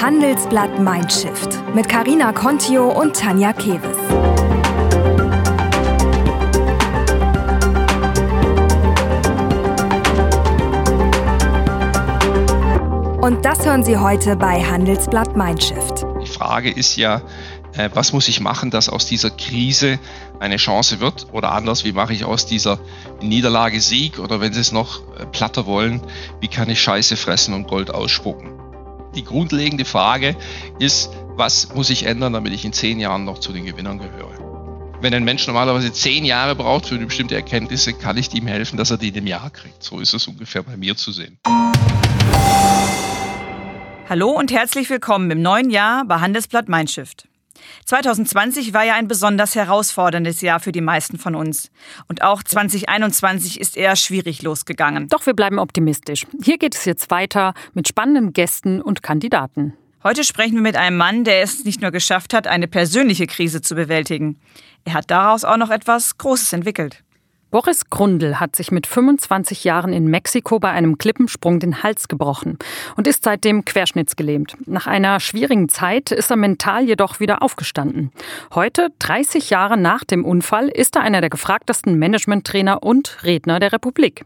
Handelsblatt 0.00 0.78
Mindshift 0.78 1.74
mit 1.74 1.88
Karina 1.88 2.30
Contio 2.30 2.90
und 2.90 3.16
Tanja 3.16 3.54
Keves. 3.54 3.96
Und 13.22 13.42
das 13.42 13.64
hören 13.64 13.82
Sie 13.82 13.96
heute 13.96 14.36
bei 14.36 14.62
Handelsblatt 14.62 15.34
Mindshift. 15.34 16.04
Die 16.22 16.26
Frage 16.26 16.70
ist 16.70 16.96
ja, 16.96 17.22
äh, 17.72 17.88
was 17.94 18.12
muss 18.12 18.28
ich 18.28 18.40
machen, 18.40 18.70
dass 18.70 18.90
aus 18.90 19.06
dieser 19.06 19.30
Krise 19.30 19.98
eine 20.40 20.58
Chance 20.58 21.00
wird? 21.00 21.28
Oder 21.32 21.52
anders, 21.52 21.84
wie 21.84 21.92
mache 21.92 22.12
ich 22.12 22.26
aus 22.26 22.44
dieser 22.44 22.78
Niederlage 23.22 23.80
Sieg? 23.80 24.18
Oder 24.18 24.42
wenn 24.42 24.52
Sie 24.52 24.60
es 24.60 24.72
noch 24.72 25.00
äh, 25.18 25.24
platter 25.24 25.64
wollen, 25.64 26.02
wie 26.40 26.48
kann 26.48 26.68
ich 26.68 26.82
Scheiße 26.82 27.16
fressen 27.16 27.54
und 27.54 27.66
Gold 27.66 27.90
ausspucken? 27.90 28.65
Die 29.16 29.24
grundlegende 29.24 29.86
Frage 29.86 30.36
ist, 30.78 31.10
was 31.36 31.74
muss 31.74 31.88
ich 31.88 32.04
ändern, 32.04 32.34
damit 32.34 32.52
ich 32.52 32.66
in 32.66 32.74
zehn 32.74 33.00
Jahren 33.00 33.24
noch 33.24 33.38
zu 33.38 33.50
den 33.50 33.64
Gewinnern 33.64 33.98
gehöre? 33.98 34.98
Wenn 35.00 35.14
ein 35.14 35.24
Mensch 35.24 35.46
normalerweise 35.46 35.90
zehn 35.90 36.26
Jahre 36.26 36.54
braucht 36.54 36.84
für 36.84 36.98
bestimmte 36.98 37.34
Erkenntnisse, 37.34 37.94
kann 37.94 38.18
ich 38.18 38.34
ihm 38.34 38.46
helfen, 38.46 38.76
dass 38.76 38.90
er 38.90 38.98
die 38.98 39.08
in 39.08 39.16
einem 39.16 39.26
Jahr 39.26 39.48
kriegt. 39.48 39.82
So 39.82 40.00
ist 40.00 40.12
es 40.12 40.26
ungefähr 40.26 40.62
bei 40.62 40.76
mir 40.76 40.96
zu 40.96 41.12
sehen. 41.12 41.38
Hallo 44.06 44.30
und 44.32 44.52
herzlich 44.52 44.90
willkommen 44.90 45.30
im 45.30 45.40
neuen 45.40 45.70
Jahr 45.70 46.04
bei 46.04 46.20
Handelsblatt 46.20 46.68
Mindshift. 46.68 47.26
2020 47.84 48.74
war 48.74 48.84
ja 48.84 48.94
ein 48.94 49.08
besonders 49.08 49.54
herausforderndes 49.54 50.40
Jahr 50.40 50.60
für 50.60 50.72
die 50.72 50.80
meisten 50.80 51.18
von 51.18 51.34
uns. 51.34 51.70
Und 52.08 52.22
auch 52.22 52.42
2021 52.42 53.60
ist 53.60 53.76
eher 53.76 53.96
schwierig 53.96 54.42
losgegangen. 54.42 55.08
Doch 55.08 55.26
wir 55.26 55.34
bleiben 55.34 55.58
optimistisch. 55.58 56.26
Hier 56.42 56.58
geht 56.58 56.74
es 56.74 56.84
jetzt 56.84 57.10
weiter 57.10 57.54
mit 57.74 57.88
spannenden 57.88 58.32
Gästen 58.32 58.80
und 58.82 59.02
Kandidaten. 59.02 59.74
Heute 60.02 60.22
sprechen 60.22 60.54
wir 60.54 60.62
mit 60.62 60.76
einem 60.76 60.96
Mann, 60.96 61.24
der 61.24 61.42
es 61.42 61.64
nicht 61.64 61.82
nur 61.82 61.90
geschafft 61.90 62.32
hat, 62.32 62.46
eine 62.46 62.68
persönliche 62.68 63.26
Krise 63.26 63.60
zu 63.60 63.74
bewältigen. 63.74 64.38
Er 64.84 64.94
hat 64.94 65.10
daraus 65.10 65.44
auch 65.44 65.56
noch 65.56 65.70
etwas 65.70 66.16
Großes 66.16 66.52
entwickelt. 66.52 67.02
Boris 67.52 67.88
Grundl 67.90 68.40
hat 68.40 68.56
sich 68.56 68.72
mit 68.72 68.88
25 68.88 69.62
Jahren 69.62 69.92
in 69.92 70.08
Mexiko 70.08 70.58
bei 70.58 70.70
einem 70.70 70.98
Klippensprung 70.98 71.60
den 71.60 71.84
Hals 71.84 72.08
gebrochen 72.08 72.58
und 72.96 73.06
ist 73.06 73.22
seitdem 73.22 73.64
querschnittsgelähmt. 73.64 74.56
Nach 74.66 74.88
einer 74.88 75.20
schwierigen 75.20 75.68
Zeit 75.68 76.10
ist 76.10 76.30
er 76.30 76.36
mental 76.36 76.84
jedoch 76.84 77.20
wieder 77.20 77.42
aufgestanden. 77.42 78.10
Heute, 78.52 78.88
30 78.98 79.48
Jahre 79.50 79.76
nach 79.76 80.02
dem 80.02 80.24
Unfall, 80.24 80.68
ist 80.68 80.96
er 80.96 81.02
einer 81.02 81.20
der 81.20 81.30
gefragtesten 81.30 81.96
Managementtrainer 81.98 82.82
und 82.82 83.22
Redner 83.22 83.60
der 83.60 83.72
Republik. 83.72 84.24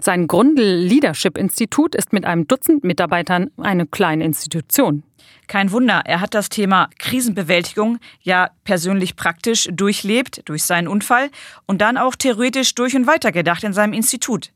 Sein 0.00 0.26
Grundl 0.26 0.62
Leadership 0.62 1.38
Institut 1.38 1.94
ist 1.94 2.12
mit 2.12 2.26
einem 2.26 2.46
Dutzend 2.46 2.84
Mitarbeitern 2.84 3.50
eine 3.56 3.86
kleine 3.86 4.24
Institution. 4.24 5.04
Kein 5.48 5.72
Wunder, 5.72 6.02
er 6.04 6.20
hat 6.20 6.34
das 6.34 6.50
Thema 6.50 6.90
Krisenbewältigung 6.98 7.98
ja 8.20 8.50
persönlich 8.64 9.16
praktisch 9.16 9.66
durchlebt 9.72 10.42
durch 10.44 10.62
seinen 10.62 10.88
Unfall 10.88 11.30
und 11.66 11.80
dann 11.80 11.96
auch 11.96 12.14
theoretisch 12.14 12.74
durch 12.74 12.94
und 12.94 13.06
weitergedacht 13.06 13.64
in 13.64 13.72
seinem 13.72 13.94
Institut. 13.94 14.52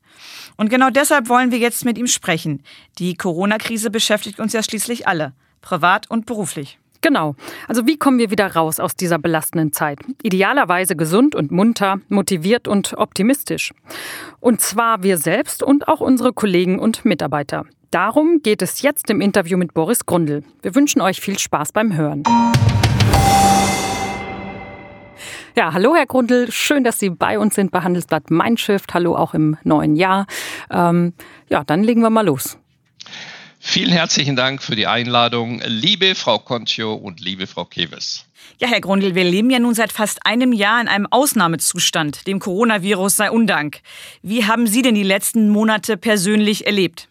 Und 0.55 0.69
genau 0.69 0.91
deshalb 0.91 1.29
wollen 1.29 1.51
wir 1.51 1.57
jetzt 1.57 1.83
mit 1.83 1.97
ihm 1.97 2.05
sprechen. 2.05 2.61
Die 2.99 3.15
Corona-Krise 3.15 3.89
beschäftigt 3.89 4.39
uns 4.39 4.53
ja 4.53 4.61
schließlich 4.61 5.07
alle, 5.07 5.33
privat 5.61 6.09
und 6.11 6.27
beruflich. 6.27 6.77
Genau. 7.01 7.35
Also 7.67 7.87
wie 7.87 7.97
kommen 7.97 8.19
wir 8.19 8.29
wieder 8.29 8.53
raus 8.53 8.79
aus 8.79 8.95
dieser 8.95 9.17
belastenden 9.17 9.73
Zeit? 9.73 9.99
Idealerweise 10.21 10.95
gesund 10.95 11.33
und 11.33 11.51
munter, 11.51 11.99
motiviert 12.07 12.67
und 12.67 12.93
optimistisch. 12.97 13.73
Und 14.39 14.61
zwar 14.61 15.01
wir 15.01 15.17
selbst 15.17 15.63
und 15.63 15.87
auch 15.87 16.01
unsere 16.01 16.33
Kollegen 16.33 16.77
und 16.77 17.03
Mitarbeiter. 17.03 17.65
Darum 17.93 18.41
geht 18.41 18.63
es 18.63 18.81
jetzt 18.81 19.11
im 19.11 19.21
Interview 19.21 19.55
mit 19.55 19.75
Boris 19.75 20.07
Grundl. 20.07 20.43
Wir 20.63 20.73
wünschen 20.73 20.99
euch 20.99 21.21
viel 21.21 21.37
Spaß 21.37 21.73
beim 21.73 21.95
Hören. 21.95 22.23
Ja, 25.55 25.73
hallo 25.73 25.95
Herr 25.95 26.07
Grundl, 26.07 26.51
schön, 26.51 26.83
dass 26.83 26.97
Sie 26.97 27.11
bei 27.11 27.37
uns 27.37 27.53
sind 27.53 27.69
bei 27.69 27.81
Handelsblatt 27.81 28.31
Mindshift. 28.31 28.95
Hallo 28.95 29.15
auch 29.15 29.35
im 29.35 29.57
neuen 29.63 29.95
Jahr. 29.95 30.25
Ähm, 30.71 31.13
ja, 31.49 31.63
dann 31.63 31.83
legen 31.83 32.01
wir 32.01 32.09
mal 32.09 32.25
los. 32.25 32.57
Vielen 33.59 33.91
herzlichen 33.91 34.35
Dank 34.35 34.63
für 34.63 34.75
die 34.75 34.87
Einladung, 34.87 35.61
liebe 35.63 36.15
Frau 36.15 36.39
Contio 36.39 36.95
und 36.95 37.19
liebe 37.19 37.45
Frau 37.45 37.65
Keves. 37.65 38.25
Ja, 38.57 38.69
Herr 38.69 38.81
Grundl, 38.81 39.13
wir 39.13 39.23
leben 39.23 39.51
ja 39.51 39.59
nun 39.59 39.75
seit 39.75 39.91
fast 39.91 40.25
einem 40.25 40.51
Jahr 40.51 40.81
in 40.81 40.87
einem 40.87 41.05
Ausnahmezustand. 41.11 42.25
Dem 42.25 42.39
Coronavirus 42.39 43.17
sei 43.17 43.29
Undank. 43.29 43.81
Wie 44.23 44.45
haben 44.45 44.65
Sie 44.65 44.81
denn 44.81 44.95
die 44.95 45.03
letzten 45.03 45.49
Monate 45.49 45.95
persönlich 45.95 46.65
erlebt? 46.65 47.07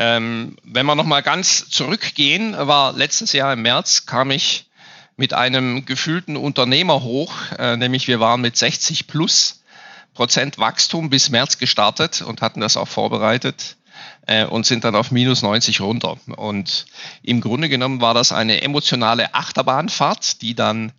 Ähm, 0.00 0.56
wenn 0.62 0.86
wir 0.86 0.94
nochmal 0.94 1.24
ganz 1.24 1.68
zurückgehen, 1.70 2.54
war 2.56 2.92
letztes 2.92 3.32
Jahr 3.32 3.52
im 3.52 3.62
März 3.62 4.06
kam 4.06 4.30
ich 4.30 4.70
mit 5.16 5.34
einem 5.34 5.86
gefühlten 5.86 6.36
Unternehmer 6.36 7.02
hoch, 7.02 7.34
äh, 7.58 7.76
nämlich 7.76 8.06
wir 8.06 8.20
waren 8.20 8.40
mit 8.40 8.56
60 8.56 9.08
plus 9.08 9.64
Prozent 10.14 10.58
Wachstum 10.58 11.10
bis 11.10 11.30
März 11.30 11.58
gestartet 11.58 12.22
und 12.22 12.42
hatten 12.42 12.60
das 12.60 12.76
auch 12.76 12.86
vorbereitet 12.86 13.76
äh, 14.28 14.44
und 14.44 14.66
sind 14.66 14.84
dann 14.84 14.94
auf 14.94 15.10
minus 15.10 15.42
90 15.42 15.80
runter. 15.80 16.16
Und 16.36 16.86
im 17.24 17.40
Grunde 17.40 17.68
genommen 17.68 18.00
war 18.00 18.14
das 18.14 18.30
eine 18.30 18.62
emotionale 18.62 19.34
Achterbahnfahrt, 19.34 20.42
die 20.42 20.54
dann 20.54 20.92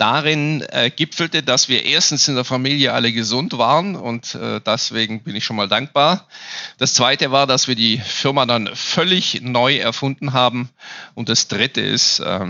darin 0.00 0.62
äh, 0.62 0.90
gipfelte, 0.90 1.42
dass 1.42 1.68
wir 1.68 1.84
erstens 1.84 2.26
in 2.26 2.34
der 2.34 2.44
Familie 2.44 2.94
alle 2.94 3.12
gesund 3.12 3.58
waren 3.58 3.96
und 3.96 4.34
äh, 4.34 4.60
deswegen 4.64 5.22
bin 5.22 5.36
ich 5.36 5.44
schon 5.44 5.56
mal 5.56 5.68
dankbar. 5.68 6.26
Das 6.78 6.94
zweite 6.94 7.32
war, 7.32 7.46
dass 7.46 7.68
wir 7.68 7.74
die 7.74 7.98
Firma 7.98 8.46
dann 8.46 8.74
völlig 8.74 9.42
neu 9.42 9.76
erfunden 9.76 10.32
haben. 10.32 10.70
Und 11.14 11.28
das 11.28 11.48
dritte 11.48 11.82
ist, 11.82 12.20
äh, 12.20 12.46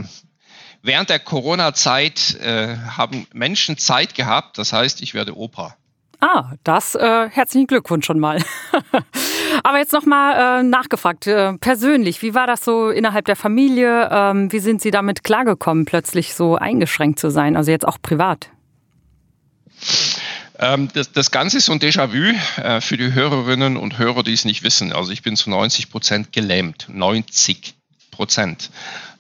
während 0.83 1.11
der 1.11 1.19
Corona-Zeit 1.19 2.37
äh, 2.37 2.77
haben 2.77 3.27
Menschen 3.33 3.77
Zeit 3.77 4.15
gehabt. 4.15 4.57
Das 4.57 4.73
heißt, 4.73 5.03
ich 5.03 5.15
werde 5.15 5.37
Opa. 5.37 5.77
Ah, 6.21 6.53
das 6.65 6.95
äh, 6.95 7.29
herzlichen 7.31 7.67
Glückwunsch 7.67 8.05
schon 8.05 8.19
mal. 8.19 8.43
Aber 9.65 9.79
jetzt 9.79 9.93
nochmal 9.93 10.61
äh, 10.61 10.63
nachgefragt, 10.63 11.27
äh, 11.27 11.55
persönlich, 11.55 12.21
wie 12.21 12.35
war 12.35 12.47
das 12.47 12.63
so 12.65 12.91
innerhalb 12.91 13.25
der 13.25 13.37
Familie? 13.37 14.09
Ähm, 14.13 14.53
wie 14.53 14.59
sind 14.59 14.83
Sie 14.83 14.91
damit 14.91 15.25
klargekommen, 15.25 15.87
plötzlich 15.87 16.35
so 16.35 16.57
eingeschränkt 16.57 17.19
zu 17.19 17.31
sein, 17.31 17.57
also 17.57 17.71
jetzt 17.71 17.89
auch 17.89 17.99
privat? 18.03 18.51
Ähm, 20.59 20.89
das, 20.93 21.11
das, 21.13 21.31
Ganze 21.31 21.57
ist 21.57 21.67
so 21.67 21.73
ein 21.73 21.81
Déjà-vu 21.81 22.63
äh, 22.63 22.83
für 22.83 22.99
die 22.99 23.15
Hörerinnen 23.15 23.79
und 23.79 23.99
Hörer, 23.99 24.23
die 24.23 24.35
es 24.35 24.45
nicht 24.45 24.63
wissen. 24.63 24.93
Also 24.93 25.13
ich 25.13 25.23
bin 25.23 25.37
zu 25.37 25.49
90 25.49 25.91
Prozent 25.91 26.33
gelähmt. 26.33 26.87
90 26.91 27.75
Prozent. 28.11 28.71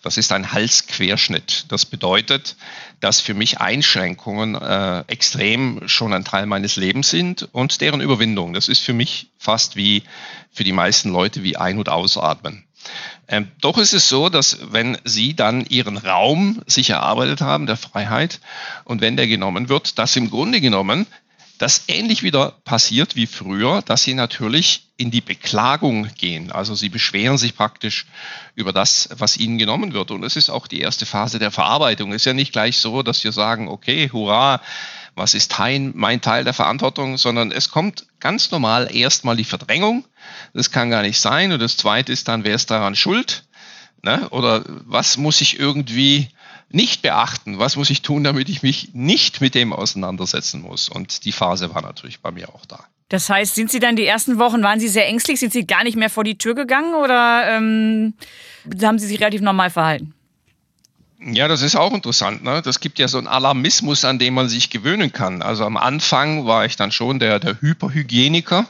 Das 0.02 0.16
ist 0.16 0.32
ein 0.32 0.52
Halsquerschnitt. 0.52 1.66
Das 1.68 1.84
bedeutet, 1.84 2.56
dass 3.00 3.20
für 3.20 3.34
mich 3.34 3.60
Einschränkungen 3.60 4.54
äh, 4.54 5.04
extrem 5.08 5.86
schon 5.88 6.14
ein 6.14 6.24
Teil 6.24 6.46
meines 6.46 6.76
Lebens 6.76 7.10
sind 7.10 7.48
und 7.52 7.80
deren 7.82 8.00
Überwindung. 8.00 8.54
Das 8.54 8.68
ist 8.68 8.80
für 8.80 8.94
mich 8.94 9.28
fast 9.38 9.76
wie 9.76 10.02
für 10.52 10.64
die 10.64 10.72
meisten 10.72 11.10
Leute 11.10 11.42
wie 11.42 11.56
Ein- 11.56 11.78
und 11.78 11.90
Ausatmen. 11.90 12.64
Ähm, 13.28 13.48
doch 13.60 13.76
ist 13.76 13.92
es 13.92 14.08
so, 14.08 14.30
dass 14.30 14.58
wenn 14.72 14.96
Sie 15.04 15.34
dann 15.34 15.66
Ihren 15.66 15.98
Raum 15.98 16.62
sich 16.66 16.90
erarbeitet 16.90 17.42
haben, 17.42 17.66
der 17.66 17.76
Freiheit, 17.76 18.40
und 18.84 19.02
wenn 19.02 19.16
der 19.16 19.26
genommen 19.26 19.68
wird, 19.68 19.98
dass 19.98 20.16
im 20.16 20.30
Grunde 20.30 20.60
genommen 20.60 21.06
das 21.60 21.84
ähnlich 21.88 22.22
wieder 22.22 22.52
passiert 22.64 23.16
wie 23.16 23.26
früher, 23.26 23.82
dass 23.82 24.02
sie 24.02 24.14
natürlich 24.14 24.88
in 24.96 25.10
die 25.10 25.20
Beklagung 25.20 26.08
gehen. 26.14 26.50
Also 26.50 26.74
sie 26.74 26.88
beschweren 26.88 27.36
sich 27.36 27.54
praktisch 27.54 28.06
über 28.54 28.72
das, 28.72 29.10
was 29.12 29.36
ihnen 29.36 29.58
genommen 29.58 29.92
wird. 29.92 30.10
Und 30.10 30.24
es 30.24 30.36
ist 30.36 30.48
auch 30.48 30.66
die 30.66 30.80
erste 30.80 31.04
Phase 31.04 31.38
der 31.38 31.50
Verarbeitung. 31.50 32.12
Es 32.12 32.22
ist 32.22 32.24
ja 32.24 32.32
nicht 32.32 32.52
gleich 32.52 32.78
so, 32.78 33.02
dass 33.02 33.22
wir 33.24 33.32
sagen, 33.32 33.68
okay, 33.68 34.08
hurra, 34.10 34.62
was 35.14 35.34
ist 35.34 35.54
mein 35.58 36.22
Teil 36.22 36.44
der 36.44 36.54
Verantwortung, 36.54 37.18
sondern 37.18 37.52
es 37.52 37.68
kommt 37.68 38.06
ganz 38.20 38.50
normal 38.50 38.88
erstmal 38.90 39.36
die 39.36 39.44
Verdrängung. 39.44 40.06
Das 40.54 40.70
kann 40.70 40.88
gar 40.88 41.02
nicht 41.02 41.20
sein. 41.20 41.52
Und 41.52 41.60
das 41.60 41.76
zweite 41.76 42.10
ist 42.10 42.26
dann, 42.28 42.44
wer 42.44 42.54
ist 42.54 42.70
daran 42.70 42.96
schuld? 42.96 43.44
Ne? 44.02 44.30
Oder 44.30 44.64
was 44.66 45.18
muss 45.18 45.42
ich 45.42 45.60
irgendwie 45.60 46.30
nicht 46.70 47.02
beachten? 47.02 47.58
Was 47.58 47.76
muss 47.76 47.90
ich 47.90 48.02
tun, 48.02 48.24
damit 48.24 48.48
ich 48.48 48.62
mich 48.62 48.90
nicht 48.94 49.40
mit 49.40 49.54
dem 49.54 49.72
auseinandersetzen 49.72 50.62
muss? 50.62 50.88
Und 50.88 51.24
die 51.24 51.32
Phase 51.32 51.74
war 51.74 51.82
natürlich 51.82 52.20
bei 52.20 52.30
mir 52.30 52.48
auch 52.50 52.64
da. 52.66 52.84
Das 53.08 53.28
heißt, 53.28 53.56
sind 53.56 53.70
Sie 53.70 53.80
dann 53.80 53.96
die 53.96 54.06
ersten 54.06 54.38
Wochen, 54.38 54.62
waren 54.62 54.78
Sie 54.78 54.88
sehr 54.88 55.06
ängstlich? 55.08 55.40
Sind 55.40 55.52
Sie 55.52 55.66
gar 55.66 55.82
nicht 55.82 55.96
mehr 55.96 56.10
vor 56.10 56.22
die 56.22 56.38
Tür 56.38 56.54
gegangen 56.54 56.94
oder 56.94 57.56
ähm, 57.56 58.14
haben 58.82 59.00
Sie 59.00 59.06
sich 59.08 59.18
relativ 59.20 59.40
normal 59.40 59.70
verhalten? 59.70 60.14
Ja, 61.22 61.48
das 61.48 61.60
ist 61.60 61.76
auch 61.76 61.92
interessant. 61.92 62.44
Ne? 62.44 62.62
Das 62.62 62.80
gibt 62.80 62.98
ja 62.98 63.06
so 63.06 63.18
einen 63.18 63.26
Alarmismus, 63.26 64.06
an 64.06 64.18
dem 64.18 64.34
man 64.34 64.48
sich 64.48 64.70
gewöhnen 64.70 65.12
kann. 65.12 65.42
Also 65.42 65.66
am 65.66 65.76
Anfang 65.76 66.46
war 66.46 66.64
ich 66.64 66.76
dann 66.76 66.92
schon 66.92 67.18
der, 67.18 67.38
der 67.38 67.60
Hyperhygieniker 67.60 68.66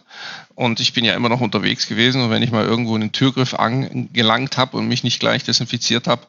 und 0.56 0.80
ich 0.80 0.92
bin 0.92 1.04
ja 1.04 1.14
immer 1.14 1.28
noch 1.28 1.40
unterwegs 1.40 1.86
gewesen. 1.86 2.20
Und 2.22 2.30
wenn 2.30 2.42
ich 2.42 2.50
mal 2.50 2.64
irgendwo 2.64 2.96
einen 2.96 3.12
Türgriff 3.12 3.54
angelangt 3.54 4.56
habe 4.56 4.76
und 4.76 4.88
mich 4.88 5.04
nicht 5.04 5.20
gleich 5.20 5.44
desinfiziert 5.44 6.08
habe, 6.08 6.26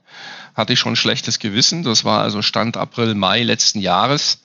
hatte 0.54 0.74
ich 0.74 0.80
schon 0.80 0.94
ein 0.94 0.98
schlechtes 0.98 1.40
Gewissen. 1.40 1.84
Das 1.84 2.06
war 2.06 2.22
also 2.22 2.44
Stand 2.44 2.78
April, 2.78 3.16
Mai 3.16 3.42
letzten 3.42 3.80
Jahres. 3.80 4.44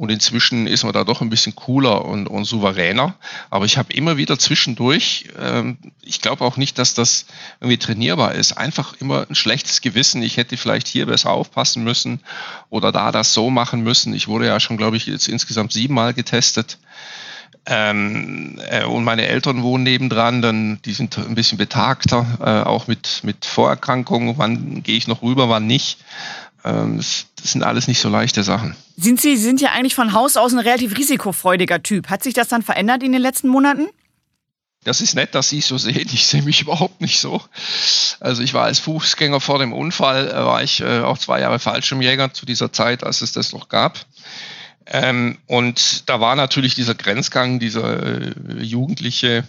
Und 0.00 0.10
inzwischen 0.10 0.66
ist 0.66 0.82
man 0.82 0.94
da 0.94 1.04
doch 1.04 1.20
ein 1.20 1.28
bisschen 1.28 1.54
cooler 1.54 2.06
und, 2.06 2.26
und 2.26 2.46
souveräner. 2.46 3.16
Aber 3.50 3.66
ich 3.66 3.76
habe 3.76 3.92
immer 3.92 4.16
wieder 4.16 4.38
zwischendurch, 4.38 5.28
ähm, 5.38 5.76
ich 6.00 6.22
glaube 6.22 6.42
auch 6.42 6.56
nicht, 6.56 6.78
dass 6.78 6.94
das 6.94 7.26
irgendwie 7.60 7.76
trainierbar 7.76 8.34
ist, 8.34 8.52
einfach 8.54 8.94
immer 8.94 9.26
ein 9.28 9.34
schlechtes 9.34 9.82
Gewissen. 9.82 10.22
Ich 10.22 10.38
hätte 10.38 10.56
vielleicht 10.56 10.88
hier 10.88 11.04
besser 11.04 11.28
aufpassen 11.28 11.84
müssen 11.84 12.20
oder 12.70 12.92
da 12.92 13.12
das 13.12 13.34
so 13.34 13.50
machen 13.50 13.82
müssen. 13.82 14.14
Ich 14.14 14.26
wurde 14.26 14.46
ja 14.46 14.58
schon, 14.58 14.78
glaube 14.78 14.96
ich, 14.96 15.04
jetzt 15.04 15.28
insgesamt 15.28 15.74
siebenmal 15.74 16.14
getestet. 16.14 16.78
Ähm, 17.66 18.58
äh, 18.70 18.86
und 18.86 19.04
meine 19.04 19.26
Eltern 19.26 19.62
wohnen 19.62 19.84
nebendran, 19.84 20.40
dann 20.40 20.80
die 20.86 20.94
sind 20.94 21.18
ein 21.18 21.34
bisschen 21.34 21.58
betagter, 21.58 22.38
äh, 22.40 22.66
auch 22.66 22.86
mit, 22.86 23.20
mit 23.22 23.44
Vorerkrankungen. 23.44 24.38
Wann 24.38 24.82
gehe 24.82 24.96
ich 24.96 25.08
noch 25.08 25.20
rüber, 25.20 25.50
wann 25.50 25.66
nicht? 25.66 25.98
Ähm, 26.64 27.00
das, 27.42 27.52
sind 27.52 27.62
alles 27.62 27.88
nicht 27.88 28.00
so 28.00 28.08
leichte 28.08 28.42
Sachen. 28.42 28.76
Sind 28.96 29.20
Sie 29.20 29.36
sind 29.36 29.60
ja 29.60 29.70
eigentlich 29.72 29.94
von 29.94 30.12
Haus 30.12 30.36
aus 30.36 30.52
ein 30.52 30.58
relativ 30.58 30.96
risikofreudiger 30.96 31.82
Typ. 31.82 32.08
Hat 32.08 32.22
sich 32.22 32.34
das 32.34 32.48
dann 32.48 32.62
verändert 32.62 33.02
in 33.02 33.12
den 33.12 33.22
letzten 33.22 33.48
Monaten? 33.48 33.88
Das 34.84 35.02
ist 35.02 35.14
nett, 35.14 35.34
dass 35.34 35.50
Sie 35.50 35.58
es 35.58 35.68
so 35.68 35.76
sehen. 35.76 36.08
Ich 36.12 36.26
sehe 36.26 36.42
mich 36.42 36.60
überhaupt 36.62 37.00
nicht 37.00 37.20
so. 37.20 37.42
Also 38.18 38.42
ich 38.42 38.54
war 38.54 38.64
als 38.64 38.78
Fußgänger 38.78 39.40
vor 39.40 39.58
dem 39.58 39.72
Unfall, 39.72 40.28
äh, 40.28 40.34
war 40.34 40.62
ich 40.62 40.80
äh, 40.80 41.00
auch 41.00 41.18
zwei 41.18 41.40
Jahre 41.40 41.58
Fallschirmjäger 41.58 42.32
zu 42.32 42.46
dieser 42.46 42.72
Zeit, 42.72 43.04
als 43.04 43.20
es 43.20 43.32
das 43.32 43.52
noch 43.52 43.68
gab. 43.68 43.98
Ähm, 44.86 45.38
und 45.46 46.08
da 46.08 46.20
war 46.20 46.34
natürlich 46.36 46.74
dieser 46.74 46.94
Grenzgang, 46.94 47.60
dieser 47.60 48.02
äh, 48.02 48.32
jugendliche 48.58 49.44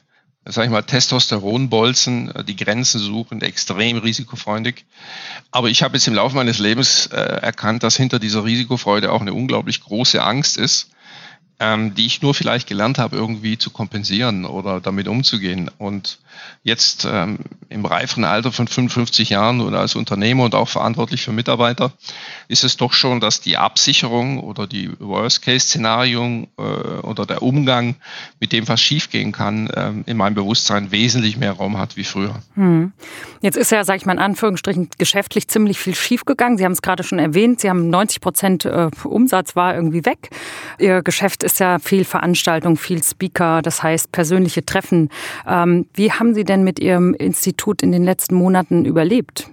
sag 0.45 0.65
ich 0.65 0.71
mal, 0.71 0.81
Testosteronbolzen, 0.81 2.35
äh, 2.35 2.43
die 2.43 2.55
Grenzen 2.55 2.99
suchen, 2.99 3.41
extrem 3.41 3.97
risikofreundlich. 3.97 4.85
Aber 5.51 5.69
ich 5.69 5.83
habe 5.83 5.95
jetzt 5.95 6.07
im 6.07 6.15
Laufe 6.15 6.35
meines 6.35 6.59
Lebens 6.59 7.07
äh, 7.07 7.15
erkannt, 7.15 7.83
dass 7.83 7.95
hinter 7.95 8.19
dieser 8.19 8.43
Risikofreude 8.43 9.11
auch 9.11 9.21
eine 9.21 9.33
unglaublich 9.33 9.81
große 9.81 10.21
Angst 10.23 10.57
ist, 10.57 10.89
ähm, 11.59 11.93
die 11.93 12.07
ich 12.07 12.21
nur 12.21 12.33
vielleicht 12.33 12.67
gelernt 12.67 12.97
habe, 12.97 13.15
irgendwie 13.15 13.57
zu 13.57 13.69
kompensieren 13.69 14.45
oder 14.45 14.81
damit 14.81 15.07
umzugehen. 15.07 15.69
Und 15.77 16.19
jetzt 16.63 17.07
ähm, 17.09 17.39
im 17.69 17.85
reiferen 17.85 18.25
Alter 18.25 18.51
von 18.51 18.67
55 18.67 19.29
Jahren 19.29 19.61
oder 19.61 19.79
als 19.79 19.95
Unternehmer 19.95 20.43
und 20.43 20.55
auch 20.55 20.67
verantwortlich 20.67 21.21
für 21.21 21.31
Mitarbeiter 21.31 21.91
ist 22.47 22.63
es 22.63 22.77
doch 22.77 22.93
schon, 22.93 23.19
dass 23.19 23.41
die 23.41 23.57
Absicherung 23.57 24.39
oder 24.39 24.67
die 24.67 24.91
Worst-Case-Szenario 24.99 26.47
äh, 26.57 26.61
oder 26.61 27.25
der 27.25 27.41
Umgang 27.41 27.95
mit 28.39 28.51
dem, 28.51 28.67
was 28.67 28.81
schiefgehen 28.81 29.31
kann, 29.31 29.67
äh, 29.67 29.91
in 30.05 30.17
meinem 30.17 30.35
Bewusstsein 30.35 30.91
wesentlich 30.91 31.37
mehr 31.37 31.53
Raum 31.53 31.77
hat 31.77 31.97
wie 31.97 32.03
früher. 32.03 32.35
Hm. 32.55 32.91
Jetzt 33.41 33.57
ist 33.57 33.71
ja, 33.71 33.83
sage 33.83 33.97
ich 33.97 34.05
mal 34.05 34.13
in 34.13 34.19
Anführungsstrichen, 34.19 34.89
geschäftlich 34.97 35.47
ziemlich 35.47 35.79
viel 35.79 35.95
schiefgegangen. 35.95 36.57
Sie 36.57 36.65
haben 36.65 36.73
es 36.73 36.81
gerade 36.81 37.03
schon 37.03 37.19
erwähnt, 37.19 37.61
Sie 37.61 37.69
haben 37.69 37.89
90 37.89 38.21
Prozent 38.21 38.65
äh, 38.65 38.89
Umsatz 39.03 39.55
war 39.55 39.75
irgendwie 39.75 40.05
weg. 40.05 40.29
Ihr 40.77 41.01
Geschäft 41.01 41.43
ist 41.43 41.59
ja 41.59 41.79
viel 41.79 42.05
Veranstaltung, 42.05 42.77
viel 42.77 43.01
Speaker, 43.03 43.61
das 43.61 43.81
heißt 43.81 44.11
persönliche 44.11 44.65
Treffen. 44.65 45.09
Ähm, 45.47 45.87
wie 45.93 46.11
haben 46.11 46.30
Sie 46.33 46.43
denn 46.43 46.63
mit 46.63 46.79
Ihrem 46.79 47.13
Institut 47.13 47.81
in 47.81 47.91
den 47.91 48.03
letzten 48.03 48.35
Monaten 48.35 48.85
überlebt? 48.85 49.49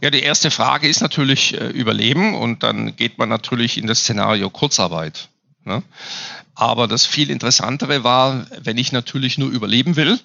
Ja, 0.00 0.10
die 0.10 0.22
erste 0.22 0.50
Frage 0.50 0.88
ist 0.88 1.00
natürlich 1.00 1.60
äh, 1.60 1.68
Überleben 1.68 2.34
und 2.34 2.62
dann 2.62 2.94
geht 2.94 3.18
man 3.18 3.28
natürlich 3.28 3.78
in 3.78 3.86
das 3.86 4.00
Szenario 4.00 4.48
Kurzarbeit. 4.48 5.28
Ne? 5.68 5.82
Aber 6.56 6.88
das 6.88 7.06
viel 7.06 7.30
Interessantere 7.30 8.02
war, 8.02 8.46
wenn 8.64 8.78
ich 8.78 8.90
natürlich 8.90 9.38
nur 9.38 9.48
überleben 9.48 9.94
will, 9.94 10.18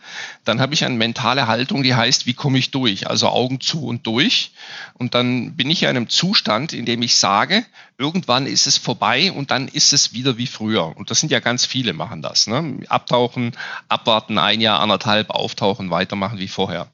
dann 0.45 0.59
habe 0.59 0.73
ich 0.73 0.83
eine 0.83 0.95
mentale 0.95 1.45
Haltung, 1.45 1.83
die 1.83 1.93
heißt, 1.93 2.25
wie 2.25 2.33
komme 2.33 2.57
ich 2.57 2.71
durch? 2.71 3.07
Also 3.07 3.27
Augen 3.27 3.61
zu 3.61 3.85
und 3.85 4.07
durch. 4.07 4.51
Und 4.95 5.13
dann 5.13 5.55
bin 5.55 5.69
ich 5.69 5.83
in 5.83 5.89
einem 5.89 6.09
Zustand, 6.09 6.73
in 6.73 6.87
dem 6.87 7.03
ich 7.03 7.17
sage, 7.17 7.63
irgendwann 7.99 8.47
ist 8.47 8.65
es 8.65 8.79
vorbei 8.79 9.31
und 9.31 9.51
dann 9.51 9.67
ist 9.67 9.93
es 9.93 10.13
wieder 10.13 10.39
wie 10.39 10.47
früher. 10.47 10.97
Und 10.97 11.11
das 11.11 11.19
sind 11.19 11.31
ja 11.31 11.39
ganz 11.39 11.67
viele 11.67 11.93
machen 11.93 12.23
das. 12.23 12.47
Ne? 12.47 12.79
Abtauchen, 12.89 13.51
abwarten, 13.87 14.39
ein 14.39 14.59
Jahr, 14.59 14.79
anderthalb, 14.79 15.29
auftauchen, 15.29 15.91
weitermachen 15.91 16.39
wie 16.39 16.47
vorher. 16.47 16.87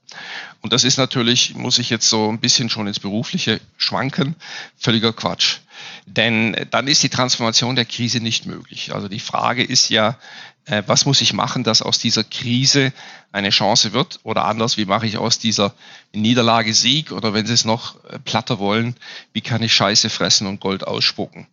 Und 0.60 0.74
das 0.74 0.84
ist 0.84 0.98
natürlich, 0.98 1.56
muss 1.56 1.80
ich 1.80 1.90
jetzt 1.90 2.10
so 2.10 2.30
ein 2.30 2.40
bisschen 2.40 2.69
schon 2.69 2.88
ins 2.88 3.00
Berufliche 3.00 3.62
schwanken, 3.78 4.36
völliger 4.75 5.13
Quatsch. 5.13 5.60
Denn 6.06 6.56
dann 6.72 6.88
ist 6.88 7.04
die 7.04 7.10
Transformation 7.10 7.75
der 7.75 7.86
Krise 7.86 8.19
nicht 8.19 8.46
möglich. 8.46 8.94
Also 8.94 9.07
die 9.07 9.19
Frage 9.19 9.63
ist 9.63 9.90
ja, 9.90 10.18
äh, 10.66 10.84
was 10.86 11.06
muss 11.06 11.22
ich 11.22 11.34
machen, 11.34 11.63
dass 11.63 11.81
aus 11.81 12.00
dieser 12.00 12.24
Krise 12.24 12.94
eine 13.31 13.50
Chance 13.50 13.94
wird? 13.94 14.19
Oder 14.24 14.46
anders, 14.46 14.78
wie 14.78 14.86
mache 14.86 15.07
ich 15.07 15.18
aus 15.18 15.40
dieser 15.40 15.74
Niederlage 16.13 16.74
Sieg? 16.74 17.12
Oder 17.12 17.34
wenn 17.34 17.46
Sie 17.46 17.54
es 17.54 17.66
noch 17.66 18.04
äh, 18.06 18.19
platter 18.19 18.60
wollen, 18.60 18.96
wie 19.34 19.42
kann 19.42 19.63
ich 19.63 19.74
Scheiße 19.74 20.10
fressen 20.10 20.48
und 20.48 20.60
Gold 20.60 20.86
ausspucken? 20.86 21.48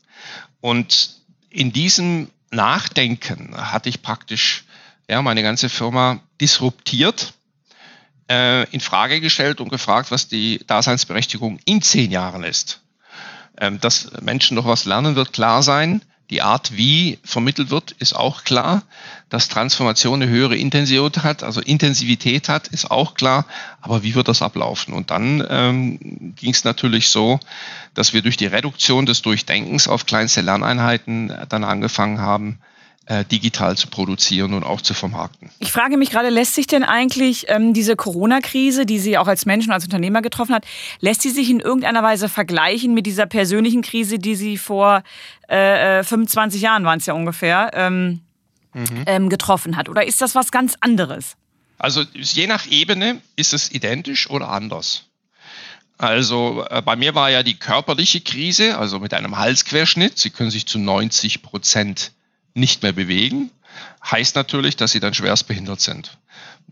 Und 0.60 1.16
in 1.50 1.72
diesem 1.72 2.30
Nachdenken 2.50 3.56
hatte 3.56 3.88
ich 3.88 4.02
praktisch 4.02 4.64
ja, 5.08 5.22
meine 5.22 5.42
ganze 5.42 5.68
Firma 5.68 6.20
disruptiert, 6.40 7.34
äh, 8.28 8.68
in 8.70 8.80
Frage 8.80 9.20
gestellt 9.20 9.60
und 9.60 9.68
gefragt, 9.68 10.10
was 10.10 10.28
die 10.28 10.60
Daseinsberechtigung 10.66 11.58
in 11.64 11.82
zehn 11.82 12.10
Jahren 12.10 12.44
ist. 12.44 12.80
Ähm, 13.60 13.80
dass 13.80 14.10
Menschen 14.20 14.54
noch 14.54 14.66
was 14.66 14.84
lernen, 14.84 15.16
wird 15.16 15.32
klar 15.32 15.62
sein. 15.62 16.02
Die 16.30 16.42
Art, 16.42 16.76
wie 16.76 17.18
vermittelt 17.22 17.70
wird, 17.70 17.92
ist 17.92 18.14
auch 18.14 18.42
klar. 18.42 18.82
Dass 19.28 19.48
Transformation 19.48 20.22
eine 20.22 20.30
höhere 20.30 20.56
Intensität 20.56 21.22
hat, 21.22 21.42
also 21.42 21.60
Intensivität 21.60 22.48
hat, 22.48 22.68
ist 22.68 22.90
auch 22.90 23.14
klar. 23.14 23.46
Aber 23.80 24.02
wie 24.02 24.14
wird 24.14 24.28
das 24.28 24.42
ablaufen? 24.42 24.92
Und 24.92 25.10
dann 25.10 25.44
ähm, 25.48 26.34
ging 26.36 26.50
es 26.50 26.64
natürlich 26.64 27.08
so, 27.08 27.38
dass 27.94 28.12
wir 28.12 28.22
durch 28.22 28.36
die 28.36 28.46
Reduktion 28.46 29.06
des 29.06 29.22
Durchdenkens 29.22 29.86
auf 29.86 30.06
kleinste 30.06 30.40
Lerneinheiten 30.40 31.32
dann 31.48 31.64
angefangen 31.64 32.20
haben, 32.20 32.58
äh, 33.06 33.24
digital 33.24 33.76
zu 33.76 33.88
produzieren 33.88 34.52
und 34.52 34.64
auch 34.64 34.80
zu 34.80 34.92
vermarkten. 34.92 35.50
Ich 35.60 35.70
frage 35.72 35.96
mich 35.96 36.10
gerade, 36.10 36.28
lässt 36.28 36.54
sich 36.54 36.66
denn 36.66 36.82
eigentlich 36.82 37.46
ähm, 37.48 37.72
diese 37.72 37.94
Corona-Krise, 37.96 38.84
die 38.84 38.98
Sie 38.98 39.16
auch 39.16 39.28
als 39.28 39.46
Mensch 39.46 39.66
und 39.66 39.72
als 39.72 39.84
Unternehmer 39.84 40.22
getroffen 40.22 40.54
hat, 40.54 40.64
lässt 41.00 41.22
sie 41.22 41.30
sich 41.30 41.48
in 41.48 41.60
irgendeiner 41.60 42.02
Weise 42.02 42.28
vergleichen 42.28 42.94
mit 42.94 43.06
dieser 43.06 43.26
persönlichen 43.26 43.82
Krise, 43.82 44.18
die 44.18 44.34
Sie 44.34 44.58
vor 44.58 45.02
äh, 45.48 46.02
25 46.02 46.60
äh, 46.60 46.64
Jahren 46.64 46.84
waren 46.84 46.98
es 46.98 47.06
ja 47.06 47.14
ungefähr, 47.14 47.70
ähm, 47.74 48.22
mhm. 48.74 49.04
ähm, 49.06 49.28
getroffen 49.28 49.76
hat? 49.76 49.88
Oder 49.88 50.06
ist 50.06 50.20
das 50.20 50.34
was 50.34 50.50
ganz 50.50 50.74
anderes? 50.80 51.36
Also 51.78 52.02
je 52.12 52.46
nach 52.46 52.66
Ebene 52.66 53.20
ist 53.36 53.52
es 53.54 53.70
identisch 53.70 54.28
oder 54.30 54.48
anders. 54.48 55.04
Also 55.98 56.66
äh, 56.68 56.82
bei 56.82 56.96
mir 56.96 57.14
war 57.14 57.30
ja 57.30 57.42
die 57.42 57.54
körperliche 57.54 58.20
Krise, 58.20 58.76
also 58.78 58.98
mit 58.98 59.14
einem 59.14 59.38
Halsquerschnitt. 59.38 60.18
Sie 60.18 60.30
können 60.30 60.50
sich 60.50 60.66
zu 60.66 60.78
90 60.78 61.42
Prozent 61.42 62.12
nicht 62.56 62.82
mehr 62.82 62.92
bewegen, 62.92 63.50
heißt 64.04 64.36
natürlich, 64.36 64.76
dass 64.76 64.92
sie 64.92 65.00
dann 65.00 65.14
schwerstbehindert 65.14 65.80
sind. 65.80 66.18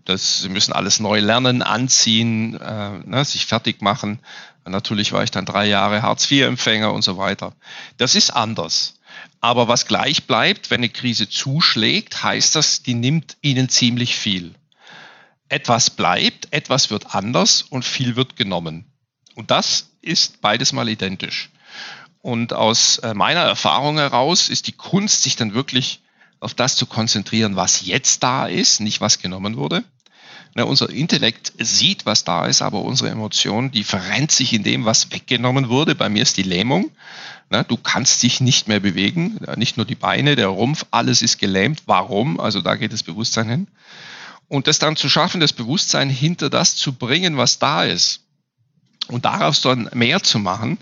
Das, 0.04 0.42
sie 0.42 0.48
müssen 0.48 0.72
alles 0.72 1.00
neu 1.00 1.20
lernen, 1.20 1.62
anziehen, 1.62 2.60
äh, 2.60 2.98
ne, 3.04 3.25
sich 3.25 3.46
fertig 3.46 3.81
machen. 3.81 4.19
Natürlich 4.67 5.12
war 5.12 5.22
ich 5.22 5.31
dann 5.31 5.46
drei 5.46 5.67
Jahre 5.67 6.03
Hartz-IV-Empfänger 6.03 6.93
und 6.93 7.03
so 7.03 7.17
weiter. 7.17 7.55
Das 7.96 8.14
ist 8.14 8.31
anders. 8.31 8.94
Aber 9.41 9.69
was 9.69 9.86
gleich 9.86 10.26
bleibt, 10.26 10.70
wenn 10.70 10.81
eine 10.81 10.88
Krise 10.88 11.29
zuschlägt, 11.29 12.22
heißt 12.22 12.55
das, 12.55 12.82
die 12.82 12.94
nimmt 12.94 13.36
ihnen 13.43 13.69
ziemlich 13.69 14.17
viel. 14.17 14.55
Etwas 15.48 15.91
bleibt, 15.91 16.48
etwas 16.50 16.91
wird 16.91 17.14
anders 17.14 17.62
und 17.62 17.84
viel 17.84 18.17
wird 18.17 18.36
genommen. 18.36 18.86
Und 19.34 19.50
das 19.50 19.91
ist 20.00 20.41
beides 20.41 20.72
mal 20.72 20.88
identisch. 20.88 21.50
Und 22.24 22.54
aus 22.54 22.96
äh, 23.00 23.12
meiner 23.12 23.43
Erfahrung 23.43 23.98
heraus 23.98 24.48
ist 24.48 24.66
die 24.66 24.72
Kunst, 24.72 25.24
sich 25.24 25.36
dann 25.36 25.52
wirklich 25.52 26.00
auf 26.40 26.54
das 26.54 26.74
zu 26.74 26.86
konzentrieren, 26.86 27.54
was 27.54 27.84
jetzt 27.84 28.22
da 28.22 28.46
ist, 28.46 28.81
nicht 28.81 29.02
was 29.02 29.19
genommen 29.19 29.58
wurde. 29.58 29.84
Na, 30.54 30.62
unser 30.62 30.88
Intellekt 30.88 31.52
sieht, 31.58 32.06
was 32.06 32.24
da 32.24 32.46
ist, 32.46 32.62
aber 32.62 32.81
unsere 32.81 33.10
Emotion, 33.10 33.72
die 33.72 33.84
verrennt 33.84 34.32
sich 34.32 34.54
in 34.54 34.62
dem, 34.62 34.86
was 34.86 35.12
weggenommen 35.12 35.69
wurde. 35.69 35.94
Bei 35.94 36.08
mir 36.08 36.22
ist 36.22 36.38
die 36.38 36.44
Lähmung. 36.44 36.93
Na, 37.50 37.62
du 37.62 37.76
kannst 37.76 38.22
dich 38.22 38.40
nicht 38.40 38.69
mehr 38.69 38.81
bewegen. 38.81 39.38
Nicht 39.56 39.76
nur 39.76 39.84
die 39.84 39.94
Beine, 39.94 40.34
der 40.34 40.48
Rumpf, 40.48 40.86
alles 40.93 41.20
ist 41.20 41.36
gelähmt. 41.36 41.82
Warum? 41.84 42.40
Also 42.40 42.62
da 42.62 42.76
geht 42.76 42.94
das 42.94 43.02
Bewusstsein 43.02 43.50
hin. 43.50 43.69
Und 44.48 44.66
das 44.66 44.78
dann 44.78 44.96
zu 44.96 45.10
schaffen, 45.10 45.43
das 45.43 45.52
Bewusstsein 45.52 46.08
hinter 46.08 46.48
das 46.48 46.74
zu 46.74 46.94
bringen, 46.94 47.36
was 47.36 47.58
da 47.58 47.84
ist. 47.84 48.20
Und 49.08 49.26
daraus 49.26 49.60
dann 49.60 49.90
mehr 49.93 50.22
zu 50.22 50.38
machen, 50.38 50.78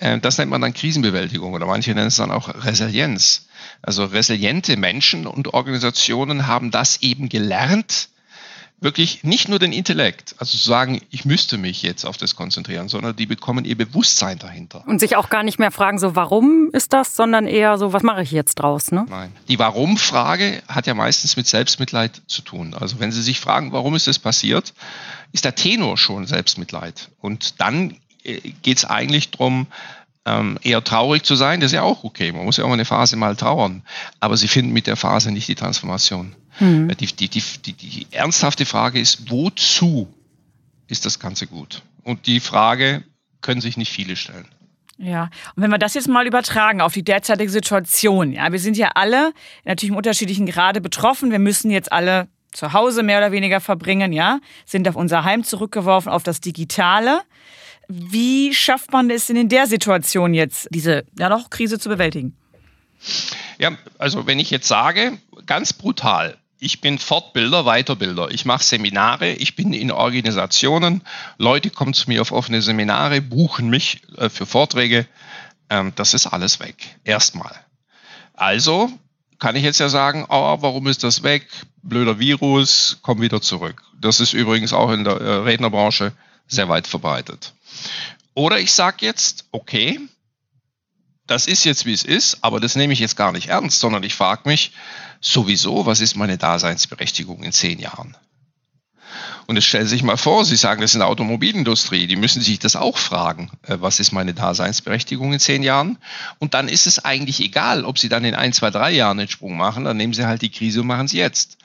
das 0.00 0.38
nennt 0.38 0.50
man 0.50 0.60
dann 0.60 0.74
Krisenbewältigung 0.74 1.52
oder 1.52 1.66
manche 1.66 1.94
nennen 1.94 2.08
es 2.08 2.16
dann 2.16 2.30
auch 2.30 2.64
Resilienz. 2.64 3.46
Also 3.82 4.04
resiliente 4.04 4.76
Menschen 4.76 5.26
und 5.26 5.52
Organisationen 5.52 6.46
haben 6.46 6.70
das 6.70 7.02
eben 7.02 7.28
gelernt, 7.28 8.08
wirklich 8.80 9.24
nicht 9.24 9.48
nur 9.48 9.58
den 9.58 9.72
Intellekt, 9.72 10.34
also 10.38 10.56
zu 10.56 10.68
sagen, 10.68 11.00
ich 11.10 11.24
müsste 11.24 11.58
mich 11.58 11.82
jetzt 11.82 12.04
auf 12.04 12.16
das 12.16 12.34
konzentrieren, 12.34 12.88
sondern 12.88 13.14
die 13.14 13.26
bekommen 13.26 13.64
ihr 13.64 13.76
Bewusstsein 13.76 14.38
dahinter. 14.38 14.82
Und 14.86 15.00
sich 15.00 15.16
auch 15.16 15.28
gar 15.28 15.42
nicht 15.42 15.58
mehr 15.58 15.70
fragen, 15.70 15.98
so 15.98 16.16
warum 16.16 16.70
ist 16.72 16.92
das, 16.92 17.14
sondern 17.14 17.46
eher 17.46 17.76
so, 17.78 17.92
was 17.92 18.02
mache 18.02 18.22
ich 18.22 18.30
jetzt 18.30 18.54
draus? 18.56 18.90
Ne? 18.90 19.04
Nein. 19.08 19.32
Die 19.48 19.58
Warum-Frage 19.58 20.62
hat 20.66 20.86
ja 20.86 20.94
meistens 20.94 21.36
mit 21.36 21.46
Selbstmitleid 21.46 22.22
zu 22.26 22.42
tun. 22.42 22.74
Also 22.74 23.00
wenn 23.00 23.12
Sie 23.12 23.22
sich 23.22 23.38
fragen, 23.38 23.72
warum 23.72 23.94
ist 23.94 24.06
das 24.06 24.18
passiert, 24.18 24.72
ist 25.32 25.44
der 25.44 25.54
Tenor 25.54 25.98
schon 25.98 26.26
Selbstmitleid. 26.26 27.10
Und 27.20 27.60
dann 27.60 27.90
äh, 27.90 27.94
geht 28.62 28.78
es 28.78 28.84
eigentlich 28.84 29.30
darum, 29.30 29.66
ähm, 30.26 30.58
eher 30.62 30.84
traurig 30.84 31.24
zu 31.24 31.34
sein, 31.34 31.60
das 31.60 31.72
ist 31.72 31.76
ja 31.76 31.82
auch 31.82 32.04
okay. 32.04 32.32
Man 32.32 32.44
muss 32.44 32.56
ja 32.56 32.64
auch 32.64 32.72
eine 32.72 32.84
Phase 32.84 33.16
mal 33.16 33.36
trauern. 33.36 33.82
Aber 34.20 34.36
sie 34.36 34.48
finden 34.48 34.72
mit 34.72 34.86
der 34.86 34.96
Phase 34.96 35.32
nicht 35.32 35.48
die 35.48 35.54
Transformation. 35.54 36.34
Mhm. 36.58 36.88
Die, 36.98 37.06
die, 37.06 37.28
die, 37.28 37.42
die, 37.42 37.72
die 37.72 38.06
ernsthafte 38.10 38.66
Frage 38.66 39.00
ist, 39.00 39.30
wozu 39.30 40.12
ist 40.88 41.06
das 41.06 41.18
Ganze 41.18 41.46
gut? 41.46 41.82
Und 42.02 42.26
die 42.26 42.40
Frage 42.40 43.04
können 43.40 43.60
sich 43.60 43.76
nicht 43.76 43.92
viele 43.92 44.16
stellen. 44.16 44.46
Ja, 44.98 45.30
und 45.56 45.62
wenn 45.62 45.70
wir 45.70 45.78
das 45.78 45.94
jetzt 45.94 46.08
mal 46.08 46.26
übertragen 46.26 46.82
auf 46.82 46.92
die 46.92 47.02
derzeitige 47.02 47.50
Situation, 47.50 48.32
ja, 48.32 48.52
wir 48.52 48.58
sind 48.58 48.76
ja 48.76 48.90
alle 48.94 49.32
natürlich 49.64 49.92
im 49.92 49.96
unterschiedlichen 49.96 50.44
Grade 50.44 50.82
betroffen. 50.82 51.30
Wir 51.30 51.38
müssen 51.38 51.70
jetzt 51.70 51.90
alle 51.90 52.28
zu 52.52 52.74
Hause 52.74 53.02
mehr 53.02 53.18
oder 53.18 53.32
weniger 53.32 53.60
verbringen, 53.60 54.12
ja, 54.12 54.40
sind 54.66 54.86
auf 54.88 54.96
unser 54.96 55.24
Heim 55.24 55.42
zurückgeworfen, 55.42 56.12
auf 56.12 56.22
das 56.22 56.40
Digitale. 56.40 57.22
Wie 57.92 58.54
schafft 58.54 58.92
man 58.92 59.10
es 59.10 59.26
denn 59.26 59.34
in 59.36 59.48
der 59.48 59.66
Situation 59.66 60.32
jetzt, 60.32 60.68
diese 60.70 61.04
ja 61.18 61.28
doch 61.28 61.50
Krise 61.50 61.78
zu 61.80 61.88
bewältigen? 61.88 62.36
Ja, 63.58 63.72
also 63.98 64.28
wenn 64.28 64.38
ich 64.38 64.50
jetzt 64.50 64.68
sage, 64.68 65.18
ganz 65.46 65.72
brutal, 65.72 66.38
ich 66.60 66.80
bin 66.80 66.98
Fortbilder, 66.98 67.64
Weiterbilder. 67.64 68.30
Ich 68.30 68.44
mache 68.44 68.62
Seminare, 68.62 69.32
ich 69.32 69.56
bin 69.56 69.72
in 69.72 69.90
Organisationen. 69.90 71.02
Leute 71.38 71.70
kommen 71.70 71.94
zu 71.94 72.08
mir 72.08 72.20
auf 72.20 72.30
offene 72.30 72.62
Seminare, 72.62 73.20
buchen 73.20 73.70
mich 73.70 74.02
äh, 74.18 74.28
für 74.28 74.46
Vorträge. 74.46 75.06
Ähm, 75.68 75.92
das 75.96 76.14
ist 76.14 76.28
alles 76.28 76.60
weg. 76.60 76.76
Erstmal. 77.02 77.54
Also 78.34 78.90
kann 79.40 79.56
ich 79.56 79.64
jetzt 79.64 79.80
ja 79.80 79.88
sagen, 79.88 80.26
oh, 80.28 80.58
warum 80.60 80.86
ist 80.86 81.02
das 81.02 81.22
weg? 81.24 81.48
Blöder 81.82 82.20
Virus, 82.20 82.98
komm 83.02 83.20
wieder 83.20 83.40
zurück. 83.40 83.82
Das 83.98 84.20
ist 84.20 84.34
übrigens 84.34 84.72
auch 84.72 84.92
in 84.92 85.02
der 85.02 85.14
äh, 85.14 85.34
Rednerbranche 85.38 86.12
sehr 86.50 86.68
weit 86.68 86.86
verbreitet. 86.86 87.54
Oder 88.34 88.58
ich 88.58 88.72
sage 88.72 89.06
jetzt, 89.06 89.46
okay, 89.52 90.00
das 91.26 91.46
ist 91.46 91.64
jetzt 91.64 91.86
wie 91.86 91.92
es 91.92 92.02
ist, 92.02 92.38
aber 92.42 92.58
das 92.58 92.74
nehme 92.74 92.92
ich 92.92 92.98
jetzt 92.98 93.16
gar 93.16 93.32
nicht 93.32 93.48
ernst, 93.48 93.80
sondern 93.80 94.02
ich 94.02 94.14
frage 94.14 94.42
mich 94.46 94.72
sowieso, 95.20 95.86
was 95.86 96.00
ist 96.00 96.16
meine 96.16 96.38
Daseinsberechtigung 96.38 97.42
in 97.44 97.52
zehn 97.52 97.78
Jahren? 97.78 98.16
Und 99.46 99.56
es 99.56 99.64
stellen 99.64 99.86
Sie 99.86 99.96
sich 99.96 100.02
mal 100.02 100.16
vor, 100.16 100.44
Sie 100.44 100.56
sagen, 100.56 100.80
das 100.80 100.92
ist 100.92 100.96
eine 100.96 101.06
Automobilindustrie, 101.06 102.06
die 102.06 102.16
müssen 102.16 102.40
sich 102.40 102.60
das 102.60 102.76
auch 102.76 102.98
fragen, 102.98 103.50
äh, 103.66 103.76
was 103.80 103.98
ist 103.98 104.12
meine 104.12 104.32
Daseinsberechtigung 104.34 105.32
in 105.32 105.40
zehn 105.40 105.62
Jahren? 105.62 105.98
Und 106.38 106.54
dann 106.54 106.68
ist 106.68 106.86
es 106.86 107.04
eigentlich 107.04 107.40
egal, 107.40 107.84
ob 107.84 107.98
Sie 107.98 108.08
dann 108.08 108.24
in 108.24 108.34
ein, 108.34 108.52
zwei, 108.52 108.70
drei 108.70 108.92
Jahren 108.92 109.18
den 109.18 109.28
Sprung 109.28 109.56
machen, 109.56 109.84
dann 109.84 109.96
nehmen 109.96 110.14
Sie 110.14 110.26
halt 110.26 110.42
die 110.42 110.50
Krise 110.50 110.82
und 110.82 110.86
machen 110.86 111.06
es 111.06 111.12
jetzt. 111.12 111.58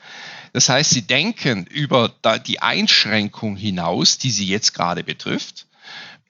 Das 0.56 0.70
heißt, 0.70 0.88
Sie 0.88 1.02
denken 1.02 1.66
über 1.66 2.14
die 2.46 2.62
Einschränkung 2.62 3.56
hinaus, 3.56 4.16
die 4.16 4.30
Sie 4.30 4.46
jetzt 4.46 4.72
gerade 4.72 5.04
betrifft, 5.04 5.66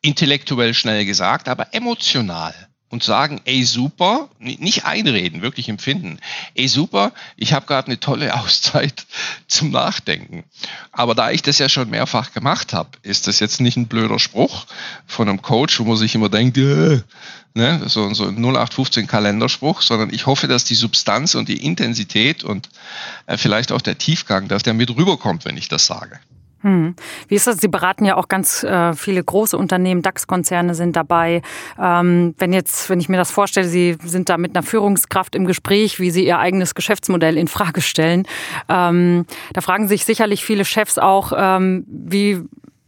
intellektuell 0.02 0.74
schnell 0.74 1.04
gesagt, 1.04 1.48
aber 1.48 1.72
emotional 1.72 2.52
und 2.88 3.02
sagen, 3.02 3.40
ey 3.44 3.64
super, 3.64 4.28
nicht 4.38 4.84
einreden, 4.84 5.42
wirklich 5.42 5.68
empfinden. 5.68 6.18
Ey 6.54 6.68
super, 6.68 7.12
ich 7.36 7.52
habe 7.52 7.66
gerade 7.66 7.88
eine 7.88 7.98
tolle 7.98 8.34
Auszeit 8.40 9.06
zum 9.48 9.70
Nachdenken. 9.70 10.44
Aber 10.92 11.14
da 11.14 11.30
ich 11.30 11.42
das 11.42 11.58
ja 11.58 11.68
schon 11.68 11.90
mehrfach 11.90 12.32
gemacht 12.32 12.72
habe, 12.72 12.90
ist 13.02 13.26
das 13.26 13.40
jetzt 13.40 13.60
nicht 13.60 13.76
ein 13.76 13.88
blöder 13.88 14.18
Spruch 14.18 14.66
von 15.06 15.28
einem 15.28 15.42
Coach, 15.42 15.80
wo 15.80 15.84
man 15.84 15.96
sich 15.96 16.14
immer 16.14 16.28
denkt, 16.28 16.58
äh, 16.58 17.02
ne, 17.54 17.82
so, 17.86 18.12
so 18.14 18.26
ein 18.26 18.36
0815 18.36 19.06
Kalenderspruch, 19.06 19.82
sondern 19.82 20.12
ich 20.12 20.26
hoffe, 20.26 20.46
dass 20.46 20.64
die 20.64 20.74
Substanz 20.74 21.34
und 21.34 21.48
die 21.48 21.64
Intensität 21.64 22.44
und 22.44 22.68
äh, 23.26 23.36
vielleicht 23.36 23.72
auch 23.72 23.82
der 23.82 23.98
Tiefgang, 23.98 24.46
dass 24.46 24.62
der 24.62 24.74
mit 24.74 24.90
rüberkommt, 24.90 25.44
wenn 25.44 25.56
ich 25.56 25.68
das 25.68 25.86
sage. 25.86 26.20
Hm. 26.66 26.96
Wie 27.28 27.36
ist 27.36 27.46
das? 27.46 27.58
Sie 27.58 27.68
beraten 27.68 28.04
ja 28.04 28.16
auch 28.16 28.26
ganz 28.26 28.64
äh, 28.64 28.92
viele 28.94 29.22
große 29.22 29.56
Unternehmen, 29.56 30.02
DAX-Konzerne 30.02 30.74
sind 30.74 30.96
dabei. 30.96 31.40
Ähm, 31.80 32.34
wenn 32.38 32.52
jetzt, 32.52 32.90
wenn 32.90 32.98
ich 32.98 33.08
mir 33.08 33.18
das 33.18 33.30
vorstelle, 33.30 33.68
Sie 33.68 33.96
sind 34.02 34.28
da 34.28 34.36
mit 34.36 34.56
einer 34.56 34.64
Führungskraft 34.64 35.36
im 35.36 35.44
Gespräch, 35.44 36.00
wie 36.00 36.10
Sie 36.10 36.26
Ihr 36.26 36.40
eigenes 36.40 36.74
Geschäftsmodell 36.74 37.38
in 37.38 37.46
Frage 37.46 37.82
stellen, 37.82 38.26
ähm, 38.68 39.26
da 39.52 39.60
fragen 39.60 39.86
sich 39.86 40.04
sicherlich 40.04 40.44
viele 40.44 40.64
Chefs 40.64 40.98
auch, 40.98 41.32
ähm, 41.36 41.84
wie 41.86 42.42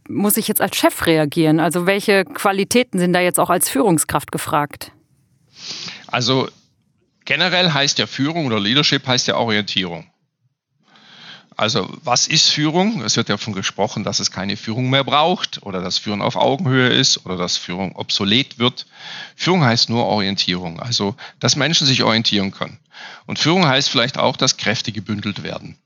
muss 0.09 0.35
ich 0.35 0.49
jetzt 0.49 0.59
als 0.59 0.75
Chef 0.75 1.05
reagieren? 1.05 1.61
Also 1.61 1.85
welche 1.85 2.25
Qualitäten 2.25 2.99
sind 2.99 3.13
da 3.13 3.21
jetzt 3.21 3.39
auch 3.39 3.49
als 3.49 3.69
Führungskraft 3.69 4.33
gefragt? 4.33 4.91
Also 6.07 6.49
generell 7.23 7.71
heißt 7.71 7.97
ja 7.97 8.07
Führung 8.07 8.47
oder 8.47 8.59
Leadership 8.59 9.07
heißt 9.07 9.29
ja 9.29 9.37
Orientierung. 9.37 10.05
Also 11.59 11.89
was 12.05 12.25
ist 12.25 12.51
Führung? 12.51 13.01
Es 13.01 13.17
wird 13.17 13.27
ja 13.27 13.35
davon 13.35 13.53
gesprochen, 13.53 14.05
dass 14.05 14.21
es 14.21 14.31
keine 14.31 14.55
Führung 14.55 14.89
mehr 14.89 15.03
braucht 15.03 15.61
oder 15.61 15.81
dass 15.81 15.97
Führung 15.97 16.21
auf 16.21 16.37
Augenhöhe 16.37 16.87
ist 16.87 17.25
oder 17.25 17.35
dass 17.35 17.57
Führung 17.57 17.97
obsolet 17.97 18.59
wird. 18.59 18.85
Führung 19.35 19.65
heißt 19.65 19.89
nur 19.89 20.05
Orientierung, 20.05 20.79
also 20.79 21.17
dass 21.41 21.57
Menschen 21.57 21.85
sich 21.85 22.01
orientieren 22.03 22.51
können. 22.51 22.79
Und 23.25 23.39
Führung 23.39 23.67
heißt 23.67 23.89
vielleicht 23.89 24.17
auch, 24.17 24.37
dass 24.37 24.55
Kräfte 24.55 24.93
gebündelt 24.93 25.43
werden. 25.43 25.77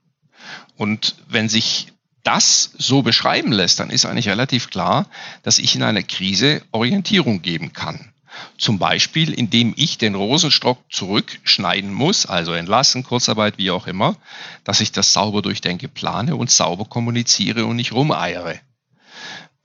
Und 0.77 1.15
wenn 1.27 1.49
sich 1.49 1.87
das 2.21 2.69
so 2.77 3.01
beschreiben 3.01 3.51
lässt, 3.51 3.79
dann 3.79 3.89
ist 3.89 4.05
eigentlich 4.05 4.29
relativ 4.29 4.69
klar, 4.69 5.07
dass 5.41 5.57
ich 5.57 5.73
in 5.73 5.81
einer 5.81 6.03
Krise 6.03 6.61
Orientierung 6.71 7.41
geben 7.41 7.73
kann. 7.73 8.12
Zum 8.57 8.79
Beispiel, 8.79 9.33
indem 9.33 9.73
ich 9.75 9.97
den 9.97 10.15
Rosenstock 10.15 10.79
zurückschneiden 10.89 11.93
muss, 11.93 12.25
also 12.25 12.53
entlassen, 12.53 13.03
Kurzarbeit, 13.03 13.57
wie 13.57 13.71
auch 13.71 13.87
immer, 13.87 14.15
dass 14.63 14.81
ich 14.81 14.91
das 14.91 15.13
sauber 15.13 15.41
durchdenke, 15.41 15.87
plane 15.87 16.35
und 16.35 16.49
sauber 16.49 16.85
kommuniziere 16.85 17.65
und 17.65 17.75
nicht 17.75 17.93
rumeiere 17.93 18.59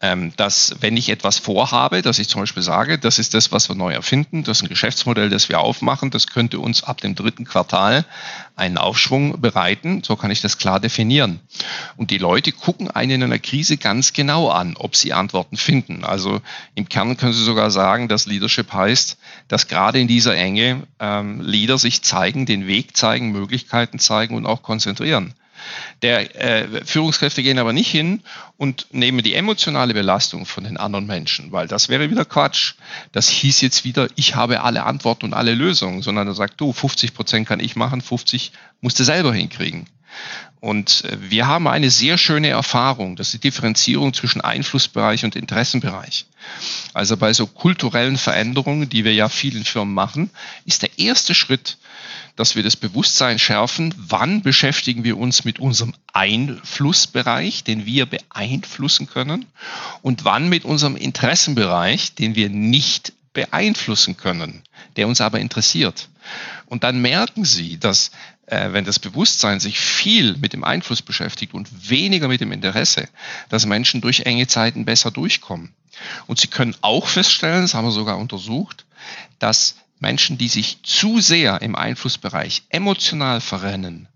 ähm, 0.01 0.33
dass 0.37 0.77
wenn 0.81 0.97
ich 0.97 1.09
etwas 1.09 1.39
vorhabe, 1.39 2.03
dass 2.03 2.21
ich 2.21 2.29
zum 2.29 2.41
Beispiel 2.41 2.63
sage, 2.63 2.99
das 2.99 3.19
ist 3.19 3.35
das, 3.35 3.51
was 3.51 3.69
wir 3.69 3.75
neu 3.75 3.93
erfinden, 3.93 4.45
das 4.45 4.59
ist 4.59 4.63
ein 4.63 4.69
Geschäftsmodell, 4.69 5.29
das 5.29 5.49
wir 5.49 5.59
aufmachen, 5.59 6.11
das 6.11 6.29
könnte 6.29 6.61
uns 6.61 6.85
ab 6.85 7.01
dem 7.01 7.17
dritten 7.17 7.45
Quartal 7.45 8.05
einen 8.55 8.79
Aufschwung 8.79 9.41
bereiten, 9.41 10.05
so 10.05 10.15
kann 10.15 10.31
ich 10.31 10.41
das 10.41 10.59
klar 10.59 10.79
definieren. 10.79 11.41
Und 11.97 12.13
die 12.13 12.19
Leute 12.19 12.53
gucken 12.53 12.89
einen 12.89 13.11
in 13.11 13.23
einer 13.25 13.41
Krise 13.41 13.77
ganz 13.77 14.13
genau 14.13 14.51
an, 14.51 14.77
ob 14.77 14.95
sie 14.95 15.13
Antworten 15.13 15.57
finden. 15.57 16.05
Also 16.05 16.41
im 16.77 16.89
Kern 16.89 17.17
können 17.17 17.33
sie 17.33 17.45
sogar 17.45 17.73
sagen, 17.73 18.07
dass 18.07 18.27
Leadership 18.27 18.73
heißt, 18.73 19.19
dass 19.49 19.67
gerade 19.67 19.99
in 19.99 20.07
dieser 20.07 20.37
Enge 20.37 20.87
ähm, 21.01 21.41
Leader 21.41 21.77
sich 21.77 22.03
zeigen, 22.03 22.47
den 22.47 22.69
Weg 22.69 22.97
zeigen, 22.97 23.33
Möglichkeiten 23.33 23.99
zeigen 23.99 24.37
und 24.37 24.47
auch 24.47 24.63
konzentrieren. 24.63 25.35
Der 26.03 26.35
äh, 26.37 26.85
Führungskräfte 26.85 27.43
gehen 27.43 27.59
aber 27.59 27.73
nicht 27.73 27.91
hin 27.91 28.23
und 28.57 28.87
nehmen 28.91 29.23
die 29.23 29.35
emotionale 29.35 29.95
Belastung 29.95 30.47
von 30.47 30.65
den 30.65 30.77
anderen 30.77 31.07
Menschen, 31.07 31.53
weil 31.53 31.69
das 31.69 31.89
wäre 31.89 32.11
wieder 32.11 32.25
Quatsch. 32.25 32.75
Das 33.13 33.29
hieß 33.29 33.61
jetzt 33.61 33.85
wieder, 33.85 34.09
ich 34.17 34.35
habe 34.35 34.63
alle 34.63 34.85
Antworten 34.85 35.27
und 35.27 35.35
alle 35.35 35.55
Lösungen, 35.55 36.03
sondern 36.03 36.29
er 36.29 36.35
sagt, 36.35 36.61
du, 36.61 36.73
50 36.73 37.15
Prozent 37.15 37.49
kann 37.49 37.61
ich 37.61 37.77
machen, 37.77 38.01
50 38.01 38.53
musst 38.81 38.99
du 38.99 39.05
selber 39.05 39.35
hinkriegen. 39.35 39.87
Und 40.61 41.05
äh, 41.05 41.31
wir 41.31 41.47
haben 41.47 41.69
eine 41.69 41.91
sehr 41.91 42.19
schöne 42.19 42.49
Erfahrung, 42.49 43.17
das 43.17 43.29
ist 43.29 43.35
die 43.35 43.49
Differenzierung 43.49 44.13
zwischen 44.13 44.41
Einflussbereich 44.41 45.25
und 45.25 45.37
Interessenbereich. 45.37 46.27
Also 46.95 47.17
bei 47.17 47.33
so 47.33 47.47
kulturellen 47.47 48.19
Veränderungen, 48.19 48.89
die 48.89 49.05
wir 49.05 49.15
ja 49.15 49.29
vielen 49.29 49.65
Firmen 49.65 49.95
machen, 49.95 50.31
ist 50.65 50.83
der 50.83 50.99
erste 50.99 51.35
Schritt, 51.35 51.79
dass 52.39 52.55
wir 52.55 52.63
das 52.63 52.77
Bewusstsein 52.77 53.41
schärfen, 53.41 53.93
wann 53.99 54.43
beschäftigen 54.43 55.03
wir 55.03 55.19
uns 55.19 55.45
mit 55.45 55.59
unserem 55.59 55.93
Einflussbereich, 56.13 57.65
den 57.65 57.85
wir 57.85 58.07
beeinflussen 58.07 59.09
können, 59.09 59.47
und 60.03 60.25
wann 60.25 60.49
mit 60.49 60.65
unserem 60.65 60.95
Interessenbereich, 60.95 62.15
den 62.15 62.37
wir 62.37 62.49
nicht 62.49 63.13
beeinflussen 63.33 64.17
können, 64.17 64.63
der 64.95 65.09
uns 65.09 65.21
aber 65.21 65.41
interessiert. 65.41 66.11
Und 66.67 66.85
dann 66.85 67.03
merken 67.03 67.45
Sie, 67.45 67.77
dass 67.77 68.13
äh, 68.47 68.73
wenn 68.73 68.85
das 68.85 69.01
Bewusstsein 69.01 69.59
sich 69.59 69.81
viel 69.81 70.37
mit 70.37 70.53
dem 70.53 70.63
Einfluss 70.63 71.03
beschäftigt 71.03 71.55
und 71.55 71.91
weniger 71.91 72.29
mit 72.29 72.41
dem 72.41 72.53
Interesse, 72.53 73.09
dass 73.49 73.67
Menschen 73.67 74.01
durch 74.01 74.21
enge 74.21 74.47
Zeiten 74.47 74.85
besser 74.85 75.11
durchkommen. 75.11 75.73
Und 76.29 76.39
Sie 76.39 76.47
können 76.47 76.77
auch 76.83 77.09
feststellen, 77.09 77.63
das 77.63 77.75
haben 77.75 77.87
wir 77.87 77.91
sogar 77.91 78.17
untersucht, 78.17 78.85
dass 79.41 79.75
Menschen, 80.01 80.39
die 80.39 80.49
sich 80.49 80.83
zu 80.83 81.21
sehr 81.21 81.63
im 81.63 81.75
Einflussbereich 81.75 82.63
emotional 82.71 83.41
verrennen, 83.41 84.09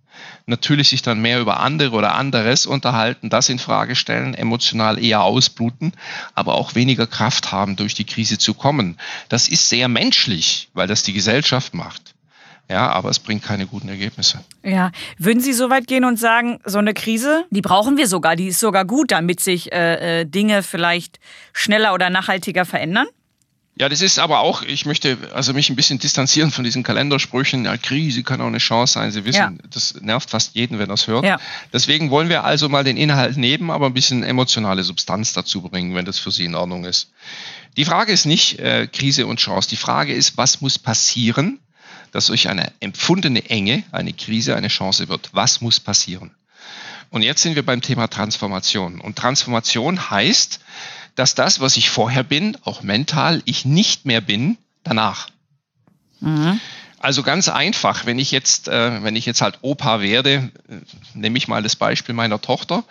natürlich 0.47 0.89
sich 0.89 1.03
dann 1.03 1.21
mehr 1.21 1.41
über 1.41 1.61
andere 1.61 1.97
oder 1.97 2.15
anderes 2.15 2.67
unterhalten, 2.67 3.31
das 3.31 3.49
in 3.49 3.59
Frage 3.59 3.95
stellen, 3.95 4.35
emotional 4.35 5.03
eher 5.03 5.23
ausbluten, 5.23 5.93
aber 6.35 6.55
auch 6.55 6.75
weniger 6.75 7.07
Kraft 7.07 7.53
haben, 7.53 7.77
durch 7.77 7.95
die 7.95 8.05
Krise 8.05 8.39
zu 8.39 8.55
kommen. 8.55 8.99
Das 9.29 9.49
ist 9.49 9.69
sehr 9.69 9.89
menschlich, 9.89 10.69
weil 10.75 10.87
das 10.87 11.03
die 11.03 11.13
Gesellschaft 11.13 11.75
macht. 11.75 12.15
Ja, 12.71 12.91
aber 12.91 13.11
es 13.11 13.19
bringt 13.19 13.43
keine 13.43 13.67
guten 13.67 13.89
Ergebnisse. 13.89 14.43
Ja, 14.63 14.93
würden 15.19 15.41
Sie 15.41 15.53
so 15.53 15.69
weit 15.69 15.87
gehen 15.87 16.05
und 16.05 16.19
sagen, 16.19 16.61
so 16.65 16.79
eine 16.79 16.95
Krise, 16.95 17.45
die 17.51 17.61
brauchen 17.61 17.99
wir 17.99 18.07
sogar, 18.07 18.37
die 18.37 18.47
ist 18.47 18.61
sogar 18.61 18.85
gut, 18.87 19.11
damit 19.11 19.41
sich 19.41 19.73
äh, 19.73 20.21
äh 20.21 20.25
Dinge 20.25 20.63
vielleicht 20.63 21.19
schneller 21.53 21.93
oder 21.93 22.09
nachhaltiger 22.09 22.65
verändern? 22.65 23.09
Ja, 23.75 23.89
das 23.89 24.03
ist 24.03 24.19
aber 24.19 24.41
auch, 24.41 24.63
ich 24.63 24.85
möchte 24.85 25.17
also 25.33 25.55
mich 25.55 25.71
ein 25.71 25.77
bisschen 25.77 25.99
distanzieren 25.99 26.51
von 26.51 26.63
diesen 26.63 26.83
Kalendersprüchen. 26.83 27.65
Ja, 27.65 27.79
Krise 27.79 28.23
kann 28.23 28.43
auch 28.43 28.47
eine 28.47 28.59
Chance 28.59 28.95
sein. 28.95 29.11
Sie 29.11 29.25
wissen, 29.25 29.39
ja. 29.39 29.53
das 29.71 29.95
nervt 30.01 30.29
fast 30.29 30.55
jeden, 30.55 30.79
wenn 30.79 30.91
er 30.91 30.95
es 30.95 31.07
hört. 31.07 31.25
Ja. 31.25 31.41
Deswegen 31.73 32.11
wollen 32.11 32.29
wir 32.29 32.45
also 32.45 32.69
mal 32.69 32.85
den 32.85 32.99
Inhalt 32.99 33.39
nehmen, 33.39 33.71
aber 33.71 33.87
ein 33.87 33.95
bisschen 33.95 34.25
emotionale 34.25 34.83
Substanz 34.83 35.33
dazu 35.33 35.63
bringen, 35.63 35.95
wenn 35.95 36.05
das 36.05 36.19
für 36.19 36.31
Sie 36.31 36.45
in 36.45 36.55
Ordnung 36.55 36.85
ist. 36.85 37.11
Die 37.79 37.87
Frage 37.87 38.13
ist 38.13 38.27
nicht 38.27 38.59
äh, 38.59 38.87
Krise 38.87 39.27
und 39.27 39.41
Chance. 39.41 39.71
Die 39.71 39.77
Frage 39.77 40.13
ist, 40.13 40.37
was 40.37 40.61
muss 40.61 40.79
passieren, 40.79 41.59
dass 42.13 42.27
durch 42.27 42.51
eine 42.51 42.73
empfundene 42.81 43.49
Enge 43.49 43.85
eine 43.91 44.13
Krise 44.13 44.55
eine 44.55 44.69
Chance 44.69 45.09
wird? 45.09 45.31
Was 45.33 45.63
muss 45.63 45.81
passieren? 45.81 46.31
Und 47.09 47.23
jetzt 47.23 47.43
sind 47.43 47.57
wir 47.57 47.65
beim 47.65 47.81
Thema 47.81 48.09
Transformation. 48.09 49.01
Und 49.01 49.17
Transformation 49.17 50.11
heißt, 50.11 50.61
dass 51.15 51.35
das, 51.35 51.61
was 51.61 51.77
ich 51.77 51.91
vorher 51.91 52.23
bin, 52.23 52.57
auch 52.65 52.83
mental, 52.83 53.43
ich 53.45 53.65
nicht 53.65 54.07
mehr 54.07 54.21
bin 54.21 54.59
danach. 54.83 55.29
Mhm. 56.21 56.61
Also 57.03 57.25
ganz 57.25 57.49
einfach, 57.49 58.07
wenn 58.07 58.21
ich 58.21 58.31
jetzt, 58.31 58.69
äh, 58.69 59.03
wenn 59.03 59.17
ich 59.17 59.27
jetzt 59.27 59.41
halt 59.41 59.59
Opa 59.63 60.01
werde, 60.01 60.53
äh, 60.69 60.77
nehme 61.15 61.37
ich 61.37 61.49
mal 61.49 61.63
das 61.63 61.75
Beispiel 61.75 62.15
meiner 62.15 62.41
Tochter. 62.41 62.85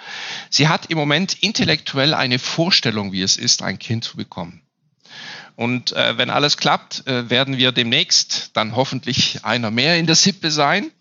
Sie 0.50 0.68
hat 0.68 0.88
im 0.88 0.98
Moment 0.98 1.42
intellektuell 1.42 2.13
eine 2.13 2.38
Vorstellung, 2.38 3.13
wie 3.13 3.22
es 3.22 3.38
ist, 3.38 3.62
ein 3.62 3.80
Kind 3.80 4.04
zu 4.04 4.18
bekommen. 4.18 4.62
Und 5.56 5.94
äh, 5.94 6.18
wenn 6.18 6.30
alles 6.30 6.58
klappt, 6.58 7.08
äh, 7.08 7.30
werden 7.30 7.58
wir 7.58 7.72
demnächst 7.72 8.51
dann 8.54 8.75
hoffentlich 8.75 9.46
einer 9.46 9.72
mehr 9.72 9.98
in 9.98 10.08
der 10.08 10.16
Sippe 10.16 10.51
sein 10.51 10.92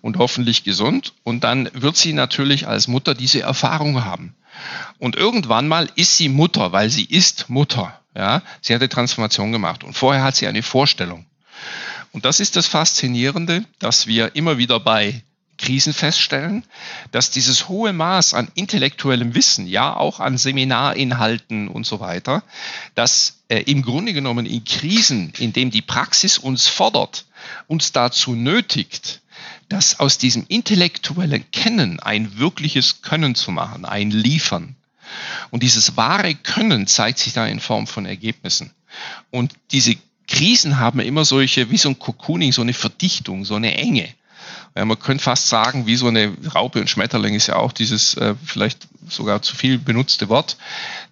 und 0.00 0.18
hoffentlich 0.18 0.62
gesund. 0.62 1.12
Und 1.24 1.42
dann 1.42 1.68
wird 1.72 1.96
sie 1.96 2.12
natürlich 2.12 2.68
als 2.68 2.86
Mutter 2.86 3.14
diese 3.14 3.40
Erfahrung 3.40 4.04
haben. 4.04 4.36
Und 4.98 5.16
irgendwann 5.16 5.68
mal 5.68 5.88
ist 5.96 6.16
sie 6.16 6.28
Mutter, 6.28 6.72
weil 6.72 6.90
sie 6.90 7.04
ist 7.04 7.48
Mutter. 7.48 7.98
Ja, 8.16 8.42
sie 8.60 8.74
hat 8.74 8.82
die 8.82 8.88
Transformation 8.88 9.50
gemacht 9.52 9.82
und 9.82 9.94
vorher 9.94 10.22
hat 10.22 10.36
sie 10.36 10.46
eine 10.46 10.62
Vorstellung. 10.62 11.26
Und 12.12 12.24
das 12.24 12.38
ist 12.38 12.54
das 12.54 12.68
Faszinierende, 12.68 13.64
dass 13.80 14.06
wir 14.06 14.36
immer 14.36 14.56
wieder 14.56 14.78
bei 14.78 15.24
Krisen 15.58 15.92
feststellen, 15.92 16.64
dass 17.10 17.30
dieses 17.30 17.68
hohe 17.68 17.92
Maß 17.92 18.34
an 18.34 18.48
intellektuellem 18.54 19.34
Wissen, 19.34 19.66
ja 19.66 19.96
auch 19.96 20.20
an 20.20 20.36
Seminarinhalten 20.36 21.68
und 21.68 21.86
so 21.86 22.00
weiter, 22.00 22.42
dass 22.94 23.42
äh, 23.48 23.60
im 23.62 23.82
Grunde 23.82 24.12
genommen 24.12 24.46
in 24.46 24.64
Krisen, 24.64 25.32
in 25.38 25.52
dem 25.52 25.70
die 25.70 25.82
Praxis 25.82 26.38
uns 26.38 26.66
fordert, 26.66 27.26
uns 27.66 27.92
dazu 27.92 28.34
nötigt, 28.34 29.22
dass 29.68 30.00
aus 30.00 30.18
diesem 30.18 30.44
intellektuellen 30.48 31.50
Kennen 31.50 32.00
ein 32.00 32.38
wirkliches 32.38 33.02
Können 33.02 33.34
zu 33.34 33.50
machen, 33.50 33.84
ein 33.84 34.10
Liefern. 34.10 34.76
Und 35.50 35.62
dieses 35.62 35.96
wahre 35.96 36.34
Können 36.34 36.86
zeigt 36.86 37.18
sich 37.18 37.32
da 37.32 37.46
in 37.46 37.60
Form 37.60 37.86
von 37.86 38.06
Ergebnissen. 38.06 38.70
Und 39.30 39.52
diese 39.70 39.96
Krisen 40.26 40.78
haben 40.78 41.00
immer 41.00 41.24
solche, 41.24 41.70
wie 41.70 41.76
so 41.76 41.90
ein 41.90 41.98
Cocooning, 41.98 42.52
so 42.52 42.62
eine 42.62 42.72
Verdichtung, 42.72 43.44
so 43.44 43.56
eine 43.56 43.76
Enge. 43.76 44.08
Ja, 44.74 44.84
man 44.84 44.98
könnte 44.98 45.22
fast 45.22 45.48
sagen, 45.48 45.86
wie 45.86 45.96
so 45.96 46.08
eine 46.08 46.36
Raupe 46.54 46.80
und 46.80 46.90
Schmetterling 46.90 47.34
ist 47.34 47.46
ja 47.46 47.56
auch 47.56 47.72
dieses 47.72 48.14
äh, 48.14 48.34
vielleicht 48.44 48.88
sogar 49.08 49.42
zu 49.42 49.54
viel 49.54 49.78
benutzte 49.78 50.28
Wort, 50.28 50.56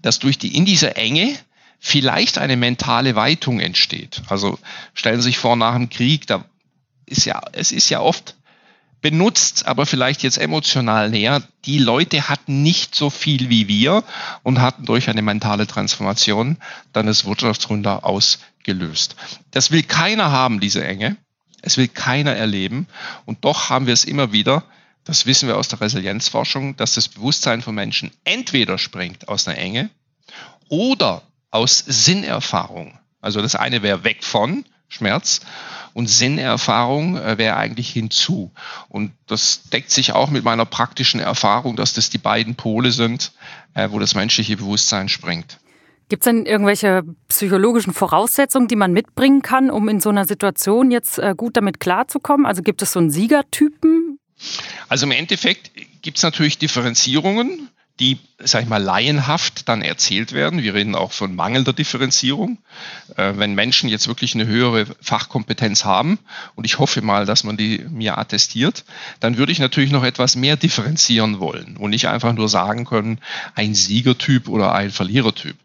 dass 0.00 0.18
durch 0.18 0.38
die 0.38 0.56
in 0.56 0.64
dieser 0.64 0.97
Enge 0.97 1.37
vielleicht 1.78 2.38
eine 2.38 2.56
mentale 2.56 3.14
Weitung 3.14 3.61
entsteht. 3.61 4.23
Also 4.28 4.59
stellen 4.94 5.21
Sie 5.21 5.28
sich 5.28 5.38
vor, 5.38 5.56
nach 5.56 5.75
dem 5.75 5.90
Krieg, 5.90 6.26
da 6.26 6.44
ist 7.06 7.25
ja, 7.25 7.40
es 7.52 7.73
ist 7.73 7.88
ja 7.90 8.00
oft 8.00 8.37
benutzt, 9.02 9.66
aber 9.66 9.85
vielleicht 9.85 10.23
jetzt 10.23 10.38
emotional 10.38 11.11
näher. 11.11 11.42
Die 11.66 11.78
Leute 11.78 12.28
hatten 12.28 12.62
nicht 12.62 12.94
so 12.94 13.11
viel 13.11 13.50
wie 13.50 13.68
wir 13.68 14.04
und 14.42 14.61
hatten 14.61 14.87
durch 14.87 15.11
eine 15.11 15.23
mentale 15.23 15.66
Transformation 15.66 16.56
dann 16.92 17.06
das 17.06 17.25
Wirtschaftswunder 17.25 18.04
ausgelöst. 18.04 19.16
Das 19.50 19.71
will 19.73 19.82
keiner 19.82 20.30
haben, 20.30 20.61
diese 20.61 20.85
Enge. 20.85 21.16
Es 21.61 21.76
will 21.76 21.88
keiner 21.88 22.35
erleben. 22.35 22.87
Und 23.26 23.44
doch 23.44 23.68
haben 23.68 23.87
wir 23.87 23.94
es 23.94 24.04
immer 24.04 24.32
wieder, 24.32 24.64
das 25.04 25.26
wissen 25.26 25.49
wir 25.49 25.56
aus 25.56 25.68
der 25.68 25.80
Resilienzforschung, 25.80 26.76
dass 26.76 26.94
das 26.94 27.09
Bewusstsein 27.09 27.61
von 27.61 27.75
Menschen 27.75 28.12
entweder 28.25 28.78
springt 28.78 29.28
aus 29.28 29.49
einer 29.49 29.59
Enge 29.59 29.90
oder 30.68 31.23
aus 31.50 31.78
Sinnerfahrung. 31.78 32.99
Also 33.21 33.42
das 33.42 33.56
eine 33.56 33.82
wäre 33.82 34.04
weg 34.04 34.23
von 34.23 34.64
Schmerz 34.88 35.40
und 35.94 36.08
Sinnerfahrung 36.08 37.16
äh, 37.16 37.38
wäre 37.38 37.56
eigentlich 37.56 37.90
hinzu. 37.90 38.52
Und 38.88 39.12
das 39.26 39.64
deckt 39.72 39.90
sich 39.90 40.12
auch 40.12 40.30
mit 40.30 40.44
meiner 40.44 40.64
praktischen 40.64 41.20
Erfahrung, 41.20 41.76
dass 41.76 41.94
das 41.94 42.11
die 42.11 42.18
beiden 42.18 42.54
Pole 42.54 42.92
sind, 42.92 43.32
äh, 43.75 43.88
wo 43.90 43.99
das 43.99 44.14
menschliche 44.14 44.56
Bewusstsein 44.56 45.08
springt. 45.08 45.58
Gibt 46.08 46.25
es 46.25 46.30
denn 46.30 46.44
irgendwelche 46.44 47.04
psychologischen 47.28 47.94
Voraussetzungen, 47.94 48.68
die 48.68 48.76
man 48.76 48.92
mitbringen 48.92 49.40
kann, 49.40 49.70
um 49.70 49.88
in 49.88 50.00
so 50.00 50.11
einer 50.11 50.26
Situation 50.26 50.90
jetzt 50.90 51.18
äh, 51.18 51.35
gut 51.37 51.57
damit 51.57 51.81
klarzukommen? 51.81 52.44
Also 52.44 52.62
gibt 52.62 52.83
es 52.83 52.92
so 52.92 52.98
einen 52.98 53.11
Siegertypen? 53.11 54.18
Also 54.88 55.07
im 55.07 55.12
Endeffekt 55.12 55.70
gibt 56.02 56.18
es 56.18 56.22
natürlich 56.22 56.59
Differenzierungen 56.59 57.70
die, 58.02 58.18
sag 58.40 58.64
ich 58.64 58.68
mal, 58.68 58.82
laienhaft 58.82 59.68
dann 59.68 59.80
erzählt 59.80 60.32
werden. 60.32 60.60
Wir 60.60 60.74
reden 60.74 60.96
auch 60.96 61.12
von 61.12 61.36
mangelnder 61.36 61.72
Differenzierung. 61.72 62.58
Äh, 63.16 63.34
wenn 63.36 63.54
Menschen 63.54 63.88
jetzt 63.88 64.08
wirklich 64.08 64.34
eine 64.34 64.44
höhere 64.44 64.86
Fachkompetenz 65.00 65.84
haben, 65.84 66.18
und 66.56 66.64
ich 66.64 66.80
hoffe 66.80 67.00
mal, 67.00 67.26
dass 67.26 67.44
man 67.44 67.56
die 67.56 67.86
mir 67.88 68.18
attestiert, 68.18 68.84
dann 69.20 69.36
würde 69.36 69.52
ich 69.52 69.60
natürlich 69.60 69.92
noch 69.92 70.02
etwas 70.02 70.34
mehr 70.34 70.56
differenzieren 70.56 71.38
wollen 71.38 71.76
und 71.76 71.90
nicht 71.90 72.08
einfach 72.08 72.32
nur 72.32 72.48
sagen 72.48 72.86
können, 72.86 73.20
ein 73.54 73.72
Siegertyp 73.72 74.48
oder 74.48 74.74
ein 74.74 74.90
Verlierertyp. 74.90 75.56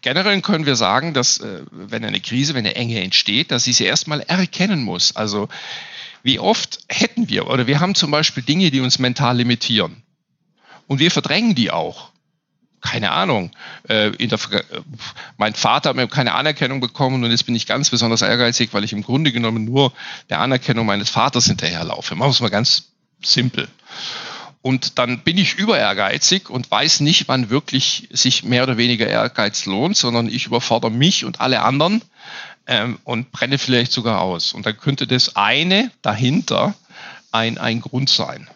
Generell 0.00 0.40
können 0.40 0.64
wir 0.64 0.76
sagen, 0.76 1.12
dass 1.12 1.38
äh, 1.40 1.60
wenn 1.70 2.06
eine 2.06 2.20
Krise, 2.20 2.54
wenn 2.54 2.64
eine 2.64 2.74
Enge 2.74 3.02
entsteht, 3.02 3.50
dass 3.50 3.64
sie 3.64 3.74
sie 3.74 3.84
erstmal 3.84 4.20
erkennen 4.20 4.82
muss. 4.82 5.14
Also 5.14 5.50
wie 6.22 6.38
oft 6.38 6.78
hätten 6.88 7.28
wir, 7.28 7.48
oder 7.48 7.66
wir 7.66 7.80
haben 7.80 7.94
zum 7.94 8.10
Beispiel 8.10 8.42
Dinge, 8.42 8.70
die 8.70 8.80
uns 8.80 8.98
mental 8.98 9.36
limitieren. 9.36 10.02
Und 10.90 10.98
wir 10.98 11.12
verdrängen 11.12 11.54
die 11.54 11.70
auch. 11.70 12.10
Keine 12.80 13.12
Ahnung. 13.12 13.52
Äh, 13.86 14.10
der, 14.10 14.40
mein 15.36 15.54
Vater 15.54 15.90
hat 15.90 15.96
mir 15.96 16.08
keine 16.08 16.34
Anerkennung 16.34 16.80
bekommen 16.80 17.22
und 17.22 17.30
jetzt 17.30 17.46
bin 17.46 17.54
ich 17.54 17.68
ganz 17.68 17.90
besonders 17.90 18.22
ehrgeizig, 18.22 18.70
weil 18.72 18.82
ich 18.82 18.92
im 18.92 19.04
Grunde 19.04 19.30
genommen 19.30 19.64
nur 19.64 19.92
der 20.30 20.40
Anerkennung 20.40 20.86
meines 20.86 21.08
Vaters 21.08 21.46
hinterherlaufe. 21.46 22.16
Machen 22.16 22.30
wir 22.30 22.32
es 22.32 22.40
mal 22.40 22.50
ganz 22.50 22.88
simpel. 23.22 23.68
Und 24.62 24.98
dann 24.98 25.20
bin 25.20 25.38
ich 25.38 25.54
über 25.54 25.78
ehrgeizig 25.78 26.50
und 26.50 26.68
weiß 26.68 27.00
nicht, 27.00 27.28
wann 27.28 27.50
wirklich 27.50 28.08
sich 28.10 28.42
mehr 28.42 28.64
oder 28.64 28.76
weniger 28.76 29.06
Ehrgeiz 29.06 29.66
lohnt, 29.66 29.96
sondern 29.96 30.26
ich 30.26 30.46
überfordere 30.46 30.90
mich 30.90 31.24
und 31.24 31.40
alle 31.40 31.62
anderen 31.62 32.02
ähm, 32.66 32.98
und 33.04 33.30
brenne 33.30 33.58
vielleicht 33.58 33.92
sogar 33.92 34.22
aus. 34.22 34.54
Und 34.54 34.66
dann 34.66 34.76
könnte 34.76 35.06
das 35.06 35.36
eine 35.36 35.92
dahinter 36.02 36.74
ein, 37.30 37.58
ein 37.58 37.80
Grund 37.80 38.10
sein. 38.10 38.50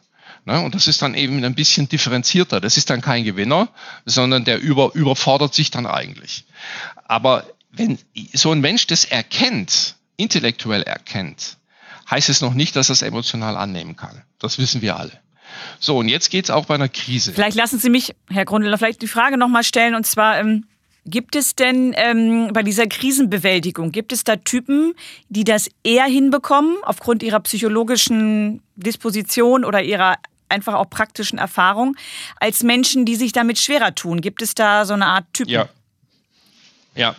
Ne? 0.44 0.60
Und 0.60 0.74
das 0.74 0.88
ist 0.88 1.02
dann 1.02 1.14
eben 1.14 1.42
ein 1.44 1.54
bisschen 1.54 1.88
differenzierter. 1.88 2.60
Das 2.60 2.76
ist 2.76 2.90
dann 2.90 3.00
kein 3.00 3.24
Gewinner, 3.24 3.68
sondern 4.04 4.44
der 4.44 4.60
über, 4.60 4.90
überfordert 4.94 5.54
sich 5.54 5.70
dann 5.70 5.86
eigentlich. 5.86 6.44
Aber 7.06 7.44
wenn 7.70 7.98
so 8.32 8.52
ein 8.52 8.60
Mensch 8.60 8.86
das 8.86 9.04
erkennt, 9.04 9.96
intellektuell 10.16 10.82
erkennt, 10.82 11.56
heißt 12.10 12.28
es 12.28 12.40
noch 12.40 12.54
nicht, 12.54 12.76
dass 12.76 12.90
er 12.90 12.94
es 12.94 13.02
emotional 13.02 13.56
annehmen 13.56 13.96
kann. 13.96 14.22
Das 14.38 14.58
wissen 14.58 14.82
wir 14.82 14.96
alle. 14.96 15.12
So, 15.78 15.98
und 15.98 16.08
jetzt 16.08 16.30
geht 16.30 16.44
es 16.44 16.50
auch 16.50 16.66
bei 16.66 16.74
einer 16.74 16.88
Krise. 16.88 17.32
Vielleicht 17.32 17.56
lassen 17.56 17.78
Sie 17.78 17.90
mich, 17.90 18.14
Herr 18.28 18.44
Grundler, 18.44 18.76
vielleicht 18.76 19.02
die 19.02 19.08
Frage 19.08 19.38
nochmal 19.38 19.64
stellen, 19.64 19.94
und 19.94 20.04
zwar, 20.04 20.38
ähm, 20.38 20.64
Gibt 21.06 21.36
es 21.36 21.54
denn 21.54 21.94
ähm, 21.98 22.48
bei 22.54 22.62
dieser 22.62 22.86
Krisenbewältigung, 22.86 23.92
gibt 23.92 24.10
es 24.10 24.24
da 24.24 24.36
Typen, 24.36 24.94
die 25.28 25.44
das 25.44 25.68
eher 25.82 26.06
hinbekommen 26.06 26.78
aufgrund 26.82 27.22
ihrer 27.22 27.40
psychologischen 27.40 28.62
Disposition 28.76 29.66
oder 29.66 29.82
ihrer 29.82 30.16
einfach 30.48 30.74
auch 30.74 30.88
praktischen 30.88 31.38
Erfahrung, 31.38 31.96
als 32.40 32.62
Menschen, 32.62 33.04
die 33.04 33.16
sich 33.16 33.32
damit 33.32 33.58
schwerer 33.58 33.94
tun? 33.94 34.20
Gibt 34.20 34.42
es 34.42 34.54
da 34.54 34.84
so 34.84 34.94
eine 34.94 35.06
Art 35.06 35.24
Typen? 35.32 35.50
Ja. 35.50 35.68
Ja, 36.96 37.16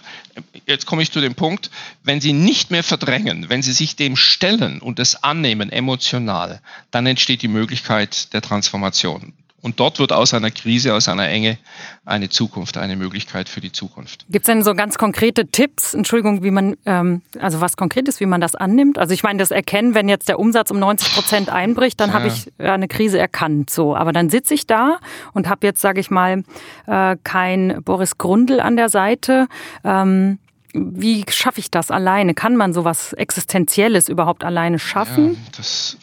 jetzt 0.65 0.85
komme 0.85 1.01
ich 1.01 1.11
zu 1.11 1.19
dem 1.19 1.35
Punkt, 1.35 1.69
wenn 2.01 2.21
Sie 2.21 2.31
nicht 2.31 2.71
mehr 2.71 2.83
verdrängen, 2.83 3.49
wenn 3.49 3.61
Sie 3.61 3.73
sich 3.73 3.97
dem 3.97 4.15
stellen 4.15 4.79
und 4.79 4.99
es 4.99 5.21
annehmen 5.21 5.69
emotional, 5.69 6.61
dann 6.91 7.05
entsteht 7.05 7.41
die 7.41 7.49
Möglichkeit 7.49 8.31
der 8.33 8.41
Transformation. 8.41 9.33
Und 9.65 9.79
dort 9.79 9.97
wird 9.97 10.13
aus 10.13 10.35
einer 10.35 10.51
Krise, 10.51 10.93
aus 10.93 11.09
einer 11.09 11.27
Enge 11.27 11.57
eine 12.05 12.29
Zukunft, 12.29 12.77
eine 12.77 12.95
Möglichkeit 12.95 13.49
für 13.49 13.61
die 13.61 13.71
Zukunft. 13.71 14.23
Gibt 14.29 14.43
es 14.43 14.45
denn 14.45 14.61
so 14.61 14.75
ganz 14.75 14.99
konkrete 14.99 15.47
Tipps, 15.47 15.95
Entschuldigung, 15.95 16.43
wie 16.43 16.51
man, 16.51 16.77
ähm, 16.85 17.23
also 17.39 17.61
was 17.61 17.75
Konkretes, 17.75 18.19
wie 18.19 18.27
man 18.27 18.41
das 18.41 18.53
annimmt? 18.53 18.99
Also 18.99 19.15
ich 19.15 19.23
meine, 19.23 19.39
das 19.39 19.49
Erkennen, 19.49 19.95
wenn 19.95 20.07
jetzt 20.07 20.29
der 20.29 20.37
Umsatz 20.37 20.69
um 20.69 20.77
90 20.77 21.15
Prozent 21.15 21.49
einbricht, 21.49 21.99
dann 21.99 22.11
ja. 22.11 22.13
habe 22.13 22.27
ich 22.27 22.51
eine 22.59 22.87
Krise 22.87 23.17
erkannt. 23.17 23.71
So, 23.71 23.95
aber 23.95 24.11
dann 24.11 24.29
sitze 24.29 24.53
ich 24.53 24.67
da 24.67 24.99
und 25.33 25.49
habe 25.49 25.65
jetzt, 25.65 25.81
sage 25.81 25.99
ich 25.99 26.11
mal, 26.11 26.43
äh, 26.85 27.17
kein 27.23 27.81
Boris 27.83 28.19
Grundl 28.19 28.59
an 28.59 28.77
der 28.77 28.89
Seite. 28.89 29.47
Ähm, 29.83 30.37
wie 30.73 31.25
schaffe 31.27 31.59
ich 31.59 31.71
das 31.71 31.89
alleine? 31.89 32.35
Kann 32.35 32.55
man 32.55 32.71
sowas 32.71 33.13
Existenzielles 33.13 34.09
überhaupt 34.09 34.43
alleine 34.43 34.77
schaffen? 34.77 35.33
Ja, 35.33 35.39
das 35.57 35.97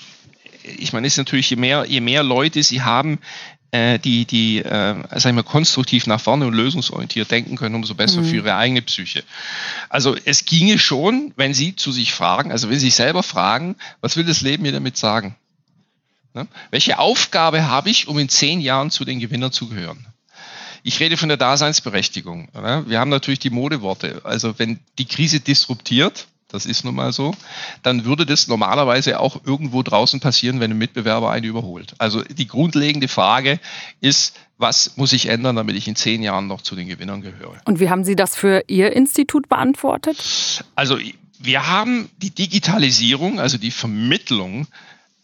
ich 0.64 0.92
meine, 0.92 1.06
es 1.06 1.14
ist 1.14 1.18
natürlich, 1.18 1.50
je 1.50 1.56
mehr, 1.56 1.84
je 1.86 2.00
mehr 2.00 2.22
Leute 2.22 2.62
sie 2.62 2.82
haben, 2.82 3.18
äh, 3.72 3.98
die, 3.98 4.26
die 4.26 4.58
äh, 4.58 4.94
sag 5.10 5.26
ich 5.26 5.32
mal, 5.32 5.42
konstruktiv 5.42 6.06
nach 6.06 6.20
vorne 6.20 6.46
und 6.46 6.54
lösungsorientiert 6.54 7.30
denken 7.30 7.56
können, 7.56 7.74
umso 7.74 7.94
besser 7.94 8.20
mhm. 8.20 8.26
für 8.26 8.36
ihre 8.36 8.54
eigene 8.54 8.82
Psyche. 8.82 9.24
Also 9.88 10.14
es 10.24 10.44
ginge 10.44 10.78
schon, 10.78 11.32
wenn 11.36 11.54
Sie 11.54 11.74
zu 11.74 11.90
sich 11.90 12.12
fragen, 12.12 12.52
also 12.52 12.68
wenn 12.68 12.78
Sie 12.78 12.86
sich 12.86 12.94
selber 12.94 13.22
fragen, 13.22 13.76
was 14.00 14.16
will 14.16 14.24
das 14.24 14.42
Leben 14.42 14.62
mir 14.62 14.72
damit 14.72 14.96
sagen? 14.96 15.34
Ne? 16.34 16.46
Welche 16.70 16.98
Aufgabe 16.98 17.66
habe 17.66 17.90
ich, 17.90 18.08
um 18.08 18.18
in 18.18 18.28
zehn 18.28 18.60
Jahren 18.60 18.90
zu 18.90 19.04
den 19.04 19.20
Gewinnern 19.20 19.52
zu 19.52 19.68
gehören? 19.68 20.06
Ich 20.82 21.00
rede 21.00 21.16
von 21.16 21.28
der 21.28 21.38
Daseinsberechtigung. 21.38 22.48
Oder? 22.54 22.88
Wir 22.88 23.00
haben 23.00 23.10
natürlich 23.10 23.38
die 23.38 23.50
Modeworte. 23.50 24.20
Also 24.24 24.58
wenn 24.58 24.80
die 24.98 25.06
Krise 25.06 25.40
disruptiert, 25.40 26.26
das 26.52 26.66
ist 26.66 26.84
nun 26.84 26.94
mal 26.94 27.12
so, 27.12 27.34
dann 27.82 28.04
würde 28.04 28.26
das 28.26 28.46
normalerweise 28.48 29.18
auch 29.18 29.40
irgendwo 29.44 29.82
draußen 29.82 30.20
passieren, 30.20 30.60
wenn 30.60 30.70
ein 30.70 30.78
Mitbewerber 30.78 31.30
einen 31.30 31.46
überholt. 31.46 31.94
Also 31.98 32.22
die 32.22 32.46
grundlegende 32.46 33.08
Frage 33.08 33.58
ist, 34.00 34.36
was 34.58 34.96
muss 34.96 35.12
ich 35.12 35.26
ändern, 35.26 35.56
damit 35.56 35.76
ich 35.76 35.88
in 35.88 35.96
zehn 35.96 36.22
Jahren 36.22 36.46
noch 36.46 36.62
zu 36.62 36.76
den 36.76 36.88
Gewinnern 36.88 37.22
gehöre? 37.22 37.60
Und 37.64 37.80
wie 37.80 37.90
haben 37.90 38.04
Sie 38.04 38.16
das 38.16 38.36
für 38.36 38.62
Ihr 38.68 38.92
Institut 38.92 39.48
beantwortet? 39.48 40.64
Also 40.74 40.98
wir 41.38 41.66
haben 41.66 42.08
die 42.18 42.30
Digitalisierung, 42.30 43.40
also 43.40 43.58
die 43.58 43.72
Vermittlung 43.72 44.66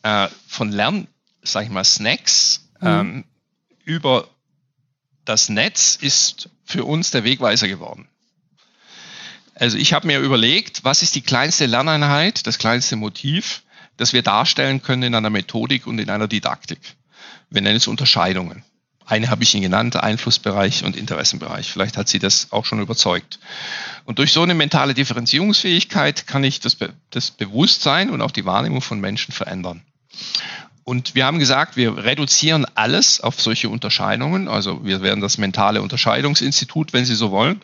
äh, 0.03 0.29
von 0.47 0.73
Lern, 0.73 1.07
sag 1.43 1.65
ich 1.65 1.71
mal, 1.71 1.85
Snacks 1.85 2.69
mhm. 2.81 2.87
ähm, 2.87 3.25
über 3.85 4.29
das 5.25 5.49
Netz 5.49 5.97
ist 6.01 6.51
für 6.65 6.85
uns 6.85 7.11
der 7.11 7.25
Wegweiser 7.25 7.69
geworden. 7.69 8.09
Also 9.59 9.77
ich 9.77 9.93
habe 9.93 10.07
mir 10.07 10.21
überlegt, 10.21 10.85
was 10.85 11.03
ist 11.03 11.17
die 11.17 11.21
kleinste 11.21 11.67
Lerneinheit, 11.67 12.47
das 12.47 12.59
kleinste 12.59 12.97
Motiv, 12.97 13.63
das 13.97 14.13
wir 14.13 14.23
darstellen 14.23 14.83
können 14.83 15.03
in 15.03 15.15
einer 15.15 15.31
Methodik 15.31 15.87
und 15.87 15.99
in 15.99 16.11
einer 16.11 16.29
Didaktik. 16.29 16.79
Wir 17.51 17.63
nennen 17.63 17.77
es 17.77 17.89
Unterscheidungen. 17.89 18.63
Eine 19.05 19.31
habe 19.31 19.43
ich 19.43 19.55
Ihnen 19.55 19.63
genannt, 19.63 19.97
Einflussbereich 19.97 20.85
und 20.85 20.95
Interessenbereich. 20.95 21.73
Vielleicht 21.73 21.97
hat 21.97 22.09
Sie 22.09 22.19
das 22.19 22.53
auch 22.53 22.67
schon 22.67 22.81
überzeugt. 22.81 23.41
Und 24.05 24.19
durch 24.19 24.33
so 24.33 24.43
eine 24.43 24.55
mentale 24.55 24.95
Differenzierungsfähigkeit 24.95 26.27
kann 26.27 26.45
ich 26.45 26.61
das, 26.61 26.75
Be 26.75 26.93
das 27.11 27.31
Bewusstsein 27.31 28.11
und 28.11 28.21
auch 28.21 28.31
die 28.31 28.45
Wahrnehmung 28.45 28.83
von 28.83 29.01
Menschen 29.01 29.33
verändern. 29.33 29.83
Und 30.89 31.15
wir 31.15 31.27
haben 31.27 31.39
gesagt, 31.39 31.77
wir 31.77 31.99
reduzieren 31.99 32.65
alles 32.75 33.21
auf 33.21 33.39
solche 33.39 33.69
Unterscheidungen. 33.69 34.49
Also 34.49 34.87
wir 34.87 35.03
werden 35.03 35.21
das 35.21 35.37
mentale 35.37 35.83
Unterscheidungsinstitut, 35.83 36.95
wenn 36.95 37.05
Sie 37.05 37.15
so 37.15 37.31
wollen. 37.31 37.61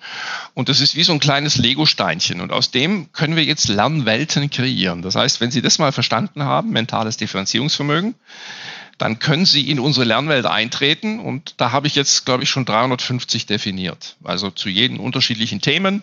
Und 0.52 0.68
das 0.68 0.82
ist 0.82 0.94
wie 0.94 1.04
so 1.04 1.14
ein 1.14 1.20
kleines 1.20 1.56
Lego-Steinchen. 1.56 2.42
Und 2.42 2.52
aus 2.52 2.70
dem 2.70 3.10
können 3.14 3.34
wir 3.34 3.44
jetzt 3.44 3.68
Lernwelten 3.68 4.50
kreieren. 4.50 5.00
Das 5.00 5.14
heißt, 5.14 5.40
wenn 5.40 5.50
Sie 5.50 5.62
das 5.62 5.78
mal 5.78 5.90
verstanden 5.90 6.42
haben, 6.42 6.68
mentales 6.68 7.16
Differenzierungsvermögen, 7.16 8.14
dann 8.98 9.18
können 9.20 9.46
Sie 9.46 9.70
in 9.70 9.80
unsere 9.80 10.04
Lernwelt 10.04 10.44
eintreten. 10.44 11.18
Und 11.18 11.54
da 11.56 11.72
habe 11.72 11.86
ich 11.86 11.94
jetzt, 11.94 12.26
glaube 12.26 12.42
ich, 12.42 12.50
schon 12.50 12.66
350 12.66 13.46
definiert. 13.46 14.16
Also 14.22 14.50
zu 14.50 14.68
jeden 14.68 15.00
unterschiedlichen 15.00 15.62
Themen. 15.62 16.02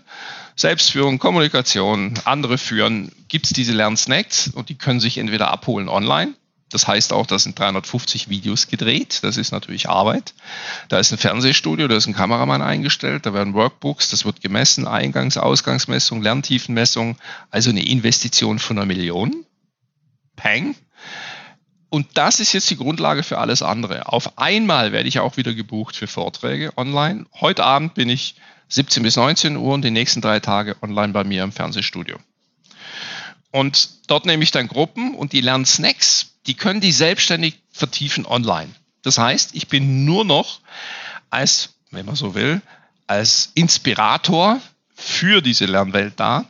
Selbstführung, 0.56 1.20
Kommunikation, 1.20 2.16
andere 2.26 2.58
führen, 2.58 3.12
gibt 3.28 3.46
es 3.46 3.54
diese 3.54 3.74
Lernsnacks 3.74 4.48
und 4.48 4.70
die 4.70 4.76
können 4.76 5.00
sich 5.00 5.20
entweder 5.20 5.52
abholen 5.52 5.88
online 5.88 6.34
das 6.72 6.88
heißt 6.88 7.14
auch, 7.14 7.26
da 7.26 7.38
sind 7.38 7.60
350 7.60 8.30
Videos 8.30 8.68
gedreht. 8.68 9.20
Das 9.24 9.38
ist 9.38 9.52
natürlich 9.52 9.90
Arbeit. 9.90 10.34
Da 10.90 11.00
ist 11.00 11.12
ein 11.12 11.18
Fernsehstudio, 11.18 11.88
da 11.88 11.96
ist 11.96 12.08
ein 12.08 12.14
Kameramann 12.14 12.62
eingestellt, 12.62 13.26
da 13.26 13.34
werden 13.34 13.54
Workbooks, 13.54 14.10
das 14.10 14.26
wird 14.26 14.42
gemessen, 14.42 14.88
Eingangs-, 14.88 15.38
Ausgangsmessung, 15.38 16.22
Lerntiefenmessung, 16.22 17.18
also 17.50 17.70
eine 17.70 17.86
Investition 17.86 18.60
von 18.60 18.78
einer 18.78 18.86
Million. 18.86 19.46
Peng. 20.36 20.76
Und 21.90 22.08
das 22.14 22.40
ist 22.40 22.54
jetzt 22.54 22.70
die 22.70 22.78
Grundlage 22.78 23.22
für 23.22 23.38
alles 23.38 23.62
andere. 23.62 24.08
Auf 24.08 24.38
einmal 24.38 24.94
werde 24.94 25.10
ich 25.10 25.20
auch 25.20 25.36
wieder 25.36 25.54
gebucht 25.54 25.98
für 25.98 26.08
Vorträge 26.08 26.72
online. 26.78 27.26
Heute 27.42 27.66
Abend 27.66 27.96
bin 27.96 28.08
ich 28.08 28.36
17 28.70 29.04
bis 29.04 29.18
19 29.18 29.58
Uhr 29.58 29.74
und 29.74 29.84
die 29.84 29.92
nächsten 29.92 30.22
drei 30.22 30.40
Tage 30.40 30.78
online 30.82 31.12
bei 31.12 31.26
mir 31.26 31.44
im 31.44 31.52
Fernsehstudio. 31.52 32.18
Und 33.52 33.90
dort 34.08 34.26
nehme 34.26 34.44
ich 34.44 34.52
dann 34.52 34.70
Gruppen 34.70 35.14
und 35.16 35.34
die 35.34 35.42
lernen 35.42 35.66
Snacks 35.66 36.31
die 36.48 36.56
können 36.56 36.82
die 36.82 36.92
selbstständig 36.92 37.62
vertiefen 37.72 38.26
online. 38.26 38.70
Das 39.04 39.18
heißt, 39.18 39.56
ich 39.56 39.68
bin 39.68 40.06
nur 40.06 40.26
noch 40.26 40.60
als, 41.30 41.74
wenn 41.92 42.06
man 42.06 42.16
so 42.16 42.36
will, 42.36 42.62
als 43.08 43.52
Inspirator 43.56 44.60
für 44.96 45.42
diese 45.42 45.66
Lernwelt 45.66 46.14
da 46.18 46.46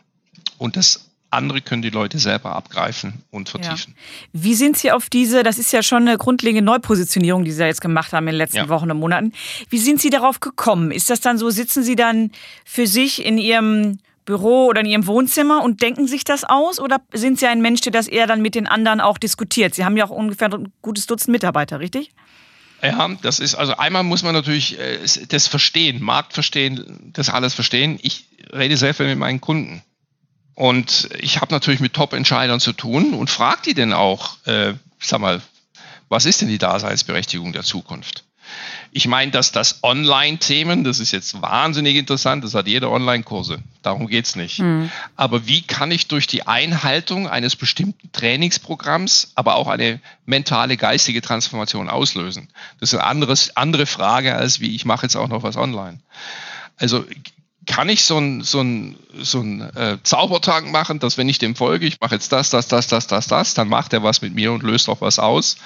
und 0.57 0.75
das 0.75 1.11
andere 1.31 1.61
können 1.61 1.81
die 1.81 1.89
Leute 1.89 2.19
selber 2.19 2.55
abgreifen 2.55 3.23
und 3.31 3.47
vertiefen. 3.47 3.95
Ja. 3.95 4.43
Wie 4.43 4.53
sind 4.53 4.77
Sie 4.77 4.91
auf 4.91 5.09
diese, 5.09 5.43
das 5.43 5.57
ist 5.57 5.71
ja 5.71 5.81
schon 5.81 6.07
eine 6.07 6.17
grundlegende 6.17 6.61
Neupositionierung, 6.63 7.45
die 7.45 7.51
Sie 7.51 7.63
jetzt 7.63 7.79
gemacht 7.79 8.11
haben 8.11 8.27
in 8.27 8.33
den 8.33 8.37
letzten 8.37 8.57
ja. 8.57 8.69
Wochen 8.69 8.91
und 8.91 8.99
Monaten. 8.99 9.31
Wie 9.69 9.79
sind 9.79 10.01
Sie 10.01 10.09
darauf 10.09 10.41
gekommen? 10.41 10.91
Ist 10.91 11.09
das 11.09 11.21
dann 11.21 11.37
so, 11.37 11.49
sitzen 11.49 11.83
Sie 11.83 11.95
dann 11.95 12.31
für 12.65 12.85
sich 12.85 13.25
in 13.25 13.37
Ihrem 13.37 13.99
Büro 14.25 14.67
oder 14.67 14.81
in 14.81 14.87
Ihrem 14.87 15.07
Wohnzimmer 15.07 15.63
und 15.63 15.81
denken 15.81 16.07
sich 16.07 16.23
das 16.23 16.43
aus? 16.43 16.79
Oder 16.79 17.01
sind 17.13 17.39
Sie 17.39 17.47
ein 17.47 17.61
Mensch, 17.61 17.81
der 17.81 17.91
das 17.91 18.07
eher 18.07 18.27
dann 18.27 18.41
mit 18.41 18.55
den 18.55 18.67
anderen 18.67 19.01
auch 19.01 19.17
diskutiert? 19.17 19.75
Sie 19.75 19.85
haben 19.85 19.97
ja 19.97 20.05
auch 20.05 20.11
ungefähr 20.11 20.53
ein 20.53 20.71
gutes 20.81 21.07
Dutzend 21.07 21.31
Mitarbeiter, 21.31 21.79
richtig? 21.79 22.11
Ja, 22.83 23.09
das 23.21 23.39
ist, 23.39 23.55
also 23.55 23.77
einmal 23.77 24.03
muss 24.03 24.23
man 24.23 24.33
natürlich 24.33 24.79
äh, 24.79 24.99
das 25.27 25.47
verstehen, 25.47 26.01
Markt 26.01 26.33
verstehen, 26.33 27.11
das 27.13 27.29
alles 27.29 27.53
verstehen. 27.53 27.99
Ich 28.01 28.25
rede 28.53 28.75
sehr 28.77 28.93
viel 28.93 29.07
mit 29.07 29.19
meinen 29.19 29.39
Kunden. 29.39 29.83
Und 30.55 31.09
ich 31.19 31.39
habe 31.39 31.53
natürlich 31.53 31.79
mit 31.79 31.93
Top-Entscheidern 31.93 32.59
zu 32.59 32.73
tun 32.73 33.13
und 33.13 33.29
frage 33.29 33.61
die 33.65 33.73
denn 33.73 33.93
auch, 33.93 34.37
äh, 34.45 34.73
sag 34.99 35.21
mal, 35.21 35.41
was 36.09 36.25
ist 36.25 36.41
denn 36.41 36.49
die 36.49 36.57
Daseinsberechtigung 36.57 37.53
der 37.53 37.63
Zukunft? 37.63 38.25
Ich 38.93 39.07
meine, 39.07 39.31
dass 39.31 39.53
das 39.53 39.83
Online-Themen, 39.83 40.83
das 40.83 40.99
ist 40.99 41.11
jetzt 41.11 41.41
wahnsinnig 41.41 41.95
interessant, 41.95 42.43
das 42.43 42.53
hat 42.53 42.67
jeder 42.67 42.91
Online-Kurse. 42.91 43.59
Darum 43.83 44.07
geht 44.07 44.25
es 44.25 44.35
nicht. 44.35 44.59
Mhm. 44.59 44.91
Aber 45.15 45.47
wie 45.47 45.61
kann 45.61 45.91
ich 45.91 46.09
durch 46.09 46.27
die 46.27 46.45
Einhaltung 46.45 47.29
eines 47.29 47.55
bestimmten 47.55 48.11
Trainingsprogramms, 48.11 49.31
aber 49.35 49.55
auch 49.55 49.69
eine 49.69 50.01
mentale, 50.25 50.75
geistige 50.75 51.21
Transformation 51.21 51.89
auslösen? 51.89 52.49
Das 52.81 52.91
ist 52.91 52.99
eine 52.99 53.07
anderes, 53.07 53.55
andere 53.55 53.85
Frage, 53.85 54.35
als 54.35 54.59
wie 54.59 54.75
ich 54.75 54.83
mache 54.83 55.05
jetzt 55.05 55.15
auch 55.15 55.29
noch 55.29 55.43
was 55.43 55.55
online. 55.55 55.99
Also 56.77 57.05
kann 57.67 57.89
ich 57.89 58.03
so 58.03 58.17
ein, 58.17 58.41
so 58.41 58.61
ein, 58.61 58.95
so 59.21 59.39
ein 59.39 59.61
äh, 59.75 59.97
Zaubertrank 60.01 60.71
machen, 60.71 60.99
dass 60.99 61.17
wenn 61.17 61.29
ich 61.29 61.37
dem 61.37 61.55
folge, 61.55 61.85
ich 61.85 61.99
mache 61.99 62.15
jetzt 62.15 62.31
das, 62.31 62.49
das, 62.49 62.67
das, 62.67 62.87
das, 62.87 63.05
das, 63.05 63.27
das, 63.27 63.53
dann 63.53 63.67
macht 63.67 63.93
er 63.93 64.01
was 64.01 64.21
mit 64.21 64.33
mir 64.33 64.51
und 64.51 64.63
löst 64.63 64.89
auch 64.89 65.01
was 65.01 65.19
aus. 65.19 65.57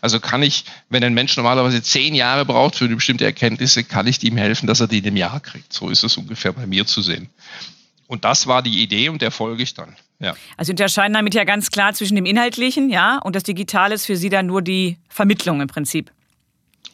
Also 0.00 0.18
kann 0.18 0.42
ich, 0.42 0.64
wenn 0.88 1.04
ein 1.04 1.14
Mensch 1.14 1.36
normalerweise 1.36 1.80
zehn 1.82 2.14
Jahre 2.14 2.44
braucht 2.44 2.76
für 2.76 2.86
eine 2.86 2.96
bestimmte 2.96 3.24
Erkenntnisse, 3.24 3.84
kann 3.84 4.06
ich 4.06 4.22
ihm 4.24 4.36
helfen, 4.36 4.66
dass 4.66 4.80
er 4.80 4.88
die 4.88 4.98
in 4.98 5.06
einem 5.06 5.16
Jahr 5.16 5.38
kriegt. 5.40 5.72
So 5.72 5.90
ist 5.90 6.02
es 6.02 6.16
ungefähr 6.16 6.52
bei 6.52 6.66
mir 6.66 6.86
zu 6.86 7.02
sehen. 7.02 7.30
Und 8.08 8.24
das 8.24 8.46
war 8.46 8.62
die 8.62 8.82
Idee 8.82 9.08
und 9.08 9.22
der 9.22 9.30
folge 9.30 9.62
ich 9.62 9.74
dann. 9.74 9.96
Ja. 10.18 10.34
Also 10.56 10.72
unterscheiden 10.72 11.14
damit 11.14 11.34
ja 11.34 11.44
ganz 11.44 11.70
klar 11.70 11.94
zwischen 11.94 12.16
dem 12.16 12.26
Inhaltlichen, 12.26 12.90
ja, 12.90 13.18
und 13.18 13.36
das 13.36 13.44
Digitale 13.44 13.94
ist 13.94 14.06
für 14.06 14.16
Sie 14.16 14.28
dann 14.28 14.46
nur 14.46 14.60
die 14.60 14.98
Vermittlung 15.08 15.60
im 15.60 15.68
Prinzip. 15.68 16.10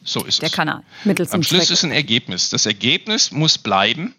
So 0.03 0.23
ist 0.23 0.41
der 0.41 0.47
es. 0.47 0.51
Der 0.51 0.65
Kanal. 0.65 0.83
Mittels 1.03 1.31
Am 1.31 1.43
Schluss 1.43 1.67
Zweck. 1.67 1.73
ist 1.73 1.83
ein 1.83 1.91
Ergebnis. 1.91 2.49
Das 2.49 2.65
Ergebnis 2.65 3.31
muss 3.31 3.57
bleiben 3.57 4.15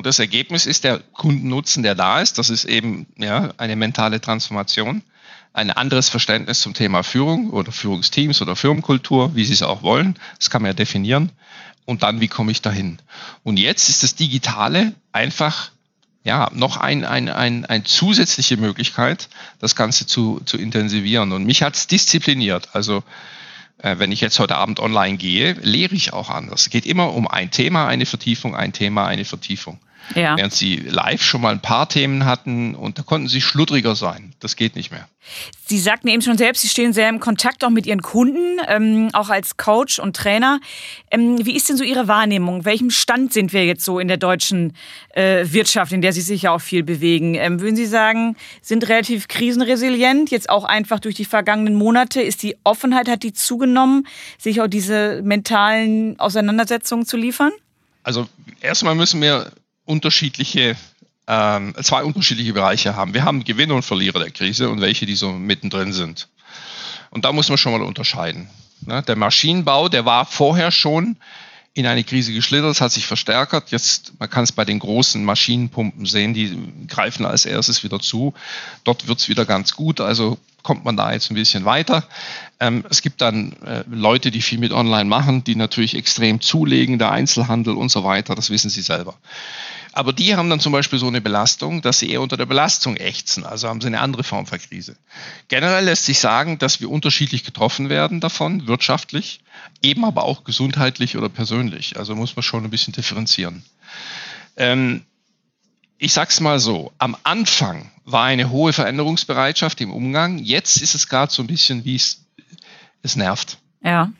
und 0.00 0.06
das 0.06 0.18
Ergebnis 0.18 0.64
ist 0.64 0.84
der 0.84 1.00
Kundennutzen, 1.12 1.82
der 1.82 1.94
da 1.94 2.22
ist. 2.22 2.38
Das 2.38 2.48
ist 2.48 2.64
eben 2.64 3.06
ja, 3.18 3.50
eine 3.58 3.76
mentale 3.76 4.18
Transformation, 4.18 5.02
ein 5.52 5.70
anderes 5.70 6.08
Verständnis 6.08 6.62
zum 6.62 6.72
Thema 6.72 7.02
Führung 7.02 7.50
oder 7.50 7.70
Führungsteams 7.70 8.40
oder 8.40 8.56
Firmenkultur, 8.56 9.34
wie 9.34 9.44
Sie 9.44 9.52
es 9.52 9.62
auch 9.62 9.82
wollen. 9.82 10.18
Das 10.38 10.48
kann 10.48 10.62
man 10.62 10.70
ja 10.70 10.72
definieren. 10.72 11.32
Und 11.84 12.02
dann, 12.02 12.22
wie 12.22 12.28
komme 12.28 12.50
ich 12.50 12.62
dahin? 12.62 12.98
Und 13.42 13.58
jetzt 13.58 13.90
ist 13.90 14.02
das 14.02 14.14
Digitale 14.14 14.94
einfach 15.12 15.70
ja, 16.24 16.48
noch 16.54 16.78
ein, 16.78 17.04
ein, 17.04 17.28
ein, 17.28 17.66
eine 17.66 17.84
zusätzliche 17.84 18.56
Möglichkeit, 18.56 19.28
das 19.58 19.76
Ganze 19.76 20.06
zu, 20.06 20.40
zu 20.46 20.56
intensivieren. 20.56 21.32
Und 21.32 21.44
mich 21.44 21.62
hat 21.62 21.76
es 21.76 21.88
diszipliniert. 21.88 22.70
Also 22.72 23.04
äh, 23.76 23.98
wenn 23.98 24.12
ich 24.12 24.22
jetzt 24.22 24.38
heute 24.38 24.56
Abend 24.56 24.80
online 24.80 25.18
gehe, 25.18 25.52
lehre 25.60 25.94
ich 25.94 26.14
auch 26.14 26.30
anders. 26.30 26.62
Es 26.62 26.70
geht 26.70 26.86
immer 26.86 27.12
um 27.12 27.28
ein 27.28 27.50
Thema, 27.50 27.86
eine 27.86 28.06
Vertiefung, 28.06 28.56
ein 28.56 28.72
Thema, 28.72 29.06
eine 29.06 29.26
Vertiefung. 29.26 29.78
Ja. 30.14 30.36
Während 30.36 30.52
sie 30.52 30.76
live 30.76 31.22
schon 31.22 31.40
mal 31.40 31.52
ein 31.52 31.60
paar 31.60 31.88
Themen 31.88 32.24
hatten 32.24 32.74
und 32.74 32.98
da 32.98 33.02
konnten 33.02 33.28
sie 33.28 33.40
schludriger 33.40 33.94
sein. 33.94 34.34
Das 34.40 34.56
geht 34.56 34.76
nicht 34.76 34.90
mehr. 34.90 35.08
Sie 35.66 35.78
sagten 35.78 36.08
eben 36.08 36.22
schon 36.22 36.38
selbst, 36.38 36.62
Sie 36.62 36.68
stehen 36.68 36.92
sehr 36.92 37.08
im 37.08 37.20
Kontakt 37.20 37.62
auch 37.62 37.70
mit 37.70 37.86
Ihren 37.86 38.02
Kunden, 38.02 38.58
ähm, 38.66 39.10
auch 39.12 39.28
als 39.28 39.56
Coach 39.56 39.98
und 39.98 40.16
Trainer. 40.16 40.60
Ähm, 41.10 41.44
wie 41.44 41.54
ist 41.54 41.68
denn 41.68 41.76
so 41.76 41.84
Ihre 41.84 42.08
Wahrnehmung? 42.08 42.64
Welchem 42.64 42.90
Stand 42.90 43.32
sind 43.32 43.52
wir 43.52 43.64
jetzt 43.64 43.84
so 43.84 43.98
in 43.98 44.08
der 44.08 44.16
deutschen 44.16 44.74
äh, 45.10 45.44
Wirtschaft, 45.44 45.92
in 45.92 46.00
der 46.00 46.12
Sie 46.12 46.22
sich 46.22 46.42
ja 46.42 46.52
auch 46.52 46.60
viel 46.60 46.82
bewegen? 46.82 47.34
Ähm, 47.34 47.60
würden 47.60 47.76
Sie 47.76 47.86
sagen, 47.86 48.36
sind 48.62 48.88
relativ 48.88 49.28
krisenresilient, 49.28 50.30
jetzt 50.30 50.50
auch 50.50 50.64
einfach 50.64 50.98
durch 50.98 51.14
die 51.14 51.24
vergangenen 51.24 51.74
Monate? 51.74 52.20
Ist 52.20 52.42
die 52.42 52.56
Offenheit, 52.64 53.08
hat 53.08 53.22
die 53.22 53.32
zugenommen, 53.32 54.06
sich 54.38 54.60
auch 54.60 54.68
diese 54.68 55.20
mentalen 55.22 56.18
Auseinandersetzungen 56.18 57.06
zu 57.06 57.16
liefern? 57.16 57.52
Also 58.02 58.26
erstmal 58.62 58.94
müssen 58.94 59.20
wir 59.20 59.52
unterschiedliche, 59.90 60.76
ähm, 61.26 61.74
zwei 61.82 62.04
unterschiedliche 62.04 62.52
Bereiche 62.52 62.94
haben. 62.94 63.12
Wir 63.12 63.24
haben 63.24 63.44
Gewinner 63.44 63.74
und 63.74 63.82
Verlierer 63.82 64.20
der 64.20 64.30
Krise 64.30 64.70
und 64.70 64.80
welche, 64.80 65.04
die 65.04 65.16
so 65.16 65.32
mittendrin 65.32 65.92
sind. 65.92 66.28
Und 67.10 67.24
da 67.24 67.32
muss 67.32 67.48
man 67.48 67.58
schon 67.58 67.72
mal 67.72 67.82
unterscheiden. 67.82 68.48
Ne? 68.86 69.02
Der 69.02 69.16
Maschinenbau, 69.16 69.88
der 69.88 70.04
war 70.04 70.24
vorher 70.24 70.70
schon 70.70 71.16
in 71.72 71.86
eine 71.86 72.02
Krise 72.02 72.32
geschlittert, 72.32 72.72
es 72.72 72.80
hat 72.80 72.92
sich 72.92 73.06
verstärkt. 73.06 73.70
Jetzt, 73.70 74.12
man 74.18 74.28
kann 74.28 74.44
es 74.44 74.52
bei 74.52 74.64
den 74.64 74.80
großen 74.80 75.24
Maschinenpumpen 75.24 76.04
sehen, 76.04 76.34
die 76.34 76.56
greifen 76.88 77.24
als 77.24 77.44
erstes 77.44 77.84
wieder 77.84 78.00
zu. 78.00 78.34
Dort 78.84 79.06
wird 79.06 79.18
es 79.20 79.28
wieder 79.28 79.44
ganz 79.44 79.74
gut, 79.74 80.00
also 80.00 80.38
kommt 80.62 80.84
man 80.84 80.96
da 80.96 81.12
jetzt 81.12 81.30
ein 81.30 81.34
bisschen 81.34 81.64
weiter. 81.64 82.04
Ähm, 82.58 82.84
es 82.90 83.02
gibt 83.02 83.20
dann 83.20 83.52
äh, 83.64 83.84
Leute, 83.88 84.30
die 84.30 84.42
viel 84.42 84.58
mit 84.58 84.72
Online 84.72 85.08
machen, 85.08 85.44
die 85.44 85.54
natürlich 85.54 85.96
extrem 85.96 86.40
zulegen, 86.40 86.98
der 86.98 87.12
Einzelhandel 87.12 87.74
und 87.74 87.90
so 87.90 88.04
weiter, 88.04 88.34
das 88.34 88.50
wissen 88.50 88.70
sie 88.70 88.82
selber. 88.82 89.14
Aber 89.92 90.12
die 90.12 90.36
haben 90.36 90.48
dann 90.50 90.60
zum 90.60 90.72
Beispiel 90.72 90.98
so 90.98 91.08
eine 91.08 91.20
Belastung, 91.20 91.82
dass 91.82 91.98
sie 91.98 92.10
eher 92.10 92.20
unter 92.20 92.36
der 92.36 92.46
Belastung 92.46 92.96
ächzen. 92.96 93.44
Also 93.44 93.68
haben 93.68 93.80
sie 93.80 93.88
eine 93.88 94.00
andere 94.00 94.22
Form 94.22 94.46
von 94.46 94.58
Krise. 94.58 94.96
Generell 95.48 95.84
lässt 95.84 96.04
sich 96.04 96.20
sagen, 96.20 96.58
dass 96.58 96.80
wir 96.80 96.90
unterschiedlich 96.90 97.44
getroffen 97.44 97.88
werden 97.88 98.20
davon, 98.20 98.66
wirtschaftlich, 98.66 99.40
eben 99.82 100.04
aber 100.04 100.24
auch 100.24 100.44
gesundheitlich 100.44 101.16
oder 101.16 101.28
persönlich. 101.28 101.98
Also 101.98 102.14
muss 102.14 102.36
man 102.36 102.42
schon 102.42 102.64
ein 102.64 102.70
bisschen 102.70 102.92
differenzieren. 102.92 103.64
Ähm, 104.56 105.04
ich 105.98 106.12
sag's 106.12 106.40
mal 106.40 106.60
so, 106.60 106.92
am 106.98 107.16
Anfang 107.24 107.90
war 108.04 108.24
eine 108.24 108.50
hohe 108.50 108.72
Veränderungsbereitschaft 108.72 109.80
im 109.80 109.92
Umgang. 109.92 110.38
Jetzt 110.38 110.78
ist 110.78 110.94
es 110.94 111.08
gerade 111.08 111.32
so 111.32 111.42
ein 111.42 111.46
bisschen, 111.46 111.84
wie 111.84 111.96
es, 111.96 112.24
es 113.02 113.16
nervt. 113.16 113.58
Ja. 113.82 114.10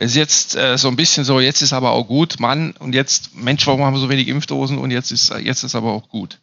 Es 0.00 0.12
ist 0.12 0.16
jetzt 0.16 0.54
äh, 0.54 0.78
so 0.78 0.86
ein 0.86 0.94
bisschen 0.94 1.24
so, 1.24 1.40
jetzt 1.40 1.60
ist 1.60 1.72
aber 1.72 1.90
auch 1.90 2.04
gut, 2.06 2.38
Mann, 2.38 2.70
und 2.78 2.94
jetzt, 2.94 3.34
Mensch, 3.34 3.66
warum 3.66 3.82
haben 3.82 3.94
wir 3.94 4.00
so 4.00 4.08
wenig 4.08 4.28
Impfdosen 4.28 4.78
und 4.78 4.92
jetzt 4.92 5.10
ist, 5.10 5.30
jetzt 5.42 5.64
ist 5.64 5.74
aber 5.74 5.90
auch 5.90 6.08
gut. 6.08 6.38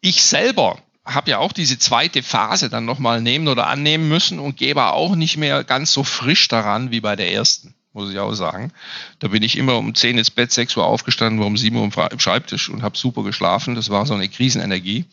Ich 0.00 0.22
selber 0.22 0.78
habe 1.04 1.30
ja 1.30 1.38
auch 1.40 1.52
diese 1.52 1.78
zweite 1.78 2.22
Phase 2.22 2.70
dann 2.70 2.86
nochmal 2.86 3.20
nehmen 3.20 3.48
oder 3.48 3.66
annehmen 3.66 4.08
müssen 4.08 4.38
und 4.38 4.56
gebe 4.56 4.82
auch 4.86 5.14
nicht 5.14 5.36
mehr 5.36 5.62
ganz 5.62 5.92
so 5.92 6.04
frisch 6.04 6.48
daran 6.48 6.90
wie 6.90 7.00
bei 7.00 7.16
der 7.16 7.30
ersten, 7.30 7.74
muss 7.92 8.10
ich 8.10 8.18
auch 8.18 8.32
sagen. 8.32 8.72
Da 9.18 9.28
bin 9.28 9.42
ich 9.42 9.58
immer 9.58 9.76
um 9.76 9.94
10 9.94 10.16
ins 10.16 10.30
Bett, 10.30 10.50
6 10.50 10.74
Uhr 10.78 10.86
aufgestanden, 10.86 11.40
war 11.40 11.46
um 11.46 11.58
7 11.58 11.76
Uhr 11.76 11.84
im 11.84 12.18
Schreibtisch 12.18 12.70
und 12.70 12.82
habe 12.82 12.96
super 12.96 13.24
geschlafen. 13.24 13.74
Das 13.74 13.90
war 13.90 14.06
so 14.06 14.14
eine 14.14 14.30
Krisenenergie. 14.30 15.04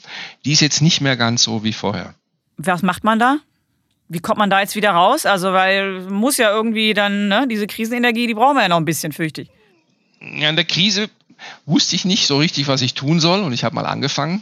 Die 0.46 0.54
ist 0.54 0.62
jetzt 0.62 0.82
nicht 0.82 1.02
mehr 1.02 1.18
ganz 1.18 1.44
so 1.44 1.66
wie 1.66 1.74
vorher. 1.74 2.14
Was 2.56 2.82
macht 2.82 3.04
man 3.04 3.20
da? 3.20 3.40
Wie 4.13 4.19
kommt 4.19 4.38
man 4.39 4.50
da 4.50 4.60
jetzt 4.60 4.76
wieder 4.76 4.91
raus? 4.91 5.26
Also, 5.26 5.54
weil 5.54 6.02
muss 6.02 6.36
ja 6.36 6.52
irgendwie 6.52 6.93
dann, 6.93 7.30
ne, 7.30 7.47
diese 7.50 7.65
Krisenenergie, 7.65 8.28
die 8.28 8.34
brauchen 8.34 8.58
wir 8.58 8.63
ja 8.63 8.67
noch 8.67 8.76
ein 8.76 8.84
bisschen, 8.84 9.13
fürchte 9.13 9.43
ich. 9.43 9.50
Ja, 10.19 10.50
in 10.50 10.58
der 10.58 10.65
Krise 10.65 11.10
wusste 11.65 11.95
ich 11.95 12.04
nicht 12.04 12.28
so 12.28 12.38
richtig, 12.38 12.67
was 12.67 12.82
ich 12.82 12.93
tun 12.93 13.21
soll 13.21 13.41
und 13.41 13.54
ich 13.54 13.63
habe 13.63 13.74
mal 13.74 13.86
angefangen. 13.86 14.41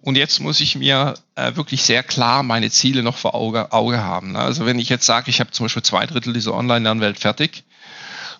Und 0.00 0.16
jetzt 0.16 0.40
muss 0.40 0.60
ich 0.60 0.76
mir 0.76 1.12
äh, 1.34 1.54
wirklich 1.56 1.82
sehr 1.82 2.02
klar 2.02 2.42
meine 2.42 2.70
Ziele 2.70 3.02
noch 3.02 3.18
vor 3.18 3.34
Auge, 3.34 3.70
Auge 3.72 4.02
haben. 4.02 4.32
Ne? 4.32 4.38
Also 4.38 4.64
wenn 4.64 4.78
ich 4.78 4.88
jetzt 4.88 5.04
sage, 5.04 5.28
ich 5.28 5.40
habe 5.40 5.50
zum 5.50 5.66
Beispiel 5.66 5.82
zwei 5.82 6.06
Drittel 6.06 6.32
dieser 6.32 6.54
Online-Lernwelt 6.54 7.18
fertig, 7.18 7.64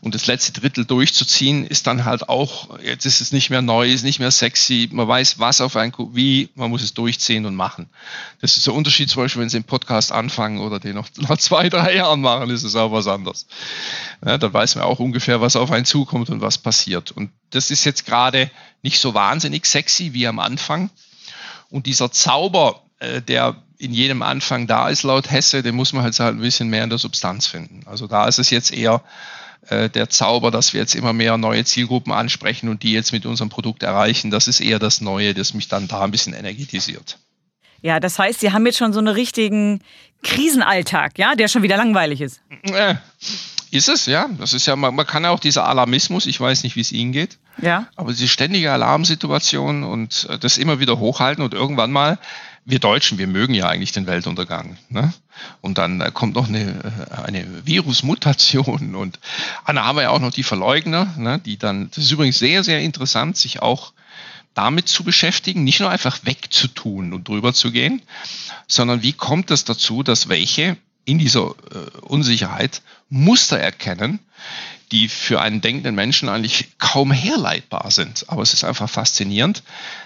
und 0.06 0.14
das 0.14 0.28
letzte 0.28 0.52
Drittel 0.52 0.84
durchzuziehen, 0.84 1.66
ist 1.66 1.88
dann 1.88 2.04
halt 2.04 2.28
auch, 2.28 2.78
jetzt 2.78 3.06
ist 3.06 3.20
es 3.20 3.32
nicht 3.32 3.50
mehr 3.50 3.60
neu, 3.60 3.90
ist 3.90 4.04
nicht 4.04 4.20
mehr 4.20 4.30
sexy, 4.30 4.88
man 4.92 5.08
weiß, 5.08 5.40
was 5.40 5.60
auf 5.60 5.74
ein, 5.74 5.92
wie, 6.12 6.48
man 6.54 6.70
muss 6.70 6.84
es 6.84 6.94
durchziehen 6.94 7.44
und 7.44 7.56
machen. 7.56 7.90
Das 8.40 8.56
ist 8.56 8.64
der 8.68 8.74
Unterschied 8.74 9.10
zum 9.10 9.24
Beispiel, 9.24 9.42
wenn 9.42 9.48
Sie 9.48 9.56
einen 9.56 9.64
Podcast 9.64 10.12
anfangen 10.12 10.60
oder 10.60 10.78
den 10.78 10.94
noch 10.94 11.08
nach 11.16 11.38
zwei, 11.38 11.68
drei 11.68 11.96
Jahren 11.96 12.20
machen, 12.20 12.50
ist 12.50 12.62
es 12.62 12.76
auch 12.76 12.92
was 12.92 13.08
anderes. 13.08 13.48
Ja, 14.24 14.38
dann 14.38 14.52
weiß 14.52 14.76
man 14.76 14.84
auch 14.84 15.00
ungefähr, 15.00 15.40
was 15.40 15.56
auf 15.56 15.72
einen 15.72 15.84
zukommt 15.84 16.30
und 16.30 16.40
was 16.40 16.56
passiert. 16.56 17.10
Und 17.10 17.32
das 17.50 17.72
ist 17.72 17.84
jetzt 17.84 18.06
gerade 18.06 18.48
nicht 18.82 19.00
so 19.00 19.12
wahnsinnig 19.12 19.66
sexy 19.66 20.12
wie 20.12 20.28
am 20.28 20.38
Anfang. 20.38 20.90
Und 21.68 21.86
dieser 21.86 22.12
Zauber, 22.12 22.84
äh, 23.00 23.22
der 23.22 23.56
in 23.78 23.92
jedem 23.92 24.22
Anfang 24.22 24.68
da 24.68 24.88
ist, 24.88 25.02
laut 25.02 25.32
Hesse, 25.32 25.64
den 25.64 25.74
muss 25.74 25.92
man 25.92 26.04
halt 26.04 26.20
ein 26.20 26.38
bisschen 26.38 26.68
mehr 26.68 26.84
in 26.84 26.90
der 26.90 27.00
Substanz 27.00 27.48
finden. 27.48 27.80
Also 27.86 28.06
da 28.06 28.28
ist 28.28 28.38
es 28.38 28.50
jetzt 28.50 28.72
eher 28.72 29.02
äh, 29.68 29.88
der 29.90 30.08
Zauber, 30.08 30.50
dass 30.50 30.72
wir 30.72 30.80
jetzt 30.80 30.94
immer 30.94 31.12
mehr 31.12 31.36
neue 31.36 31.64
Zielgruppen 31.64 32.12
ansprechen 32.12 32.68
und 32.68 32.82
die 32.82 32.92
jetzt 32.92 33.12
mit 33.12 33.26
unserem 33.26 33.50
Produkt 33.50 33.82
erreichen. 33.82 34.30
Das 34.30 34.48
ist 34.48 34.60
eher 34.60 34.78
das 34.78 35.00
Neue, 35.00 35.34
das 35.34 35.54
mich 35.54 35.68
dann 35.68 35.88
da 35.88 36.02
ein 36.02 36.10
bisschen 36.10 36.34
energetisiert. 36.34 37.18
Ja, 37.82 38.00
das 38.00 38.18
heißt, 38.18 38.40
Sie 38.40 38.52
haben 38.52 38.66
jetzt 38.66 38.78
schon 38.78 38.92
so 38.92 38.98
einen 38.98 39.08
richtigen 39.08 39.80
Krisenalltag, 40.22 41.18
ja, 41.18 41.34
der 41.34 41.48
schon 41.48 41.62
wieder 41.62 41.76
langweilig 41.76 42.20
ist. 42.20 42.40
Äh, 42.62 42.94
ist 43.70 43.88
es, 43.88 44.06
ja. 44.06 44.28
Das 44.38 44.52
ist 44.52 44.66
ja, 44.66 44.76
man, 44.76 44.94
man 44.94 45.06
kann 45.06 45.24
ja 45.24 45.30
auch 45.30 45.40
dieser 45.40 45.66
Alarmismus, 45.68 46.26
ich 46.26 46.40
weiß 46.40 46.62
nicht, 46.64 46.76
wie 46.76 46.80
es 46.80 46.92
Ihnen 46.92 47.12
geht. 47.12 47.38
Ja. 47.60 47.86
Aber 47.96 48.12
diese 48.12 48.28
ständige 48.28 48.72
Alarmsituation 48.72 49.84
und 49.84 50.26
äh, 50.30 50.38
das 50.38 50.58
immer 50.58 50.80
wieder 50.80 50.98
hochhalten 50.98 51.44
und 51.44 51.54
irgendwann 51.54 51.92
mal 51.92 52.18
wir 52.66 52.80
Deutschen, 52.80 53.16
wir 53.16 53.28
mögen 53.28 53.54
ja 53.54 53.68
eigentlich 53.68 53.92
den 53.92 54.06
Weltuntergang. 54.06 54.76
Ne? 54.88 55.14
Und 55.60 55.78
dann 55.78 56.00
äh, 56.00 56.10
kommt 56.12 56.34
noch 56.34 56.48
eine, 56.48 57.08
äh, 57.10 57.22
eine 57.22 57.64
Virusmutation 57.64 58.94
und 58.96 59.18
dann 59.66 59.78
haben 59.78 59.96
wir 59.96 60.02
ja 60.02 60.10
auch 60.10 60.20
noch 60.20 60.32
die 60.32 60.42
Verleugner, 60.42 61.14
ne? 61.16 61.38
die 61.38 61.56
dann, 61.56 61.90
das 61.90 62.04
ist 62.04 62.10
übrigens 62.10 62.38
sehr, 62.38 62.64
sehr 62.64 62.80
interessant, 62.80 63.36
sich 63.36 63.62
auch 63.62 63.92
damit 64.54 64.88
zu 64.88 65.04
beschäftigen, 65.04 65.64
nicht 65.64 65.80
nur 65.80 65.90
einfach 65.90 66.20
wegzutun 66.24 67.12
und 67.12 67.28
drüber 67.28 67.54
zu 67.54 67.70
gehen, 67.70 68.02
sondern 68.66 69.02
wie 69.02 69.12
kommt 69.12 69.50
es 69.50 69.64
dazu, 69.64 70.02
dass 70.02 70.28
welche 70.28 70.76
in 71.04 71.18
dieser 71.18 71.50
äh, 71.50 71.98
Unsicherheit 72.00 72.82
Muster 73.08 73.58
erkennen, 73.60 74.18
die 74.92 75.08
für 75.08 75.40
einen 75.40 75.60
denkenden 75.60 75.94
Menschen 75.94 76.28
eigentlich 76.28 76.78
kaum 76.78 77.10
herleitbar 77.10 77.90
sind. 77.90 78.24
Aber 78.28 78.42
es 78.42 78.54
ist 78.54 78.64
einfach 78.64 78.88
faszinierend, 78.88 79.62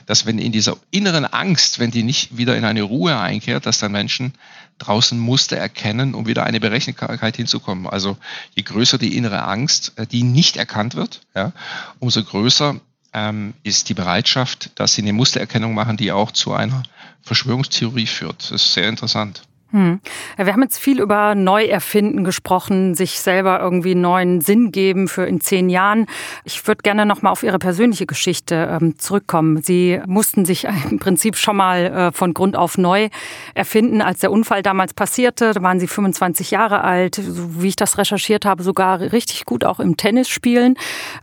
dass 0.06 0.24
wenn 0.24 0.38
in 0.38 0.52
dieser 0.52 0.76
inneren 0.90 1.26
Angst, 1.26 1.78
wenn 1.78 1.90
die 1.90 2.02
nicht 2.02 2.36
wieder 2.36 2.56
in 2.56 2.64
eine 2.64 2.82
Ruhe 2.82 3.18
einkehrt, 3.18 3.66
dass 3.66 3.78
dann 3.78 3.92
Menschen 3.92 4.32
draußen 4.78 5.18
Muster 5.18 5.56
erkennen, 5.56 6.14
um 6.14 6.26
wieder 6.26 6.44
eine 6.44 6.60
Berechenbarkeit 6.60 7.36
hinzukommen. 7.36 7.86
Also 7.86 8.16
je 8.54 8.62
größer 8.62 8.96
die 8.96 9.16
innere 9.16 9.44
Angst, 9.44 9.92
äh, 9.96 10.06
die 10.06 10.22
nicht 10.22 10.56
erkannt 10.56 10.94
wird, 10.94 11.20
ja, 11.34 11.52
umso 11.98 12.24
größer 12.24 12.80
ähm, 13.12 13.54
ist 13.62 13.88
die 13.88 13.94
Bereitschaft, 13.94 14.70
dass 14.76 14.94
sie 14.94 15.02
eine 15.02 15.12
Mustererkennung 15.12 15.74
machen, 15.74 15.96
die 15.96 16.12
auch 16.12 16.30
zu 16.30 16.52
einer 16.52 16.82
Verschwörungstheorie 17.22 18.06
führt. 18.06 18.42
Das 18.42 18.50
ist 18.52 18.72
sehr 18.72 18.88
interessant. 18.88 19.42
Hm. 19.72 20.00
Wir 20.36 20.52
haben 20.52 20.62
jetzt 20.62 20.78
viel 20.78 21.00
über 21.00 21.36
Neuerfinden 21.36 22.24
gesprochen, 22.24 22.94
sich 22.94 23.20
selber 23.20 23.60
irgendwie 23.60 23.94
neuen 23.94 24.40
Sinn 24.40 24.72
geben 24.72 25.06
für 25.06 25.24
in 25.24 25.40
zehn 25.40 25.68
Jahren. 25.68 26.06
Ich 26.44 26.66
würde 26.66 26.82
gerne 26.82 27.06
noch 27.06 27.22
mal 27.22 27.30
auf 27.30 27.44
Ihre 27.44 27.60
persönliche 27.60 28.06
Geschichte 28.06 28.78
ähm, 28.80 28.98
zurückkommen. 28.98 29.62
Sie 29.62 30.00
mussten 30.06 30.44
sich 30.44 30.64
im 30.90 30.98
Prinzip 30.98 31.36
schon 31.36 31.56
mal 31.56 31.86
äh, 31.86 32.12
von 32.12 32.34
Grund 32.34 32.56
auf 32.56 32.78
neu 32.78 33.10
erfinden, 33.54 34.02
als 34.02 34.20
der 34.20 34.32
Unfall 34.32 34.62
damals 34.62 34.92
passierte. 34.92 35.52
Da 35.52 35.62
waren 35.62 35.78
Sie 35.78 35.86
25 35.86 36.50
Jahre 36.50 36.82
alt, 36.82 37.14
so 37.14 37.62
wie 37.62 37.68
ich 37.68 37.76
das 37.76 37.96
recherchiert 37.96 38.44
habe, 38.44 38.64
sogar 38.64 39.00
richtig 39.00 39.44
gut 39.44 39.64
auch 39.64 39.78
im 39.78 39.96
Tennis 39.96 40.28
spielen. 40.28 40.74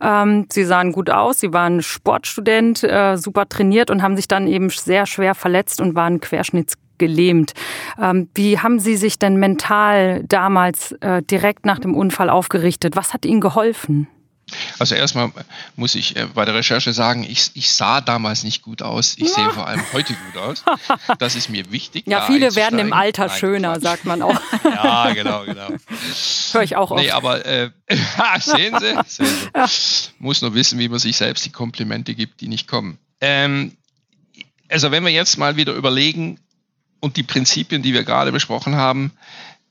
Ähm, 0.02 0.46
Sie 0.50 0.64
sahen 0.64 0.94
gut 0.94 1.10
aus, 1.10 1.42
Sie 1.42 1.52
waren 1.52 1.82
Sportstudent, 1.82 2.84
äh, 2.84 3.18
super 3.18 3.50
trainiert 3.50 3.92
und 3.92 4.02
haben 4.02 4.16
sich 4.16 4.30
dann 4.30 4.48
eben 4.48 4.70
sehr 4.70 5.06
schwer 5.06 5.36
verletzt 5.36 5.82
und 5.82 5.96
waren 5.96 6.22
querschnitts 6.22 6.78
gelähmt. 6.98 7.54
Ähm, 8.02 8.30
wie 8.36 8.60
haben 8.60 8.80
Sie 8.80 8.98
sich 8.98 9.20
denn 9.20 9.38
mental 9.38 10.24
damals 10.28 10.94
äh, 10.94 11.22
direkt 11.24 11.66
nach 11.66 11.80
dem 11.80 11.96
Unfall 11.96 12.30
aufgerichtet? 12.30 12.96
Was 12.96 13.14
hat 13.14 13.26
Ihnen 13.26 13.42
geholfen? 13.42 14.08
Also 14.80 14.96
erstmal 14.96 15.32
muss 15.76 15.96
ich 15.96 16.16
äh, 16.16 16.28
bei 16.34 16.46
der 16.46 16.56
Recherche 16.56 16.94
sagen, 16.94 17.24
ich, 17.24 17.52
ich 17.56 17.72
sah 17.72 18.00
damals 18.00 18.44
nicht 18.44 18.62
gut 18.62 18.82
aus. 18.82 19.16
Ich 19.18 19.34
sehe 19.34 19.50
vor 19.50 19.68
allem 19.68 19.82
heute 19.92 20.14
gut 20.14 20.42
aus. 20.42 20.64
Das 21.20 21.36
ist 21.36 21.50
mir 21.50 21.70
wichtig. 21.72 22.06
Ja, 22.08 22.26
viele 22.26 22.56
werden 22.56 22.80
im 22.80 22.94
Alter 22.94 23.28
Nein, 23.28 23.38
schöner, 23.38 23.74
Quatsch. 23.74 23.84
sagt 23.84 24.06
man 24.06 24.22
auch. 24.22 24.40
Ja, 24.64 25.12
genau, 25.14 25.44
genau. 25.44 25.68
Höre 26.52 26.64
ich 26.64 26.76
auch 26.76 26.92
oft. 26.92 27.02
Nee, 27.02 27.12
aber 27.12 27.46
äh, 27.46 27.72
sehen 28.40 28.78
Sie, 28.80 28.96
sehen 29.08 29.26
Sie. 29.26 29.50
Ja. 29.56 29.66
muss 30.20 30.42
nur 30.42 30.54
wissen, 30.54 30.80
wie 30.80 30.88
man 30.88 31.00
sich 31.00 31.18
selbst 31.18 31.46
die 31.46 31.52
Komplimente 31.52 32.16
gibt, 32.16 32.42
die 32.42 32.48
nicht 32.48 32.68
kommen. 32.68 33.00
Ähm, 33.20 33.76
also 34.70 34.92
wenn 34.92 35.04
wir 35.04 35.12
jetzt 35.12 35.38
mal 35.38 35.56
wieder 35.56 35.74
überlegen, 35.74 36.40
und 37.00 37.18
die 37.18 37.24
Prinzipien, 37.24 37.82
die 37.82 37.94
wir 37.94 38.04
gerade 38.04 38.32
besprochen 38.32 38.76
haben. 38.76 39.12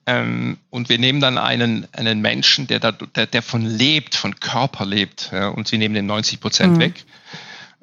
Ähm, 0.06 0.58
und 0.70 0.88
wir 0.88 0.98
nehmen 0.98 1.20
dann 1.20 1.36
einen, 1.36 1.88
einen 1.92 2.20
Menschen, 2.20 2.66
der, 2.68 2.78
da, 2.78 2.92
der, 2.92 3.26
der 3.26 3.42
von 3.42 3.62
lebt, 3.62 4.14
von 4.14 4.38
Körper 4.38 4.86
lebt, 4.86 5.30
ja, 5.32 5.48
und 5.48 5.66
sie 5.66 5.78
nehmen 5.78 5.94
den 5.94 6.06
90 6.06 6.40
Prozent 6.40 6.74
mhm. 6.74 6.80
weg, 6.80 7.04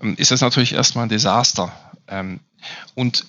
ähm, 0.02 0.16
ist 0.18 0.32
das 0.32 0.42
natürlich 0.42 0.74
erstmal 0.74 1.06
ein 1.06 1.10
Desaster. 1.10 1.74
Ähm, 2.08 2.40
und 2.96 3.26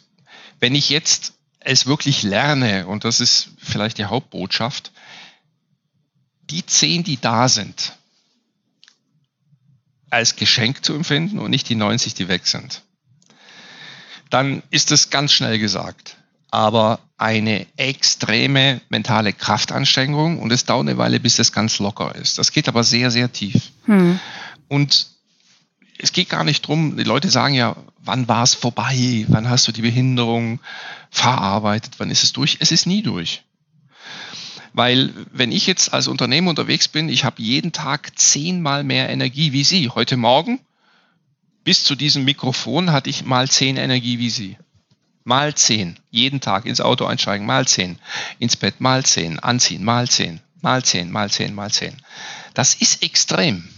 wenn 0.60 0.74
ich 0.74 0.90
jetzt 0.90 1.34
es 1.58 1.86
wirklich 1.86 2.22
lerne, 2.22 2.86
und 2.86 3.04
das 3.04 3.20
ist 3.20 3.48
vielleicht 3.58 3.98
die 3.98 4.04
Hauptbotschaft, 4.04 4.92
die 6.50 6.64
zehn, 6.64 7.02
die 7.02 7.20
da 7.20 7.48
sind, 7.48 7.94
als 10.10 10.36
Geschenk 10.36 10.84
zu 10.84 10.94
empfinden 10.94 11.40
und 11.40 11.50
nicht 11.50 11.68
die 11.68 11.74
90, 11.74 12.14
die 12.14 12.28
weg 12.28 12.46
sind 12.46 12.82
dann 14.34 14.64
ist 14.70 14.90
es 14.90 15.10
ganz 15.10 15.32
schnell 15.32 15.60
gesagt. 15.60 16.16
Aber 16.50 16.98
eine 17.16 17.66
extreme 17.76 18.80
mentale 18.88 19.32
Kraftanstrengung 19.32 20.40
und 20.40 20.50
es 20.50 20.64
dauert 20.64 20.88
eine 20.88 20.98
Weile, 20.98 21.20
bis 21.20 21.38
es 21.38 21.52
ganz 21.52 21.78
locker 21.78 22.16
ist. 22.16 22.36
Das 22.38 22.50
geht 22.50 22.66
aber 22.66 22.82
sehr, 22.82 23.12
sehr 23.12 23.32
tief. 23.32 23.70
Hm. 23.84 24.18
Und 24.66 25.06
es 25.98 26.12
geht 26.12 26.28
gar 26.28 26.42
nicht 26.42 26.66
drum, 26.66 26.96
die 26.96 27.04
Leute 27.04 27.30
sagen 27.30 27.54
ja, 27.54 27.76
wann 27.98 28.26
war 28.26 28.42
es 28.42 28.54
vorbei? 28.54 29.24
Wann 29.28 29.48
hast 29.48 29.68
du 29.68 29.72
die 29.72 29.82
Behinderung 29.82 30.58
verarbeitet? 31.10 31.94
Wann 31.98 32.10
ist 32.10 32.24
es 32.24 32.32
durch? 32.32 32.56
Es 32.58 32.72
ist 32.72 32.86
nie 32.86 33.02
durch. 33.02 33.44
Weil 34.72 35.12
wenn 35.30 35.52
ich 35.52 35.68
jetzt 35.68 35.94
als 35.94 36.08
Unternehmer 36.08 36.50
unterwegs 36.50 36.88
bin, 36.88 37.08
ich 37.08 37.24
habe 37.24 37.40
jeden 37.40 37.70
Tag 37.70 38.18
zehnmal 38.18 38.82
mehr 38.82 39.10
Energie 39.10 39.52
wie 39.52 39.62
Sie. 39.62 39.90
Heute 39.90 40.16
Morgen 40.16 40.58
bis 41.64 41.82
zu 41.82 41.94
diesem 41.94 42.24
Mikrofon 42.24 42.92
hatte 42.92 43.10
ich 43.10 43.24
mal 43.24 43.48
zehn 43.48 43.76
Energie 43.76 44.18
wie 44.18 44.30
Sie. 44.30 44.56
Mal 45.24 45.54
zehn. 45.54 45.98
Jeden 46.10 46.40
Tag 46.40 46.66
ins 46.66 46.82
Auto 46.82 47.06
einsteigen, 47.06 47.46
mal 47.46 47.66
zehn. 47.66 47.98
Ins 48.38 48.56
Bett, 48.56 48.80
mal 48.80 49.04
zehn. 49.04 49.38
Anziehen, 49.38 49.82
mal 49.82 50.08
zehn. 50.08 50.40
Mal 50.60 50.84
zehn, 50.84 51.10
mal 51.10 51.30
zehn, 51.30 51.54
mal 51.54 51.70
zehn. 51.70 51.96
Das 52.52 52.74
ist 52.74 53.02
extrem. 53.02 53.68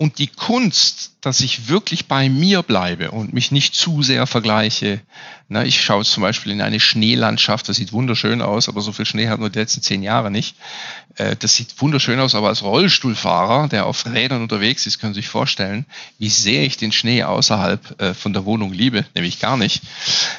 Und 0.00 0.20
die 0.20 0.28
Kunst, 0.28 1.10
dass 1.22 1.40
ich 1.40 1.68
wirklich 1.68 2.06
bei 2.06 2.28
mir 2.28 2.62
bleibe 2.62 3.10
und 3.10 3.32
mich 3.32 3.50
nicht 3.50 3.74
zu 3.74 4.04
sehr 4.04 4.28
vergleiche. 4.28 5.00
Na, 5.48 5.64
ich 5.64 5.82
schaue 5.82 6.04
zum 6.04 6.22
Beispiel 6.22 6.52
in 6.52 6.60
eine 6.60 6.78
Schneelandschaft, 6.78 7.68
das 7.68 7.78
sieht 7.78 7.92
wunderschön 7.92 8.40
aus, 8.40 8.68
aber 8.68 8.80
so 8.80 8.92
viel 8.92 9.06
Schnee 9.06 9.26
hatten 9.26 9.42
wir 9.42 9.50
die 9.50 9.58
letzten 9.58 9.82
zehn 9.82 10.04
Jahre 10.04 10.30
nicht. 10.30 10.54
Äh, 11.16 11.34
das 11.36 11.56
sieht 11.56 11.80
wunderschön 11.80 12.20
aus, 12.20 12.36
aber 12.36 12.46
als 12.46 12.62
Rollstuhlfahrer, 12.62 13.66
der 13.66 13.86
auf 13.86 14.06
Rädern 14.06 14.40
unterwegs 14.40 14.86
ist, 14.86 15.00
können 15.00 15.14
Sie 15.14 15.20
sich 15.20 15.28
vorstellen, 15.28 15.84
wie 16.20 16.28
sehr 16.28 16.62
ich 16.62 16.76
den 16.76 16.92
Schnee 16.92 17.24
außerhalb 17.24 18.00
äh, 18.00 18.14
von 18.14 18.32
der 18.32 18.44
Wohnung 18.44 18.72
liebe, 18.72 19.04
nämlich 19.16 19.40
gar 19.40 19.56
nicht, 19.56 19.82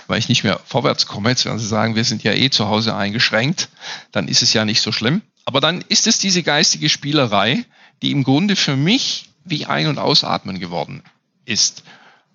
weil 0.08 0.20
ich 0.20 0.30
nicht 0.30 0.46
mehr 0.46 0.62
vorwärts 0.66 1.06
komme. 1.06 1.32
Jetzt 1.32 1.44
werden 1.44 1.60
Sie 1.60 1.68
sagen, 1.68 1.96
wir 1.96 2.06
sind 2.06 2.24
ja 2.24 2.32
eh 2.32 2.50
zu 2.50 2.70
Hause 2.70 2.96
eingeschränkt, 2.96 3.68
dann 4.14 4.30
ist 4.30 4.42
es 4.42 4.54
ja 4.54 4.64
nicht 4.64 4.82
so 4.82 4.94
schlimm. 4.94 5.22
Aber 5.44 5.60
dann 5.60 5.84
ist 5.90 6.08
es 6.08 6.18
diese 6.18 6.44
geistige 6.44 6.88
Spielerei, 6.88 7.66
die 8.02 8.12
im 8.12 8.24
Grunde 8.24 8.56
für 8.56 8.78
mich 8.78 9.29
wie 9.50 9.66
Ein- 9.66 9.88
und 9.88 10.00
Ausatmen 10.00 10.60
geworden 10.60 11.04
ist. 11.46 11.84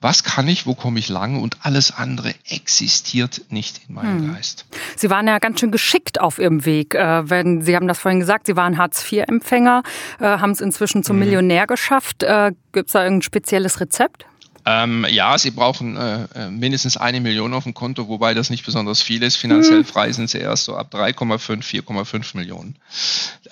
Was 0.05 0.23
kann 0.23 0.49
ich, 0.49 0.67
wo 0.67 0.75
komme 0.75 0.99
ich 0.99 1.09
lang 1.09 1.41
und 1.41 1.57
alles 1.63 1.91
andere 1.91 2.35
existiert 2.51 3.41
nicht 3.49 3.81
in 3.89 3.95
meinem 3.95 4.19
hm. 4.19 4.35
Geist. 4.35 4.67
Sie 4.97 5.09
waren 5.09 5.27
ja 5.27 5.39
ganz 5.39 5.61
schön 5.61 5.71
geschickt 5.71 6.21
auf 6.21 6.39
Ihrem 6.39 6.67
Weg. 6.67 6.95
Äh, 6.95 7.31
wenn, 7.31 7.63
Sie 7.63 7.75
haben 7.75 7.89
das 7.89 8.01
vorhin 8.01 8.21
gesagt, 8.21 8.47
Sie 8.47 8.55
waren 8.55 8.77
Hartz-IV-Empfänger, 8.77 9.83
äh, 10.21 10.25
haben 10.25 10.51
es 10.51 10.61
inzwischen 10.61 11.05
zum 11.05 11.17
hm. 11.17 11.21
Millionär 11.21 11.67
geschafft. 11.67 12.23
Äh, 12.23 12.53
Gibt 12.73 12.89
es 12.89 12.93
da 12.93 13.03
irgendein 13.03 13.23
spezielles 13.23 13.81
Rezept? 13.81 14.27
Ähm, 14.67 15.07
ja, 15.09 15.39
Sie 15.39 15.51
brauchen 15.51 15.97
äh, 15.97 16.25
äh, 16.35 16.51
mindestens 16.51 16.99
eine 16.99 17.23
Million 17.23 17.55
auf 17.55 17.65
dem 17.65 17.73
Konto, 17.73 18.07
wobei 18.07 18.35
das 18.35 18.51
nicht 18.51 18.67
besonders 18.67 19.01
viel 19.01 19.23
ist. 19.23 19.37
Finanziell 19.37 19.79
hm. 19.79 19.85
frei 19.87 20.13
sind 20.13 20.29
Sie 20.29 20.39
erst 20.39 20.65
so 20.65 20.77
ab 20.77 20.91
3,5, 20.93 21.63
4,5 21.63 22.37
Millionen. 22.37 22.77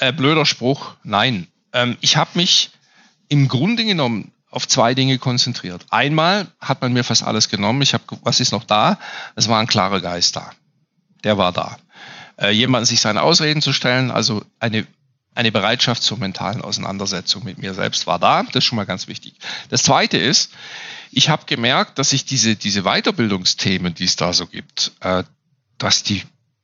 Äh, 0.01 0.13
blöder 0.13 0.45
Spruch, 0.45 0.97
nein. 1.03 1.47
Ähm, 1.73 1.97
ich 2.03 2.19
habe 2.19 2.31
mich 2.35 2.73
im 3.33 3.49
Grunde 3.49 3.87
genommen 3.87 4.31
auf 4.51 4.69
zwei 4.69 4.93
Dinge 4.93 5.17
konzentriert. 5.17 5.87
Einmal 5.89 6.49
hat 6.61 6.83
man 6.83 6.93
mir 6.93 7.03
fast 7.03 7.23
alles 7.23 7.49
genommen. 7.49 7.81
Ich 7.81 7.95
habe, 7.95 8.05
was 8.23 8.41
ist 8.41 8.53
noch 8.53 8.65
da? 8.65 8.99
Es 9.37 9.49
war 9.49 9.59
ein 9.59 9.67
klarer 9.67 10.03
Geist 10.03 10.37
da. 10.37 10.53
Der 11.25 11.39
war 11.39 11.51
da. 11.51 11.79
Äh, 12.37 12.51
jemanden 12.51 12.85
sich 12.85 13.01
seine 13.01 13.23
Ausreden 13.23 13.63
zu 13.63 13.73
stellen, 13.73 14.11
also 14.11 14.45
eine, 14.61 14.87
eine 15.35 15.51
Bereitschaft 15.51 16.03
zur 16.03 16.19
mentalen 16.19 16.61
Auseinandersetzung 16.61 17.43
mit 17.43 17.57
mir 17.57 17.73
selbst 17.73 18.07
war 18.07 18.19
da. 18.19 18.43
Das 18.43 18.57
ist 18.57 18.65
schon 18.67 18.77
mal 18.77 18.85
ganz 18.85 19.09
wichtig. 19.09 19.33
Das 19.71 19.83
zweite 19.83 20.19
ist, 20.19 20.53
ich 21.11 21.31
habe 21.31 21.47
gemerkt, 21.47 21.99
dass 21.99 22.13
ich 22.13 22.27
diese, 22.27 22.55
diese 22.55 22.83
Weiterbildungsthemen, 22.83 23.95
die 23.95 24.05
es 24.05 24.17
da 24.17 24.35
so 24.35 24.47
gibt, 24.47 24.93
äh, 25.01 25.25
dass 25.79 26.03
die 26.03 26.23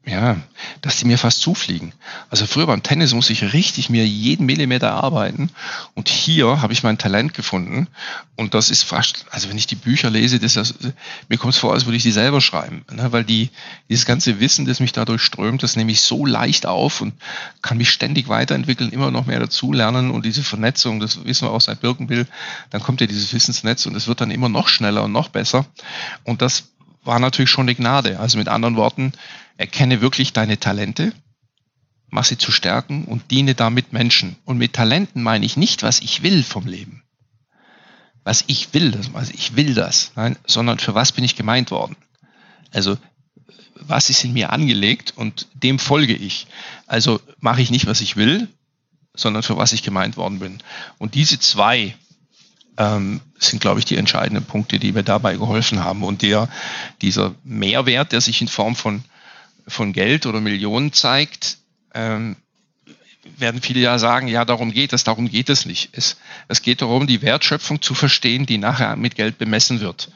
ja, 0.09 0.37
dass 0.81 0.97
die 0.97 1.05
mir 1.05 1.19
fast 1.19 1.41
zufliegen. 1.41 1.93
Also 2.31 2.47
früher 2.47 2.67
beim 2.67 2.83
Tennis 2.83 3.13
muss 3.13 3.31
ich 3.31 3.53
richtig 3.53 3.91
mir 3.91 4.07
jeden 4.07 4.47
Millimeter 4.47 4.93
arbeiten 4.93 5.51
und 5.95 6.09
hier 6.09 6.63
habe 6.63 6.73
ich 6.73 6.83
mein 6.83 6.99
Talent 6.99 7.35
gefunden 7.35 7.89
und 8.37 8.55
das 8.55 8.71
ist 8.71 8.85
fast, 8.85 9.27
also 9.31 9.51
wenn 9.51 9.59
ich 9.59 9.67
die 9.67 9.75
Bücher 9.75 10.09
lese, 10.09 10.39
das, 10.39 10.55
das 10.55 10.75
mir 11.29 11.37
kommt 11.37 11.55
es 11.55 11.61
vor, 11.61 11.75
als 11.75 11.85
würde 11.85 11.97
ich 11.97 12.03
die 12.03 12.13
selber 12.13 12.41
schreiben, 12.41 12.85
ne? 12.91 13.13
weil 13.13 13.25
die 13.25 13.51
dieses 13.89 14.07
ganze 14.07 14.41
Wissen, 14.41 14.65
das 14.65 14.81
mich 14.81 14.93
dadurch 14.93 15.23
strömt, 15.23 15.63
das 15.63 15.77
nehme 15.77 15.93
ich 15.93 16.01
so 16.01 16.25
leicht 16.25 16.65
auf 16.65 17.01
und 17.01 17.13
kann 17.61 17.77
mich 17.77 17.91
ständig 17.91 18.29
weiterentwickeln, 18.29 18.91
immer 18.91 19.11
noch 19.11 19.27
mehr 19.27 19.41
dazu 19.41 19.73
lernen 19.73 20.11
und 20.11 20.25
diese 20.25 20.43
Vernetzung, 20.43 21.01
das 21.01 21.25
wissen 21.25 21.47
wir 21.47 21.53
auch 21.53 21.61
seit 21.61 21.81
Birkenbill, 21.81 22.27
dann 22.71 22.83
kommt 22.83 23.01
ja 23.01 23.07
dieses 23.07 23.33
Wissensnetz 23.35 23.85
und 23.87 23.95
es 23.95 24.09
wird 24.09 24.21
dann 24.23 24.31
immer 24.31 24.49
noch 24.49 24.69
schneller 24.69 25.05
und 25.05 25.13
noch 25.13 25.29
besser 25.29 25.67
und 26.25 26.41
das 26.41 26.65
war 27.05 27.19
natürlich 27.19 27.51
schon 27.51 27.65
eine 27.65 27.75
Gnade. 27.75 28.21
Also 28.21 28.39
mit 28.39 28.49
anderen 28.49 28.77
Worten, 28.77 29.13
erkenne 29.59 30.01
wirklich 30.01 30.33
deine 30.33 30.59
Talente, 30.59 31.13
mach 32.09 32.25
sie 32.25 32.39
zu 32.39 32.51
stärken 32.51 33.05
und 33.05 33.31
diene 33.31 33.55
damit 33.55 33.93
Menschen. 33.93 34.37
Und 34.47 34.57
mit 34.57 34.73
Talenten 34.73 35.23
meine 35.23 35.45
ich 35.45 35.59
nicht, 35.59 35.83
was 35.83 36.01
ich 36.01 36.23
will 36.23 36.43
vom 36.43 36.67
Leben. 36.67 37.03
Was 38.25 38.45
ich 38.47 38.73
will, 38.73 38.93
das, 38.93 39.15
also 39.15 39.33
ich 39.35 39.57
will 39.57 39.75
das, 39.75 40.13
nein, 40.17 40.37
sondern 40.47 40.79
für 40.79 40.95
was 40.95 41.13
bin 41.13 41.25
ich 41.25 41.37
gemeint 41.37 41.71
worden. 41.71 41.97
Also 42.73 42.97
was 43.75 44.11
ist 44.11 44.25
in 44.25 44.33
mir 44.33 44.53
angelegt 44.53 45.13
und 45.17 45.47
dem 45.55 45.79
folge 45.79 46.15
ich. 46.15 46.47
Also 46.87 47.21
mache 47.41 47.63
ich 47.63 47.71
nicht, 47.71 47.87
was 47.87 48.01
ich 48.01 48.17
will, 48.17 48.49
sondern 49.15 49.43
für 49.43 49.57
was 49.57 49.73
ich 49.73 49.83
gemeint 49.83 50.17
worden 50.17 50.39
bin. 50.39 50.59
Und 50.99 51.15
diese 51.15 51.39
zwei 51.39 51.97
ähm, 52.77 53.21
sind, 53.39 53.61
glaube 53.61 53.81
ich, 53.81 53.85
die 53.85 53.97
entscheidenden 53.97 54.45
Punkte, 54.45 54.79
die 54.79 54.93
mir 54.93 55.03
dabei 55.03 55.37
geholfen 55.37 55.83
haben. 55.83 56.03
Und 56.05 56.23
der, 56.23 56.49
dieser 57.03 57.35
Mehrwert, 57.45 58.13
der 58.13 58.21
sich 58.21 58.41
in 58.41 58.49
Form 58.49 58.77
von, 58.77 59.05
von 59.69 59.93
Geld 59.93 60.27
oder 60.27 60.41
Millionen 60.41 60.93
zeigt, 60.93 61.59
ähm, 61.95 62.37
werden 63.37 63.61
viele 63.61 63.81
ja 63.81 63.99
sagen, 63.99 64.29
ja, 64.29 64.45
darum 64.45 64.73
geht 64.73 64.93
es, 64.93 65.05
darum 65.05 65.29
geht 65.29 65.49
es 65.49 65.67
nicht. 65.67 65.91
Es, 65.93 66.17
es 66.49 66.63
geht 66.63 66.83
darum, 66.83 67.07
die 67.07 67.23
Wertschöpfung 67.23 67.83
zu 67.83 67.95
verstehen, 67.95 68.47
die 68.47 68.59
nachher 68.59 68.97
mit 68.97 69.15
Geld 69.15 69.39
bemessen 69.39 69.81
wird. 69.81 70.11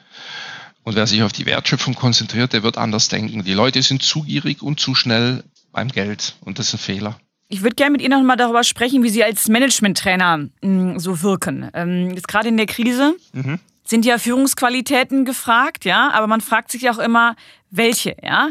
Und 0.84 0.96
wer 0.96 1.06
sich 1.06 1.22
auf 1.22 1.32
die 1.32 1.46
Wertschöpfung 1.46 1.94
konzentriert, 1.94 2.52
der 2.52 2.62
wird 2.62 2.78
anders 2.78 3.08
denken. 3.08 3.44
Die 3.44 3.52
Leute 3.52 3.82
sind 3.82 4.02
zu 4.02 4.22
gierig 4.22 4.62
und 4.62 4.80
zu 4.80 4.94
schnell 4.94 5.44
beim 5.72 5.88
Geld 5.88 6.36
und 6.40 6.58
das 6.58 6.68
ist 6.68 6.74
ein 6.74 6.78
Fehler. 6.78 7.20
Ich 7.48 7.62
würde 7.62 7.76
gerne 7.76 7.92
mit 7.92 8.00
Ihnen 8.00 8.18
noch 8.18 8.26
mal 8.26 8.36
darüber 8.36 8.64
sprechen, 8.64 9.02
wie 9.02 9.10
Sie 9.10 9.22
als 9.22 9.48
Management-Trainer 9.48 10.48
mm, 10.62 10.98
so 10.98 11.22
wirken. 11.22 11.68
Ähm, 11.74 12.12
jetzt 12.14 12.26
gerade 12.26 12.48
in 12.48 12.56
der 12.56 12.66
Krise 12.66 13.14
mhm. 13.32 13.58
sind 13.84 14.06
ja 14.06 14.18
Führungsqualitäten 14.18 15.24
gefragt, 15.24 15.84
ja, 15.84 16.10
aber 16.12 16.26
man 16.26 16.40
fragt 16.40 16.70
sich 16.70 16.88
auch 16.88 16.98
immer, 16.98 17.36
welche, 17.70 18.16
ja. 18.22 18.48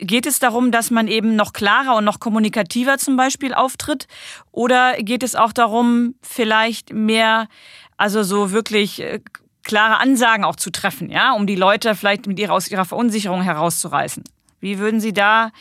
Geht 0.00 0.26
es 0.26 0.38
darum, 0.38 0.70
dass 0.70 0.90
man 0.90 1.08
eben 1.08 1.36
noch 1.36 1.52
klarer 1.52 1.96
und 1.96 2.04
noch 2.04 2.20
kommunikativer 2.20 2.98
zum 2.98 3.16
Beispiel 3.16 3.54
auftritt? 3.54 4.06
Oder 4.52 4.94
geht 5.02 5.22
es 5.22 5.34
auch 5.34 5.52
darum, 5.52 6.14
vielleicht 6.22 6.92
mehr, 6.92 7.48
also 7.96 8.22
so 8.22 8.52
wirklich 8.52 9.00
äh, 9.00 9.20
klare 9.64 9.98
Ansagen 9.98 10.44
auch 10.44 10.56
zu 10.56 10.70
treffen, 10.70 11.10
ja, 11.10 11.32
um 11.32 11.46
die 11.46 11.56
Leute 11.56 11.94
vielleicht 11.94 12.26
mit 12.26 12.38
ihrer, 12.38 12.54
aus 12.54 12.68
ihrer 12.68 12.84
Verunsicherung 12.84 13.42
herauszureißen? 13.42 14.24
Wie 14.60 14.78
würden 14.78 15.00
Sie 15.00 15.12
da 15.12 15.52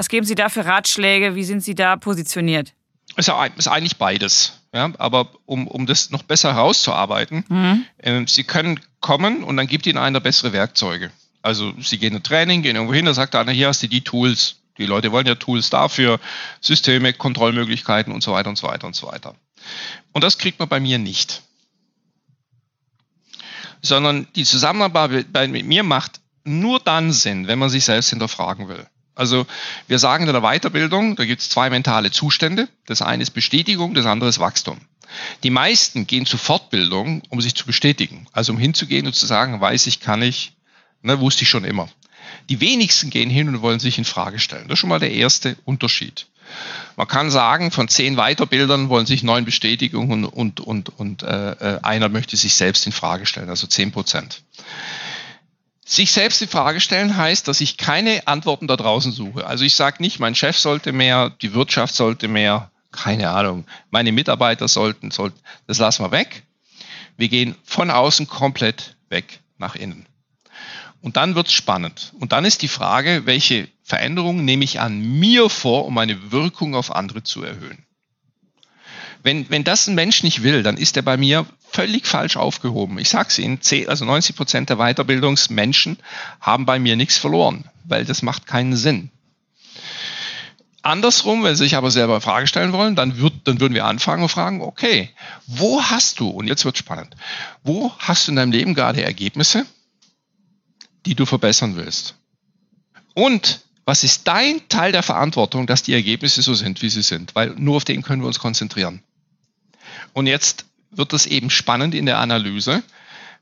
was 0.00 0.08
geben 0.08 0.26
Sie 0.26 0.34
da 0.34 0.48
für 0.48 0.64
Ratschläge? 0.64 1.34
Wie 1.34 1.44
sind 1.44 1.62
Sie 1.62 1.74
da 1.74 1.96
positioniert? 1.96 2.72
Es 3.16 3.28
ist 3.28 3.68
eigentlich 3.68 3.98
beides. 3.98 4.54
Ja, 4.72 4.90
aber 4.98 5.28
um, 5.46 5.66
um 5.66 5.84
das 5.84 6.10
noch 6.10 6.22
besser 6.22 6.54
herauszuarbeiten, 6.54 7.44
mhm. 7.48 7.84
äh, 7.98 8.24
Sie 8.26 8.44
können 8.44 8.80
kommen 9.00 9.42
und 9.42 9.56
dann 9.56 9.66
gibt 9.66 9.86
Ihnen 9.86 9.98
einer 9.98 10.20
bessere 10.20 10.52
Werkzeuge. 10.52 11.10
Also 11.42 11.72
Sie 11.80 11.98
gehen 11.98 12.14
in 12.14 12.22
Training, 12.22 12.62
gehen 12.62 12.76
irgendwo 12.76 12.94
hin, 12.94 13.06
da 13.06 13.14
sagt 13.14 13.34
einer, 13.34 13.52
hier 13.52 13.68
hast 13.68 13.82
du 13.82 13.88
die 13.88 14.02
Tools. 14.02 14.56
Die 14.78 14.86
Leute 14.86 15.12
wollen 15.12 15.26
ja 15.26 15.34
Tools 15.34 15.70
dafür, 15.70 16.20
Systeme, 16.60 17.12
Kontrollmöglichkeiten 17.12 18.12
und 18.12 18.22
so 18.22 18.32
weiter 18.32 18.48
und 18.48 18.56
so 18.56 18.66
weiter 18.66 18.86
und 18.86 18.96
so 18.96 19.08
weiter. 19.08 19.34
Und 20.12 20.24
das 20.24 20.38
kriegt 20.38 20.58
man 20.58 20.68
bei 20.68 20.80
mir 20.80 20.98
nicht. 20.98 21.42
Sondern 23.82 24.26
die 24.36 24.44
Zusammenarbeit 24.44 25.50
mit 25.50 25.66
mir 25.66 25.82
macht 25.82 26.20
nur 26.44 26.80
dann 26.80 27.12
Sinn, 27.12 27.46
wenn 27.46 27.58
man 27.58 27.70
sich 27.70 27.84
selbst 27.84 28.10
hinterfragen 28.10 28.68
will. 28.68 28.86
Also 29.14 29.46
wir 29.86 29.98
sagen 29.98 30.26
in 30.26 30.32
der 30.32 30.40
Weiterbildung, 30.40 31.16
da 31.16 31.24
gibt 31.26 31.42
es 31.42 31.50
zwei 31.50 31.68
mentale 31.68 32.10
Zustände. 32.10 32.68
Das 32.86 33.02
eine 33.02 33.22
ist 33.22 33.30
Bestätigung, 33.30 33.92
das 33.92 34.06
andere 34.06 34.30
ist 34.30 34.38
Wachstum. 34.38 34.80
Die 35.42 35.50
meisten 35.50 36.06
gehen 36.06 36.24
zur 36.24 36.38
Fortbildung, 36.38 37.22
um 37.28 37.40
sich 37.40 37.54
zu 37.54 37.66
bestätigen. 37.66 38.26
Also 38.32 38.52
um 38.52 38.58
hinzugehen 38.58 39.06
und 39.06 39.14
zu 39.14 39.26
sagen, 39.26 39.60
weiß 39.60 39.88
ich, 39.88 40.00
kann 40.00 40.22
ich, 40.22 40.52
ne, 41.02 41.20
wusste 41.20 41.42
ich 41.42 41.48
schon 41.48 41.64
immer. 41.64 41.88
Die 42.48 42.60
wenigsten 42.60 43.10
gehen 43.10 43.30
hin 43.30 43.48
und 43.48 43.62
wollen 43.62 43.80
sich 43.80 43.98
in 43.98 44.04
Frage 44.04 44.38
stellen. 44.38 44.68
Das 44.68 44.74
ist 44.74 44.80
schon 44.80 44.90
mal 44.90 45.00
der 45.00 45.12
erste 45.12 45.56
Unterschied. 45.64 46.26
Man 46.96 47.06
kann 47.06 47.30
sagen, 47.30 47.70
von 47.70 47.88
zehn 47.88 48.16
Weiterbildern 48.16 48.88
wollen 48.88 49.06
sich 49.06 49.22
neun 49.22 49.44
Bestätigungen 49.44 50.24
und, 50.24 50.60
und, 50.60 50.88
und 50.98 51.22
äh, 51.22 51.52
äh, 51.52 51.80
einer 51.82 52.08
möchte 52.08 52.36
sich 52.36 52.54
selbst 52.54 52.86
in 52.86 52.92
Frage 52.92 53.26
stellen, 53.26 53.48
also 53.48 53.66
zehn 53.66 53.92
Prozent. 53.92 54.42
Sich 55.84 56.12
selbst 56.12 56.40
die 56.40 56.46
Frage 56.46 56.80
stellen 56.80 57.16
heißt, 57.16 57.48
dass 57.48 57.60
ich 57.60 57.76
keine 57.76 58.26
Antworten 58.26 58.68
da 58.68 58.76
draußen 58.76 59.12
suche. 59.12 59.46
Also 59.46 59.64
ich 59.64 59.74
sage 59.74 60.02
nicht, 60.02 60.20
mein 60.20 60.34
Chef 60.34 60.56
sollte 60.58 60.92
mehr, 60.92 61.30
die 61.30 61.54
Wirtschaft 61.54 61.94
sollte 61.94 62.28
mehr, 62.28 62.70
keine 62.92 63.30
Ahnung, 63.30 63.64
meine 63.90 64.12
Mitarbeiter 64.12 64.68
sollten, 64.68 65.10
sollten, 65.10 65.38
das 65.66 65.78
lassen 65.78 66.04
wir 66.04 66.12
weg. 66.12 66.44
Wir 67.16 67.28
gehen 67.28 67.54
von 67.64 67.90
außen 67.90 68.28
komplett 68.28 68.96
weg 69.08 69.40
nach 69.58 69.74
innen. 69.74 70.06
Und 71.02 71.16
dann 71.16 71.34
wird's 71.34 71.52
spannend. 71.52 72.12
Und 72.18 72.32
dann 72.32 72.44
ist 72.44 72.62
die 72.62 72.68
Frage, 72.68 73.22
welche 73.24 73.68
Veränderungen 73.82 74.44
nehme 74.44 74.64
ich 74.64 74.80
an 74.80 75.00
mir 75.00 75.48
vor, 75.48 75.86
um 75.86 75.94
meine 75.94 76.30
Wirkung 76.30 76.74
auf 76.74 76.94
andere 76.94 77.22
zu 77.22 77.42
erhöhen. 77.42 77.84
Wenn, 79.22 79.50
wenn 79.50 79.64
das 79.64 79.86
ein 79.86 79.94
Mensch 79.94 80.22
nicht 80.22 80.42
will, 80.42 80.62
dann 80.62 80.76
ist 80.76 80.96
er 80.96 81.02
bei 81.02 81.16
mir 81.16 81.46
völlig 81.70 82.06
falsch 82.06 82.36
aufgehoben. 82.36 82.98
Ich 82.98 83.10
sage 83.10 83.28
es 83.28 83.38
Ihnen, 83.38 83.60
also 83.88 84.04
90 84.04 84.36
Prozent 84.36 84.70
der 84.70 84.76
Weiterbildungsmenschen 84.76 85.98
haben 86.40 86.66
bei 86.66 86.78
mir 86.78 86.96
nichts 86.96 87.18
verloren, 87.18 87.64
weil 87.84 88.04
das 88.04 88.22
macht 88.22 88.46
keinen 88.46 88.76
Sinn. 88.76 89.10
Andersrum, 90.82 91.44
wenn 91.44 91.56
Sie 91.56 91.64
sich 91.64 91.76
aber 91.76 91.90
selber 91.90 92.14
eine 92.14 92.20
Frage 92.22 92.46
stellen 92.46 92.72
wollen, 92.72 92.96
dann, 92.96 93.18
wird, 93.18 93.34
dann 93.44 93.60
würden 93.60 93.74
wir 93.74 93.84
anfangen 93.84 94.22
und 94.22 94.30
fragen, 94.30 94.62
okay, 94.62 95.10
wo 95.46 95.82
hast 95.82 96.20
du, 96.20 96.28
und 96.28 96.46
jetzt 96.46 96.64
wird 96.64 96.78
spannend, 96.78 97.14
wo 97.62 97.92
hast 97.98 98.26
du 98.26 98.32
in 98.32 98.36
deinem 98.36 98.52
Leben 98.52 98.74
gerade 98.74 99.02
Ergebnisse, 99.02 99.66
die 101.06 101.14
du 101.14 101.26
verbessern 101.26 101.76
willst? 101.76 102.14
Und 103.14 103.60
was 103.84 104.04
ist 104.04 104.28
dein 104.28 104.68
Teil 104.68 104.92
der 104.92 105.02
Verantwortung, 105.02 105.66
dass 105.66 105.82
die 105.82 105.94
Ergebnisse 105.94 106.42
so 106.42 106.54
sind, 106.54 106.82
wie 106.82 106.90
sie 106.90 107.02
sind? 107.02 107.34
Weil 107.34 107.50
nur 107.56 107.76
auf 107.76 107.84
den 107.84 108.02
können 108.02 108.22
wir 108.22 108.28
uns 108.28 108.38
konzentrieren. 108.38 109.02
Und 110.12 110.26
jetzt 110.26 110.66
wird 110.90 111.12
es 111.12 111.26
eben 111.26 111.50
spannend 111.50 111.94
in 111.94 112.06
der 112.06 112.18
Analyse. 112.18 112.82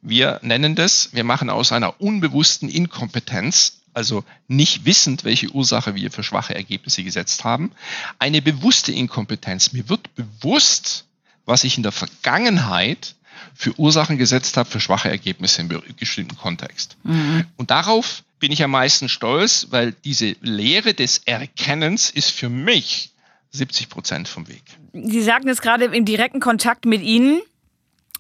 Wir 0.00 0.38
nennen 0.42 0.74
das, 0.74 1.12
wir 1.12 1.24
machen 1.24 1.50
aus 1.50 1.72
einer 1.72 2.00
unbewussten 2.00 2.68
Inkompetenz 2.68 3.78
also 3.98 4.22
nicht 4.46 4.84
wissend, 4.84 5.24
welche 5.24 5.50
Ursache 5.50 5.96
wir 5.96 6.12
für 6.12 6.22
schwache 6.22 6.54
Ergebnisse 6.54 7.02
gesetzt 7.02 7.42
haben. 7.42 7.72
Eine 8.20 8.40
bewusste 8.40 8.92
Inkompetenz. 8.92 9.72
Mir 9.72 9.88
wird 9.88 10.14
bewusst, 10.14 11.04
was 11.46 11.64
ich 11.64 11.76
in 11.76 11.82
der 11.82 11.90
Vergangenheit 11.90 13.16
für 13.54 13.78
Ursachen 13.78 14.18
gesetzt 14.18 14.56
habe 14.56 14.68
für 14.68 14.80
schwache 14.80 15.08
Ergebnisse 15.08 15.62
im 15.62 15.68
bestimmten 15.98 16.36
Kontext. 16.36 16.96
Mhm. 17.04 17.44
Und 17.56 17.70
darauf 17.70 18.22
bin 18.38 18.52
ich 18.52 18.62
am 18.62 18.70
meisten 18.70 19.08
stolz, 19.08 19.68
weil 19.70 19.92
diese 20.04 20.36
Lehre 20.40 20.94
des 20.94 21.22
Erkennens 21.24 22.10
ist 22.10 22.30
für 22.30 22.48
mich 22.48 23.10
70 23.50 23.88
Prozent 23.88 24.28
vom 24.28 24.48
Weg. 24.48 24.62
Sie 24.92 25.22
sagten 25.22 25.48
es 25.48 25.60
gerade 25.60 25.86
im 25.86 26.04
direkten 26.04 26.40
Kontakt 26.40 26.84
mit 26.84 27.02
Ihnen. 27.02 27.40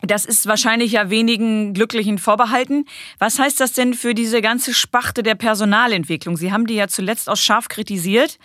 Das 0.02 0.24
ist 0.24 0.46
wahrscheinlich 0.46 0.92
ja 0.92 1.10
wenigen 1.10 1.74
Glücklichen 1.74 2.18
vorbehalten. 2.18 2.84
Was 3.18 3.38
heißt 3.38 3.58
das 3.58 3.72
denn 3.72 3.94
für 3.94 4.14
diese 4.14 4.40
ganze 4.40 4.72
Spachte 4.72 5.24
der 5.24 5.34
Personalentwicklung? 5.34 6.36
Sie 6.36 6.52
haben 6.52 6.66
die 6.66 6.74
ja 6.74 6.86
zuletzt 6.86 7.28
auch 7.28 7.36
scharf 7.36 7.68
kritisiert. 7.68 8.38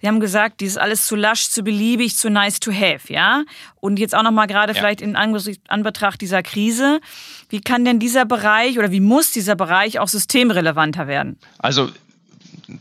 Sie 0.00 0.08
haben 0.08 0.18
gesagt, 0.18 0.60
die 0.60 0.64
ist 0.64 0.76
alles 0.76 1.06
zu 1.06 1.14
lasch, 1.14 1.48
zu 1.48 1.62
beliebig, 1.62 2.16
zu 2.16 2.30
nice 2.30 2.58
to 2.58 2.72
have, 2.72 3.12
ja? 3.12 3.44
Und 3.76 4.00
jetzt 4.00 4.14
auch 4.14 4.24
noch 4.24 4.32
mal 4.32 4.46
gerade 4.46 4.72
ja. 4.72 4.78
vielleicht 4.78 5.00
in 5.00 5.14
Anbetracht 5.14 6.20
dieser 6.20 6.42
Krise. 6.42 7.00
Wie 7.48 7.60
kann 7.60 7.84
denn 7.84 8.00
dieser 8.00 8.24
Bereich 8.24 8.78
oder 8.78 8.90
wie 8.90 9.00
muss 9.00 9.30
dieser 9.30 9.54
Bereich 9.54 10.00
auch 10.00 10.08
systemrelevanter 10.08 11.06
werden? 11.06 11.38
Also 11.58 11.90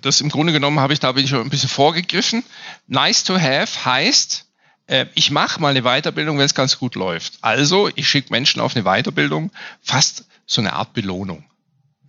das 0.01 0.21
im 0.21 0.29
Grunde 0.29 0.53
genommen 0.53 0.79
habe 0.79 0.93
ich 0.93 0.99
da 0.99 1.11
bin 1.11 1.23
ich 1.23 1.29
schon 1.29 1.41
ein 1.41 1.49
bisschen 1.49 1.69
vorgegriffen. 1.69 2.43
Nice 2.87 3.23
to 3.23 3.39
have 3.39 3.85
heißt, 3.85 4.46
ich 5.15 5.31
mache 5.31 5.59
mal 5.59 5.69
eine 5.69 5.83
Weiterbildung, 5.83 6.37
wenn 6.37 6.45
es 6.45 6.55
ganz 6.55 6.79
gut 6.79 6.95
läuft. 6.95 7.39
Also 7.41 7.89
ich 7.95 8.07
schicke 8.07 8.31
Menschen 8.31 8.61
auf 8.61 8.75
eine 8.75 8.85
Weiterbildung, 8.85 9.51
fast 9.81 10.25
so 10.45 10.61
eine 10.61 10.73
Art 10.73 10.93
Belohnung. 10.93 11.43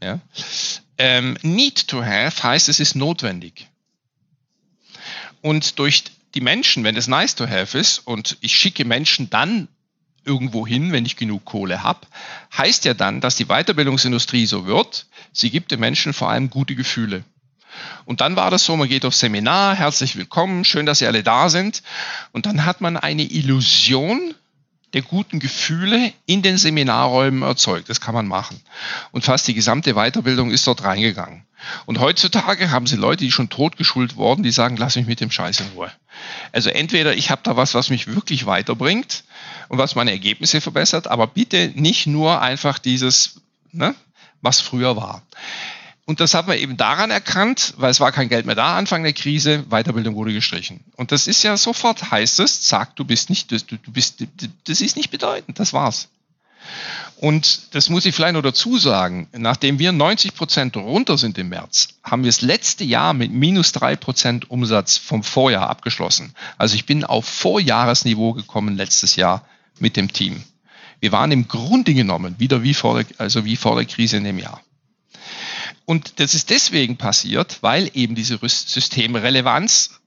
Ja? 0.02 0.20
Ähm, 0.96 1.36
need 1.42 1.88
to 1.88 2.04
have 2.04 2.42
heißt, 2.42 2.68
es 2.68 2.80
ist 2.80 2.94
notwendig. 2.94 3.66
Und 5.40 5.78
durch 5.78 6.04
die 6.34 6.40
Menschen, 6.40 6.84
wenn 6.84 6.96
es 6.96 7.08
nice 7.08 7.34
to 7.34 7.48
have 7.48 7.76
ist 7.76 7.98
und 7.98 8.36
ich 8.40 8.56
schicke 8.56 8.84
Menschen 8.84 9.30
dann 9.30 9.68
irgendwo 10.24 10.66
hin, 10.66 10.92
wenn 10.92 11.06
ich 11.06 11.16
genug 11.16 11.44
Kohle 11.44 11.82
habe, 11.82 12.06
heißt 12.56 12.84
ja 12.84 12.94
dann, 12.94 13.20
dass 13.20 13.36
die 13.36 13.46
Weiterbildungsindustrie 13.46 14.46
so 14.46 14.66
wird, 14.66 15.06
sie 15.32 15.50
gibt 15.50 15.70
den 15.70 15.80
Menschen 15.80 16.12
vor 16.12 16.30
allem 16.30 16.50
gute 16.50 16.74
Gefühle. 16.74 17.24
Und 18.04 18.20
dann 18.20 18.36
war 18.36 18.50
das 18.50 18.64
so, 18.64 18.76
man 18.76 18.88
geht 18.88 19.04
aufs 19.04 19.20
Seminar, 19.20 19.74
herzlich 19.74 20.16
willkommen, 20.16 20.64
schön, 20.64 20.86
dass 20.86 20.98
Sie 20.98 21.06
alle 21.06 21.22
da 21.22 21.48
sind. 21.48 21.82
Und 22.32 22.46
dann 22.46 22.64
hat 22.64 22.80
man 22.80 22.96
eine 22.96 23.22
Illusion 23.22 24.34
der 24.94 25.02
guten 25.02 25.38
Gefühle 25.38 26.12
in 26.24 26.40
den 26.42 26.56
Seminarräumen 26.56 27.42
erzeugt. 27.42 27.90
Das 27.90 28.00
kann 28.00 28.14
man 28.14 28.26
machen. 28.26 28.60
Und 29.12 29.24
fast 29.24 29.46
die 29.46 29.54
gesamte 29.54 29.94
Weiterbildung 29.94 30.50
ist 30.50 30.66
dort 30.66 30.82
reingegangen. 30.82 31.44
Und 31.86 31.98
heutzutage 31.98 32.70
haben 32.70 32.86
sie 32.86 32.96
Leute, 32.96 33.24
die 33.24 33.32
schon 33.32 33.50
totgeschult 33.50 34.16
wurden, 34.16 34.42
die 34.42 34.50
sagen, 34.50 34.76
lass 34.76 34.96
mich 34.96 35.06
mit 35.06 35.20
dem 35.20 35.30
Scheiß 35.30 35.60
in 35.60 35.66
Ruhe. 35.74 35.90
Also 36.52 36.70
entweder 36.70 37.14
ich 37.14 37.30
habe 37.30 37.42
da 37.44 37.56
was, 37.56 37.74
was 37.74 37.90
mich 37.90 38.06
wirklich 38.06 38.46
weiterbringt 38.46 39.24
und 39.68 39.78
was 39.78 39.94
meine 39.94 40.12
Ergebnisse 40.12 40.60
verbessert, 40.60 41.06
aber 41.08 41.26
bitte 41.26 41.72
nicht 41.74 42.06
nur 42.06 42.40
einfach 42.40 42.78
dieses, 42.78 43.40
ne, 43.72 43.94
was 44.40 44.60
früher 44.60 44.96
war. 44.96 45.22
Und 46.08 46.20
das 46.20 46.32
hat 46.32 46.46
man 46.46 46.56
eben 46.56 46.78
daran 46.78 47.10
erkannt, 47.10 47.74
weil 47.76 47.90
es 47.90 48.00
war 48.00 48.12
kein 48.12 48.30
Geld 48.30 48.46
mehr 48.46 48.54
da, 48.54 48.78
Anfang 48.78 49.02
der 49.02 49.12
Krise, 49.12 49.64
Weiterbildung 49.68 50.14
wurde 50.14 50.32
gestrichen. 50.32 50.80
Und 50.96 51.12
das 51.12 51.26
ist 51.26 51.42
ja 51.42 51.54
sofort, 51.58 52.10
heißt 52.10 52.40
es, 52.40 52.66
sag, 52.66 52.96
du 52.96 53.04
bist 53.04 53.28
nicht, 53.28 53.52
du, 53.52 53.58
du 53.58 53.92
bist, 53.92 54.24
das 54.66 54.80
ist 54.80 54.96
nicht 54.96 55.10
bedeutend, 55.10 55.60
das 55.60 55.74
war's. 55.74 56.08
Und 57.18 57.74
das 57.74 57.90
muss 57.90 58.06
ich 58.06 58.14
vielleicht 58.14 58.32
noch 58.32 58.42
dazu 58.42 58.78
sagen, 58.78 59.28
nachdem 59.32 59.78
wir 59.78 59.92
90 59.92 60.34
Prozent 60.34 60.78
runter 60.78 61.18
sind 61.18 61.36
im 61.36 61.50
März, 61.50 61.88
haben 62.02 62.22
wir 62.22 62.30
das 62.30 62.40
letzte 62.40 62.84
Jahr 62.84 63.12
mit 63.12 63.30
minus 63.30 63.72
drei 63.72 63.94
Prozent 63.94 64.50
Umsatz 64.50 64.96
vom 64.96 65.22
Vorjahr 65.22 65.68
abgeschlossen. 65.68 66.34
Also 66.56 66.74
ich 66.74 66.86
bin 66.86 67.04
auf 67.04 67.26
Vorjahresniveau 67.26 68.32
gekommen 68.32 68.78
letztes 68.78 69.16
Jahr 69.16 69.44
mit 69.78 69.98
dem 69.98 70.10
Team. 70.10 70.42
Wir 71.00 71.12
waren 71.12 71.32
im 71.32 71.48
Grunde 71.48 71.92
genommen 71.92 72.36
wieder 72.38 72.62
wie 72.62 72.72
vor 72.72 73.02
der, 73.02 73.06
also 73.18 73.44
wie 73.44 73.56
vor 73.56 73.76
der 73.76 73.84
Krise 73.84 74.16
in 74.16 74.24
dem 74.24 74.38
Jahr. 74.38 74.62
Und 75.88 76.20
das 76.20 76.34
ist 76.34 76.50
deswegen 76.50 76.98
passiert, 76.98 77.62
weil 77.62 77.90
eben 77.94 78.14
diese 78.14 78.38
Systemrelevanz, 78.42 80.00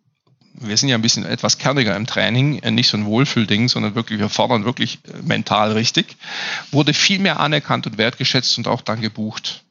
wir 0.53 0.77
sind 0.77 0.89
ja 0.89 0.95
ein 0.95 1.01
bisschen 1.01 1.25
etwas 1.25 1.57
kerniger 1.57 1.95
im 1.95 2.05
Training, 2.05 2.59
äh, 2.59 2.69
nicht 2.69 2.87
so 2.87 2.97
ein 2.97 3.05
Wohlfühlding, 3.05 3.67
sondern 3.67 3.95
wirklich, 3.95 4.19
wir 4.19 4.29
fordern 4.29 4.63
wirklich 4.63 4.99
äh, 5.07 5.23
mental 5.23 5.71
richtig, 5.71 6.17
wurde 6.69 6.93
viel 6.93 7.17
mehr 7.17 7.39
anerkannt 7.39 7.87
und 7.87 7.97
wertgeschätzt 7.97 8.59
und 8.59 8.67
auch 8.67 8.81
dann 8.81 9.01
gebucht. 9.01 9.63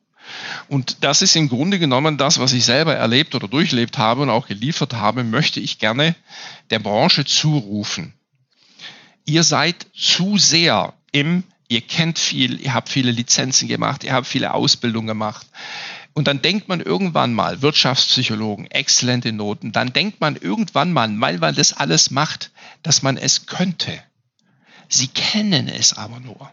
Und 0.67 1.05
das 1.05 1.23
ist 1.23 1.37
im 1.37 1.49
Grunde 1.49 1.79
genommen 1.79 2.17
das, 2.17 2.41
was 2.41 2.55
ich 2.55 2.65
selber 2.65 2.97
erlebt 2.97 3.37
oder 3.37 3.47
durchlebt 3.47 3.97
habe 3.97 4.23
und 4.23 4.31
auch 4.31 4.49
geliefert 4.49 4.95
habe, 4.95 5.23
möchte 5.23 5.61
ich 5.61 5.79
gerne 5.79 6.17
der 6.71 6.81
Branche 6.81 7.25
zurufen. 7.25 8.15
Ihr 9.27 9.45
seid 9.45 9.87
zu 9.95 10.39
sehr 10.39 10.93
im, 11.13 11.45
ihr 11.69 11.83
kennt 11.83 12.19
viel, 12.19 12.61
ihr 12.61 12.75
habt 12.75 12.89
viele 12.89 13.13
Lizenzen 13.13 13.69
gemacht, 13.69 14.03
ihr 14.03 14.13
habt 14.13 14.27
viele 14.27 14.55
Ausbildungen 14.55 15.07
gemacht. 15.07 15.47
Und 16.13 16.27
dann 16.27 16.43
denkt 16.43 16.69
man 16.69 16.81
irgendwann 16.81 17.33
mal, 17.33 17.63
Wirtschaftspsychologen, 17.63 18.71
exzellente 18.71 19.33
Noten, 19.33 19.73
dann 19.73 19.93
denkt 19.93 20.21
man 20.21 20.37
irgendwann 20.37 20.93
mal, 20.93 21.09
weil 21.21 21.39
man 21.39 21.55
das 21.55 21.73
alles 21.73 22.11
macht, 22.11 22.51
dass 22.83 23.03
man 23.03 23.17
es 23.17 23.47
könnte. 23.47 24.03
Sie 24.89 25.09
kennen 25.09 25.69
es 25.69 25.97
aber 25.97 26.19
nur. 26.21 26.51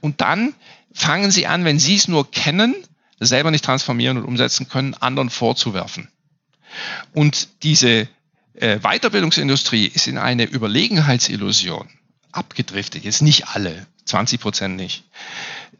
Und 0.00 0.20
dann 0.20 0.54
fangen 0.92 1.30
Sie 1.30 1.46
an, 1.46 1.64
wenn 1.64 1.78
Sie 1.78 1.96
es 1.96 2.08
nur 2.08 2.30
kennen, 2.30 2.74
selber 3.20 3.50
nicht 3.50 3.64
transformieren 3.64 4.16
und 4.16 4.24
umsetzen 4.24 4.68
können, 4.68 4.94
anderen 4.94 5.30
vorzuwerfen. 5.30 6.08
Und 7.12 7.48
diese 7.62 8.08
äh, 8.54 8.78
Weiterbildungsindustrie 8.80 9.86
ist 9.86 10.06
in 10.06 10.18
eine 10.18 10.44
Überlegenheitsillusion 10.44 11.88
abgedriftet. 12.32 13.04
Jetzt 13.04 13.22
nicht 13.22 13.48
alle, 13.48 13.86
20 14.06 14.40
Prozent 14.40 14.76
nicht 14.76 15.04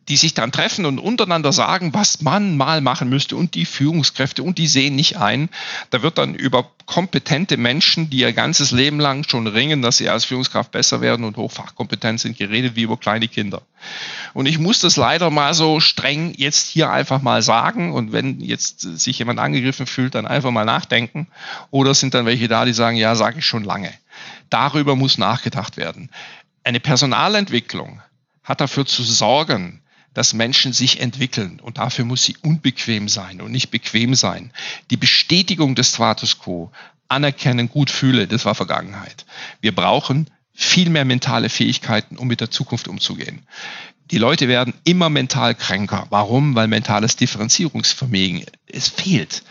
die 0.08 0.16
sich 0.16 0.34
dann 0.34 0.50
treffen 0.50 0.84
und 0.84 0.98
untereinander 0.98 1.52
sagen, 1.52 1.94
was 1.94 2.22
man 2.22 2.56
mal 2.56 2.80
machen 2.80 3.08
müsste 3.08 3.36
und 3.36 3.54
die 3.54 3.64
Führungskräfte 3.64 4.42
und 4.42 4.58
die 4.58 4.66
sehen 4.66 4.96
nicht 4.96 5.16
ein. 5.18 5.48
Da 5.90 6.02
wird 6.02 6.18
dann 6.18 6.34
über 6.34 6.70
kompetente 6.86 7.56
Menschen, 7.56 8.10
die 8.10 8.18
ihr 8.18 8.32
ganzes 8.32 8.72
Leben 8.72 8.98
lang 8.98 9.28
schon 9.28 9.46
ringen, 9.46 9.80
dass 9.80 9.98
sie 9.98 10.08
als 10.08 10.24
Führungskraft 10.24 10.72
besser 10.72 11.00
werden 11.00 11.24
und 11.24 11.36
hochfachkompetent 11.36 12.20
sind, 12.20 12.36
geredet 12.36 12.74
wie 12.74 12.82
über 12.82 12.96
kleine 12.96 13.28
Kinder. 13.28 13.62
Und 14.34 14.46
ich 14.46 14.58
muss 14.58 14.80
das 14.80 14.96
leider 14.96 15.30
mal 15.30 15.54
so 15.54 15.78
streng 15.78 16.34
jetzt 16.36 16.68
hier 16.68 16.90
einfach 16.90 17.22
mal 17.22 17.42
sagen 17.42 17.92
und 17.92 18.12
wenn 18.12 18.40
jetzt 18.40 18.80
sich 18.80 19.18
jemand 19.18 19.38
angegriffen 19.38 19.86
fühlt, 19.86 20.14
dann 20.14 20.26
einfach 20.26 20.50
mal 20.50 20.64
nachdenken. 20.64 21.28
Oder 21.70 21.94
sind 21.94 22.14
dann 22.14 22.26
welche 22.26 22.48
da, 22.48 22.64
die 22.64 22.72
sagen, 22.72 22.96
ja, 22.96 23.14
sage 23.14 23.38
ich 23.38 23.46
schon 23.46 23.64
lange. 23.64 23.92
Darüber 24.50 24.96
muss 24.96 25.16
nachgedacht 25.16 25.76
werden. 25.76 26.10
Eine 26.64 26.80
Personalentwicklung 26.80 28.02
hat 28.44 28.60
dafür 28.60 28.84
zu 28.84 29.02
sorgen, 29.02 29.81
dass 30.14 30.34
Menschen 30.34 30.72
sich 30.72 31.00
entwickeln 31.00 31.60
und 31.60 31.78
dafür 31.78 32.04
muss 32.04 32.24
sie 32.24 32.36
unbequem 32.42 33.08
sein 33.08 33.40
und 33.40 33.52
nicht 33.52 33.70
bequem 33.70 34.14
sein. 34.14 34.52
Die 34.90 34.96
Bestätigung 34.96 35.74
des 35.74 35.94
Status 35.94 36.38
quo, 36.38 36.70
anerkennen, 37.08 37.68
gut 37.68 37.90
fühle, 37.90 38.26
das 38.26 38.44
war 38.44 38.54
Vergangenheit. 38.54 39.26
Wir 39.60 39.74
brauchen 39.74 40.28
viel 40.54 40.90
mehr 40.90 41.04
mentale 41.04 41.48
Fähigkeiten, 41.48 42.16
um 42.16 42.28
mit 42.28 42.40
der 42.40 42.50
Zukunft 42.50 42.88
umzugehen. 42.88 43.42
Die 44.12 44.18
Leute 44.18 44.46
werden 44.46 44.74
immer 44.84 45.08
mental 45.08 45.54
kränker. 45.54 46.06
Warum? 46.10 46.54
Weil 46.54 46.68
mentales 46.68 47.16
Differenzierungsvermögen 47.16 48.44
es 48.66 48.88
fehlt. 48.88 49.42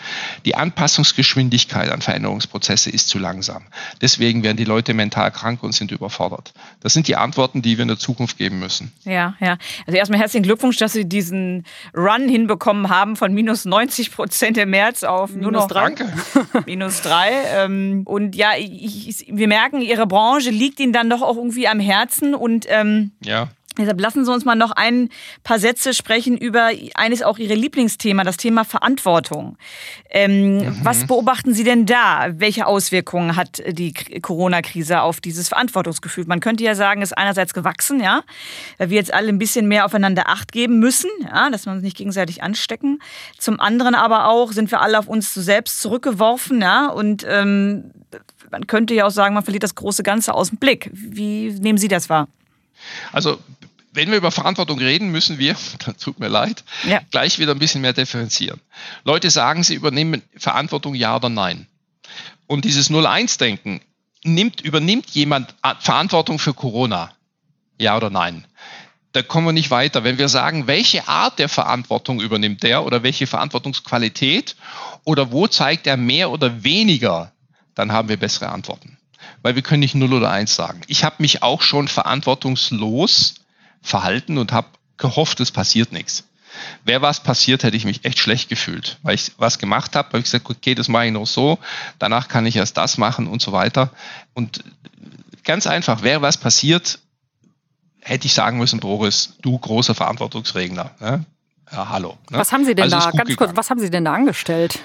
Die 0.46 0.56
Anpassungsgeschwindigkeit 0.56 1.90
an 1.90 2.02
Veränderungsprozesse 2.02 2.92
ist 2.92 3.08
zu 3.08 3.18
langsam. 3.18 3.64
Deswegen 4.02 4.44
werden 4.44 4.58
die 4.58 4.66
Leute 4.66 4.94
mental 4.94 5.32
krank 5.32 5.64
und 5.64 5.74
sind 5.74 5.92
überfordert. 5.92 6.54
Das 6.80 6.94
sind 6.94 7.08
die 7.08 7.16
Antworten, 7.16 7.62
die 7.62 7.78
wir 7.78 7.84
in 7.84 7.88
der 7.88 7.98
Zukunft 7.98 8.38
geben 8.38 8.60
müssen. 8.60 8.92
Ja, 9.04 9.36
ja. 9.40 9.58
Also 9.86 9.98
erstmal 9.98 10.20
herzlichen 10.20 10.44
Glückwunsch, 10.44 10.78
dass 10.78 10.94
Sie 10.94 11.06
diesen 11.06 11.66
Run 11.96 12.30
hinbekommen 12.30 12.90
haben 12.90 13.16
von 13.16 13.34
minus 13.34 13.66
90 13.66 14.12
Prozent 14.12 14.58
im 14.58 14.70
März 14.70 15.04
auf 15.04 15.32
minus 15.32 15.44
nur 15.44 15.52
noch 15.52 15.68
drei. 15.68 15.82
Danke. 15.82 16.14
minus 16.68 17.02
drei. 17.02 17.30
Ähm, 17.56 18.04
und 18.06 18.36
ja, 18.36 18.52
ich, 18.58 19.26
wir 19.28 19.48
merken, 19.48 19.82
Ihre 19.82 20.06
Branche 20.06 20.52
liegt 20.52 20.80
Ihnen 20.80 20.94
dann 20.94 21.10
doch 21.10 21.24
auch 21.24 21.38
irgendwie 21.38 21.68
am 21.68 21.80
Herzen 21.80 22.36
und 22.36 22.66
ähm, 22.70 23.12
ja 23.24 23.50
Deshalb 23.78 24.02
lassen 24.02 24.26
Sie 24.26 24.32
uns 24.32 24.44
mal 24.44 24.56
noch 24.56 24.72
ein 24.72 25.10
paar 25.44 25.60
Sätze 25.60 25.94
sprechen 25.94 26.38
über 26.38 26.72
eines 26.96 27.24
auch 27.24 27.38
Ihre 27.38 27.54
Lieblingsthema, 27.54 28.24
das 28.24 28.38
Thema 28.38 28.66
Verantwortung. 28.66 29.58
Ähm, 30.10 30.58
mhm. 30.58 30.80
Was 30.84 31.08
beobachten 31.08 31.54
Sie 31.54 31.64
denn 31.64 31.86
da? 31.86 32.28
Welche 32.34 32.66
Auswirkungen 32.66 33.36
hat 33.36 33.62
die 33.66 33.94
Corona-Krise 33.94 35.02
auf 35.02 35.22
dieses 35.22 35.48
Verantwortungsgefühl? 35.48 36.26
Man 36.28 36.42
könnte 36.42 36.64
ja 36.64 36.76
sagen, 36.76 37.02
es 37.02 37.12
ist 37.12 37.18
einerseits 37.18 37.54
gewachsen, 37.54 38.02
ja, 38.02 38.24
weil 38.78 38.90
wir 38.90 38.98
jetzt 38.98 39.14
alle 39.14 39.30
ein 39.30 39.40
bisschen 39.40 39.68
mehr 39.68 39.86
aufeinander 39.86 40.28
Acht 40.28 40.52
geben 40.52 40.80
müssen, 40.80 41.10
ja, 41.24 41.50
dass 41.50 41.66
wir 41.66 41.72
uns 41.72 41.84
nicht 41.84 41.98
gegenseitig 41.98 42.44
anstecken. 42.44 43.00
Zum 43.38 43.60
anderen 43.60 43.96
aber 43.96 44.28
auch 44.28 44.52
sind 44.52 44.70
wir 44.72 44.82
alle 44.82 45.00
auf 45.00 45.08
uns 45.08 45.34
selbst 45.34 45.82
zurückgeworfen, 45.82 46.62
ja, 46.62 46.88
und 46.88 47.26
ähm, 47.28 47.92
man 48.52 48.68
könnte 48.68 48.94
ja 48.94 49.06
auch 49.06 49.12
sagen, 49.12 49.34
man 49.34 49.44
verliert 49.44 49.64
das 49.64 49.76
große 49.76 50.04
Ganze 50.04 50.34
aus 50.34 50.50
dem 50.50 50.58
Blick. 50.58 50.90
Wie 50.94 51.52
nehmen 51.52 51.78
Sie 51.78 51.88
das 51.88 52.10
wahr? 52.10 52.28
Also 53.12 53.40
wenn 53.94 54.10
wir 54.10 54.18
über 54.18 54.32
Verantwortung 54.32 54.80
reden, 54.80 55.12
müssen 55.12 55.38
wir, 55.38 55.56
tut 56.00 56.20
mir 56.20 56.30
leid, 56.30 56.64
ja. 56.88 57.02
gleich 57.12 57.40
wieder 57.40 57.52
ein 57.52 57.60
bisschen 57.60 57.82
mehr 57.82 57.94
differenzieren. 57.94 58.60
Leute 59.04 59.30
sagen, 59.30 59.64
sie 59.64 59.76
übernehmen 59.76 60.22
Verantwortung 60.38 60.96
ja 60.96 61.16
oder 61.16 61.30
nein. 61.30 61.68
Und 62.48 62.66
dieses 62.66 62.90
0-1-Denken, 62.90 63.82
nimmt, 64.24 64.62
übernimmt 64.62 65.10
jemand 65.12 65.56
Verantwortung 65.80 66.40
für 66.40 66.54
Corona? 66.54 67.12
Ja 67.80 67.98
oder 67.98 68.10
nein? 68.10 68.46
Da 69.14 69.22
kommen 69.22 69.48
wir 69.48 69.54
nicht 69.54 69.72
weiter. 69.72 70.04
Wenn 70.04 70.18
wir 70.18 70.30
sagen, 70.30 70.68
welche 70.68 71.08
Art 71.08 71.40
der 71.40 71.50
Verantwortung 71.50 72.22
übernimmt 72.22 72.64
der 72.64 72.86
oder 72.86 73.04
welche 73.04 73.28
Verantwortungsqualität 73.28 74.56
oder 75.04 75.32
wo 75.32 75.48
zeigt 75.48 75.88
er 75.88 75.98
mehr 75.98 76.32
oder 76.32 76.64
weniger, 76.64 77.34
dann 77.76 77.92
haben 77.92 78.08
wir 78.08 78.18
bessere 78.18 78.50
Antworten. 78.50 78.98
Weil 79.42 79.56
wir 79.56 79.62
können 79.62 79.80
nicht 79.80 79.96
0 79.96 80.14
oder 80.14 80.32
1 80.32 80.56
sagen. 80.56 80.82
Ich 80.88 81.04
habe 81.04 81.16
mich 81.20 81.44
auch 81.44 81.62
schon 81.62 81.88
verantwortungslos 81.88 83.36
verhalten 83.82 84.38
und 84.38 84.52
habe 84.52 84.68
gehofft, 84.98 85.40
es 85.40 85.52
passiert 85.52 85.92
nichts. 85.92 86.26
Wäre 86.84 87.02
was 87.02 87.24
passiert, 87.24 87.64
hätte 87.64 87.78
ich 87.78 87.86
mich 87.86 88.06
echt 88.06 88.20
schlecht 88.20 88.50
gefühlt, 88.50 89.00
weil 89.04 89.16
ich 89.16 89.32
was 89.38 89.58
gemacht 89.58 89.96
habe, 89.96 90.10
habe 90.10 90.20
ich 90.20 90.26
gesagt, 90.26 90.50
okay, 90.50 90.76
das 90.76 90.90
mache 90.90 91.08
ich 91.08 91.12
noch 91.12 91.26
so, 91.26 91.58
danach 91.98 92.28
kann 92.28 92.46
ich 92.46 92.56
erst 92.56 92.78
das 92.78 92.98
machen 92.98 93.28
und 93.28 93.42
so 93.42 93.52
weiter. 93.52 93.90
Und 94.34 94.64
ganz 95.44 95.66
einfach, 95.66 96.04
wäre 96.04 96.22
was 96.22 96.38
passiert, 96.38 97.00
hätte 98.02 98.28
ich 98.28 98.34
sagen 98.34 98.58
müssen, 98.58 98.80
Boris, 98.80 99.36
du 99.42 99.58
großer 99.58 99.96
Verantwortungsregner. 99.96 100.92
Ne? 101.00 101.26
Ja, 101.72 101.90
hallo. 101.90 102.18
Ne? 102.30 102.38
Was 102.38 102.52
haben 102.52 102.66
Sie 102.66 102.76
denn 102.76 102.94
also 102.94 103.00
da, 103.00 103.12
ganz 103.12 103.36
kurz, 103.36 103.52
was 103.56 103.70
haben 103.70 103.80
Sie 103.80 103.90
denn 103.90 104.06
da 104.06 104.14
angestellt? 104.14 104.80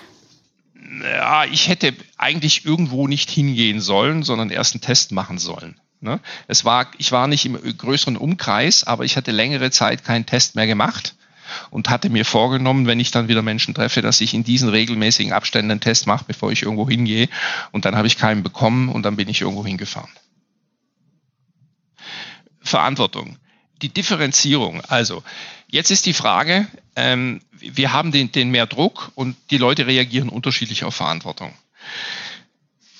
Ja, 1.03 1.45
ich 1.45 1.69
hätte 1.69 1.95
eigentlich 2.17 2.65
irgendwo 2.65 3.09
nicht 3.09 3.31
hingehen 3.31 3.81
sollen, 3.81 4.23
sondern 4.23 4.51
erst 4.51 4.75
einen 4.75 4.83
Test 4.83 5.13
machen 5.13 5.39
sollen. 5.39 5.81
Ne? 6.01 6.21
Es 6.47 6.65
war, 6.65 6.91
ich 6.99 7.13
war 7.13 7.27
nicht 7.27 7.47
im 7.47 7.59
größeren 7.77 8.17
Umkreis, 8.17 8.85
aber 8.85 9.05
ich 9.05 9.17
hatte 9.17 9.33
längere 9.33 9.71
Zeit 9.71 10.05
keinen 10.05 10.27
Test 10.27 10.55
mehr 10.55 10.67
gemacht 10.67 11.15
und 11.71 11.89
hatte 11.89 12.11
mir 12.11 12.25
vorgenommen, 12.25 12.87
wenn 12.87 13.01
ich 13.01 13.11
dann 13.11 13.29
wieder 13.29 13.43
Menschen 13.43 13.75
treffe, 13.75 14.03
dass 14.03 14.21
ich 14.21 14.35
in 14.35 14.45
diesen 14.45 14.69
regelmäßigen 14.69 15.33
Abständen 15.33 15.71
einen 15.71 15.81
Test 15.81 16.07
mache, 16.07 16.25
bevor 16.27 16.53
ich 16.53 16.63
irgendwo 16.63 16.89
hingehe. 16.89 17.29
Und 17.73 17.85
dann 17.85 17.97
habe 17.97 18.07
ich 18.07 18.19
keinen 18.19 18.43
bekommen 18.43 18.89
und 18.89 19.03
dann 19.03 19.17
bin 19.17 19.29
ich 19.29 19.41
irgendwo 19.41 19.65
hingefahren. 19.65 20.11
Verantwortung. 22.61 23.39
Die 23.83 23.89
Differenzierung. 23.89 24.81
Also, 24.83 25.23
jetzt 25.69 25.91
ist 25.91 26.07
die 26.07 26.15
Frage, 26.15 26.67
ähm, 26.95 27.41
wir 27.59 27.93
haben 27.93 28.13
den, 28.13 28.33
den 28.33 28.51
mehr 28.51 28.67
Druck 28.67 29.13
und 29.15 29.37
die 29.51 29.59
Leute 29.59 29.87
reagieren 29.87 30.29
unterschiedlich 30.29 30.85
auf 30.85 30.95
Verantwortung. 30.95 31.53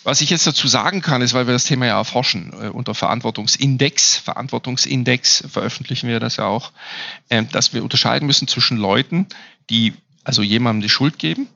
Was 0.07 0.21
ich 0.21 0.31
jetzt 0.31 0.47
dazu 0.47 0.69
sagen 0.69 1.03
kann, 1.03 1.21
ist, 1.21 1.35
weil 1.35 1.49
wir 1.49 1.53
das 1.53 1.65
Thema 1.65 1.87
ja 1.87 1.99
erforschen, 1.99 2.53
äh, 2.53 2.69
unter 2.69 2.95
Verantwortungsindex, 2.95 4.19
Verantwortungsindex 4.19 5.45
veröffentlichen 5.51 6.09
wir 6.09 6.21
das 6.21 6.37
ja 6.37 6.47
auch, 6.47 6.71
äh, 7.29 7.43
dass 7.43 7.73
wir 7.73 7.83
unterscheiden 7.83 8.27
müssen 8.27 8.47
zwischen 8.47 8.77
Leuten, 8.77 9.27
die 9.69 9.95
also 10.23 10.43
jemandem 10.43 10.83
die 10.83 10.91
Schuld 10.91 11.19
geben. 11.19 11.49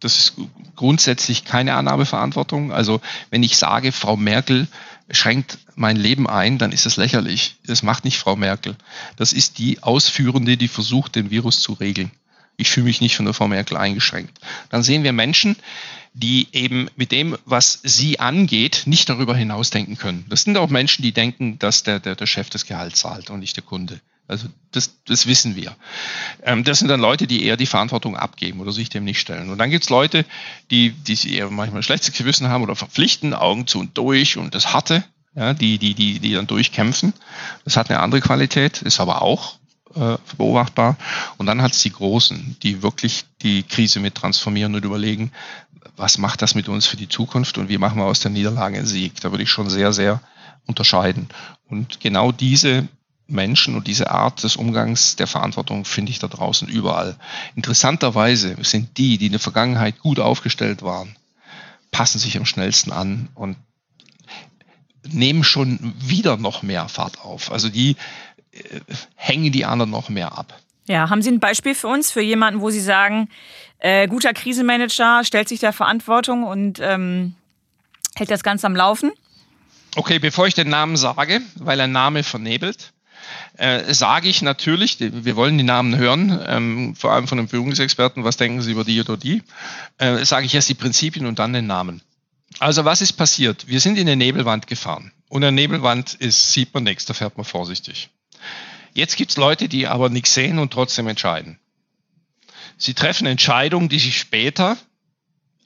Das 0.00 0.18
ist 0.18 0.34
grundsätzlich 0.74 1.44
keine 1.44 1.74
Annahmeverantwortung. 1.74 2.72
Also 2.72 3.00
wenn 3.30 3.44
ich 3.44 3.56
sage, 3.56 3.92
Frau 3.92 4.16
Merkel 4.16 4.66
schränkt 5.12 5.58
mein 5.76 5.96
Leben 5.96 6.28
ein, 6.28 6.58
dann 6.58 6.72
ist 6.72 6.86
das 6.86 6.96
lächerlich. 6.96 7.56
Das 7.66 7.82
macht 7.82 8.04
nicht 8.04 8.18
Frau 8.18 8.34
Merkel. 8.34 8.76
Das 9.16 9.32
ist 9.32 9.58
die 9.58 9.82
Ausführende, 9.82 10.56
die 10.56 10.68
versucht, 10.68 11.14
den 11.14 11.30
Virus 11.30 11.60
zu 11.60 11.74
regeln. 11.74 12.10
Ich 12.56 12.70
fühle 12.70 12.86
mich 12.86 13.00
nicht 13.00 13.16
von 13.16 13.24
der 13.24 13.34
Frau 13.34 13.48
Merkel 13.48 13.76
eingeschränkt. 13.76 14.38
Dann 14.70 14.82
sehen 14.82 15.04
wir 15.04 15.12
Menschen, 15.12 15.56
die 16.14 16.48
eben 16.52 16.88
mit 16.96 17.12
dem, 17.12 17.36
was 17.44 17.80
sie 17.82 18.20
angeht, 18.20 18.82
nicht 18.86 19.08
darüber 19.08 19.34
hinaus 19.34 19.70
denken 19.70 19.96
können. 19.96 20.26
Das 20.28 20.42
sind 20.42 20.56
auch 20.56 20.68
Menschen, 20.68 21.02
die 21.02 21.12
denken, 21.12 21.58
dass 21.58 21.82
der, 21.82 22.00
der, 22.00 22.16
der 22.16 22.26
Chef 22.26 22.50
das 22.50 22.66
Gehalt 22.66 22.96
zahlt 22.96 23.30
und 23.30 23.40
nicht 23.40 23.56
der 23.56 23.64
Kunde. 23.64 24.00
Also 24.28 24.48
das, 24.70 25.02
das 25.04 25.26
wissen 25.26 25.56
wir. 25.56 25.76
Ähm, 26.42 26.64
das 26.64 26.78
sind 26.78 26.88
dann 26.88 27.00
Leute, 27.00 27.26
die 27.26 27.44
eher 27.44 27.56
die 27.56 27.66
Verantwortung 27.66 28.16
abgeben 28.16 28.60
oder 28.60 28.72
sich 28.72 28.88
dem 28.88 29.04
nicht 29.04 29.20
stellen. 29.20 29.50
Und 29.50 29.58
dann 29.58 29.70
gibt 29.70 29.84
es 29.84 29.90
Leute, 29.90 30.24
die, 30.70 30.90
die 30.90 31.34
eher 31.34 31.50
manchmal 31.50 31.82
schlechtes 31.82 32.14
Gewissen 32.14 32.48
haben 32.48 32.62
oder 32.62 32.76
verpflichten, 32.76 33.34
Augen 33.34 33.66
zu 33.66 33.80
und 33.80 33.98
durch 33.98 34.36
und 34.36 34.54
das 34.54 34.72
hatte, 34.72 35.04
ja, 35.34 35.54
die, 35.54 35.78
die, 35.78 35.94
die, 35.94 36.18
die 36.18 36.32
dann 36.34 36.46
durchkämpfen. 36.46 37.14
Das 37.64 37.76
hat 37.76 37.90
eine 37.90 38.00
andere 38.00 38.20
Qualität, 38.20 38.82
ist 38.82 39.00
aber 39.00 39.22
auch 39.22 39.56
äh, 39.94 40.16
beobachtbar. 40.36 40.96
Und 41.36 41.46
dann 41.46 41.62
hat 41.62 41.72
es 41.72 41.82
die 41.82 41.92
Großen, 41.92 42.56
die 42.62 42.82
wirklich 42.82 43.24
die 43.42 43.62
Krise 43.62 44.00
mit 44.00 44.14
transformieren 44.14 44.74
und 44.74 44.84
überlegen, 44.84 45.32
was 45.96 46.18
macht 46.18 46.42
das 46.42 46.54
mit 46.54 46.68
uns 46.68 46.86
für 46.86 46.96
die 46.96 47.08
Zukunft 47.08 47.58
und 47.58 47.68
wie 47.68 47.78
machen 47.78 47.98
wir 47.98 48.04
aus 48.04 48.20
der 48.20 48.30
Niederlage 48.30 48.78
einen 48.78 48.86
Sieg. 48.86 49.20
Da 49.20 49.30
würde 49.30 49.42
ich 49.42 49.50
schon 49.50 49.68
sehr, 49.68 49.92
sehr 49.92 50.20
unterscheiden. 50.66 51.28
Und 51.68 52.00
genau 52.00 52.32
diese 52.32 52.88
Menschen 53.26 53.74
und 53.76 53.86
diese 53.86 54.10
Art 54.10 54.42
des 54.42 54.56
Umgangs 54.56 55.16
der 55.16 55.26
Verantwortung 55.26 55.84
finde 55.84 56.10
ich 56.10 56.18
da 56.18 56.28
draußen 56.28 56.68
überall. 56.68 57.16
Interessanterweise 57.54 58.56
sind 58.62 58.98
die, 58.98 59.18
die 59.18 59.26
in 59.26 59.32
der 59.32 59.40
Vergangenheit 59.40 59.98
gut 60.00 60.20
aufgestellt 60.20 60.82
waren, 60.82 61.16
passen 61.90 62.18
sich 62.18 62.36
am 62.36 62.46
schnellsten 62.46 62.92
an 62.92 63.28
und 63.34 63.56
nehmen 65.08 65.44
schon 65.44 65.94
wieder 65.98 66.36
noch 66.36 66.62
mehr 66.62 66.88
Fahrt 66.88 67.20
auf. 67.20 67.50
Also 67.50 67.68
die 67.68 67.96
äh, 68.52 68.80
hängen 69.14 69.52
die 69.52 69.64
anderen 69.64 69.90
noch 69.90 70.08
mehr 70.08 70.36
ab. 70.36 70.58
Ja, 70.88 71.10
haben 71.10 71.22
Sie 71.22 71.30
ein 71.30 71.40
Beispiel 71.40 71.74
für 71.74 71.88
uns, 71.88 72.10
für 72.10 72.20
jemanden, 72.20 72.60
wo 72.60 72.70
Sie 72.70 72.80
sagen, 72.80 73.28
äh, 73.78 74.08
guter 74.08 74.32
Krisenmanager 74.32 75.22
stellt 75.24 75.48
sich 75.48 75.60
der 75.60 75.72
Verantwortung 75.72 76.44
und 76.44 76.80
ähm, 76.80 77.34
hält 78.16 78.30
das 78.30 78.42
Ganze 78.42 78.66
am 78.66 78.76
Laufen? 78.76 79.12
Okay, 79.94 80.18
bevor 80.18 80.46
ich 80.46 80.54
den 80.54 80.68
Namen 80.68 80.96
sage, 80.96 81.40
weil 81.56 81.80
ein 81.80 81.92
Name 81.92 82.22
vernebelt, 82.22 82.92
äh, 83.56 83.92
sage 83.92 84.28
ich 84.28 84.42
natürlich, 84.42 84.98
wir 85.00 85.36
wollen 85.36 85.58
die 85.58 85.64
Namen 85.64 85.96
hören, 85.96 86.40
ähm, 86.46 86.94
vor 86.96 87.12
allem 87.12 87.28
von 87.28 87.38
den 87.38 87.48
Führungsexperten, 87.48 88.24
was 88.24 88.36
denken 88.36 88.62
Sie 88.62 88.72
über 88.72 88.84
die 88.84 89.00
oder 89.00 89.16
die, 89.16 89.42
äh, 89.98 90.24
sage 90.24 90.46
ich 90.46 90.54
erst 90.54 90.68
die 90.68 90.74
Prinzipien 90.74 91.26
und 91.26 91.38
dann 91.38 91.52
den 91.52 91.66
Namen. 91.66 92.02
Also 92.58 92.84
was 92.84 93.00
ist 93.00 93.14
passiert? 93.14 93.66
Wir 93.68 93.80
sind 93.80 93.96
in 93.96 94.08
eine 94.08 94.16
Nebelwand 94.16 94.66
gefahren 94.66 95.12
und 95.28 95.42
eine 95.42 95.52
Nebelwand 95.52 96.14
ist, 96.14 96.52
sieht 96.52 96.74
man 96.74 96.84
nichts, 96.84 97.06
da 97.06 97.14
fährt 97.14 97.36
man 97.36 97.44
vorsichtig. 97.44 98.10
Jetzt 98.94 99.16
gibt 99.16 99.30
es 99.30 99.36
Leute, 99.36 99.68
die 99.68 99.86
aber 99.86 100.10
nichts 100.10 100.34
sehen 100.34 100.58
und 100.58 100.72
trotzdem 100.72 101.08
entscheiden. 101.08 101.58
Sie 102.76 102.94
treffen 102.94 103.26
Entscheidungen, 103.26 103.88
die 103.88 103.98
sich 103.98 104.18
später 104.18 104.76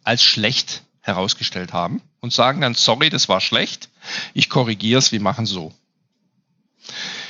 als 0.04 0.22
schlecht 0.22 0.82
herausgestellt 1.00 1.72
haben 1.72 2.02
und 2.20 2.32
sagen 2.32 2.60
dann, 2.60 2.74
sorry, 2.74 3.10
das 3.10 3.28
war 3.28 3.40
schlecht, 3.40 3.88
ich 4.34 4.48
korrigiere 4.48 4.98
es, 4.98 5.12
wir 5.12 5.20
machen 5.20 5.46
so. 5.46 5.72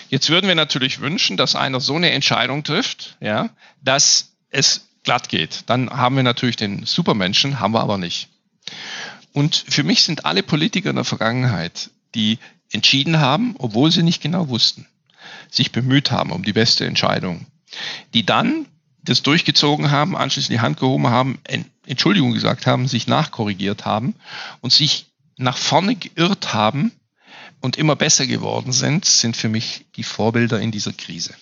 Jetzt 0.08 0.30
würden 0.30 0.48
wir 0.48 0.54
natürlich 0.54 1.00
wünschen, 1.00 1.36
dass 1.36 1.56
einer 1.56 1.80
so 1.80 1.96
eine 1.96 2.10
Entscheidung 2.10 2.64
trifft, 2.64 3.16
ja, 3.20 3.50
dass 3.82 4.32
es 4.50 4.88
glatt 5.02 5.28
geht. 5.28 5.64
Dann 5.66 5.90
haben 5.90 6.16
wir 6.16 6.22
natürlich 6.22 6.56
den 6.56 6.84
Supermenschen, 6.86 7.60
haben 7.60 7.74
wir 7.74 7.80
aber 7.80 7.98
nicht. 7.98 8.28
Und 9.32 9.64
für 9.68 9.84
mich 9.84 10.02
sind 10.02 10.24
alle 10.24 10.42
Politiker 10.42 10.90
in 10.90 10.96
der 10.96 11.04
Vergangenheit, 11.04 11.90
die 12.14 12.38
entschieden 12.70 13.20
haben, 13.20 13.54
obwohl 13.58 13.92
sie 13.92 14.02
nicht 14.02 14.22
genau 14.22 14.48
wussten 14.48 14.86
sich 15.50 15.72
bemüht 15.72 16.10
haben 16.10 16.30
um 16.30 16.42
die 16.42 16.52
beste 16.52 16.86
Entscheidung, 16.86 17.46
die 18.14 18.24
dann 18.24 18.66
das 19.02 19.22
durchgezogen 19.22 19.90
haben, 19.90 20.16
anschließend 20.16 20.52
die 20.52 20.60
Hand 20.60 20.80
gehoben 20.80 21.08
haben, 21.08 21.38
Entschuldigung 21.86 22.32
gesagt 22.32 22.66
haben, 22.66 22.88
sich 22.88 23.06
nachkorrigiert 23.06 23.84
haben 23.84 24.14
und 24.60 24.72
sich 24.72 25.06
nach 25.36 25.56
vorne 25.56 25.94
geirrt 25.94 26.54
haben 26.54 26.92
und 27.60 27.76
immer 27.76 27.96
besser 27.96 28.26
geworden 28.26 28.72
sind, 28.72 29.04
sind 29.04 29.36
für 29.36 29.48
mich 29.48 29.86
die 29.96 30.02
Vorbilder 30.02 30.60
in 30.60 30.70
dieser 30.70 30.92
Krise. 30.92 31.34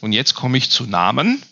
Und 0.00 0.12
jetzt 0.12 0.34
komme 0.34 0.58
ich 0.58 0.70
zu 0.70 0.84
Namen. 0.84 1.42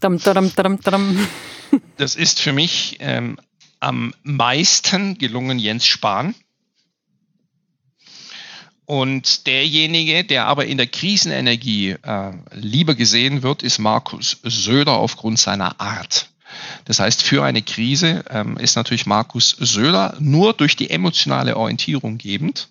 Dum, 0.00 0.18
dum, 0.18 0.52
dum, 0.80 1.28
das 1.96 2.16
ist 2.16 2.40
für 2.40 2.52
mich 2.52 2.96
ähm, 3.00 3.38
am 3.80 4.14
meisten 4.22 5.18
gelungen 5.18 5.58
Jens 5.58 5.86
Spahn. 5.86 6.34
Und 8.84 9.46
derjenige, 9.46 10.24
der 10.24 10.46
aber 10.46 10.66
in 10.66 10.76
der 10.76 10.88
Krisenenergie 10.88 11.90
äh, 11.90 12.32
lieber 12.52 12.94
gesehen 12.94 13.42
wird, 13.42 13.62
ist 13.62 13.78
Markus 13.78 14.38
Söder 14.42 14.94
aufgrund 14.94 15.38
seiner 15.38 15.80
Art. 15.80 16.31
Das 16.84 17.00
heißt, 17.00 17.22
für 17.22 17.44
eine 17.44 17.62
Krise 17.62 18.24
ähm, 18.30 18.56
ist 18.56 18.76
natürlich 18.76 19.06
Markus 19.06 19.56
Söder 19.58 20.16
nur 20.18 20.52
durch 20.52 20.76
die 20.76 20.90
emotionale 20.90 21.56
Orientierung 21.56 22.18
gebend, 22.18 22.68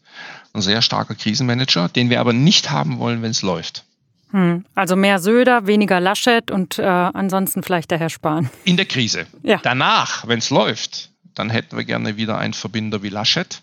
ein 0.53 0.61
sehr 0.61 0.81
starker 0.81 1.15
Krisenmanager, 1.15 1.89
den 1.89 2.09
wir 2.09 2.19
aber 2.19 2.33
nicht 2.33 2.71
haben 2.71 2.99
wollen, 2.99 3.21
wenn 3.21 3.31
es 3.31 3.41
läuft. 3.41 3.83
Hm. 4.31 4.65
Also 4.75 4.95
mehr 4.95 5.19
Söder, 5.19 5.67
weniger 5.67 5.99
Laschet 5.99 6.51
und 6.51 6.79
äh, 6.79 6.83
ansonsten 6.83 7.63
vielleicht 7.63 7.91
der 7.91 7.99
Herr 7.99 8.09
Spahn. 8.09 8.49
In 8.63 8.77
der 8.77 8.85
Krise. 8.85 9.27
Ja. 9.43 9.59
Danach, 9.61 10.27
wenn 10.27 10.39
es 10.39 10.49
läuft, 10.49 11.09
dann 11.35 11.49
hätten 11.49 11.77
wir 11.77 11.83
gerne 11.83 12.17
wieder 12.17 12.37
einen 12.37 12.53
Verbinder 12.53 13.03
wie 13.03 13.09
Laschet. 13.09 13.61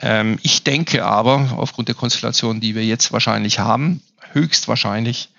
Ähm, 0.00 0.38
ich 0.42 0.64
denke 0.64 1.04
aber, 1.04 1.54
aufgrund 1.56 1.88
der 1.88 1.94
Konstellation, 1.94 2.60
die 2.60 2.74
wir 2.74 2.84
jetzt 2.84 3.12
wahrscheinlich 3.12 3.58
haben, 3.58 4.02
höchstwahrscheinlich, 4.32 5.30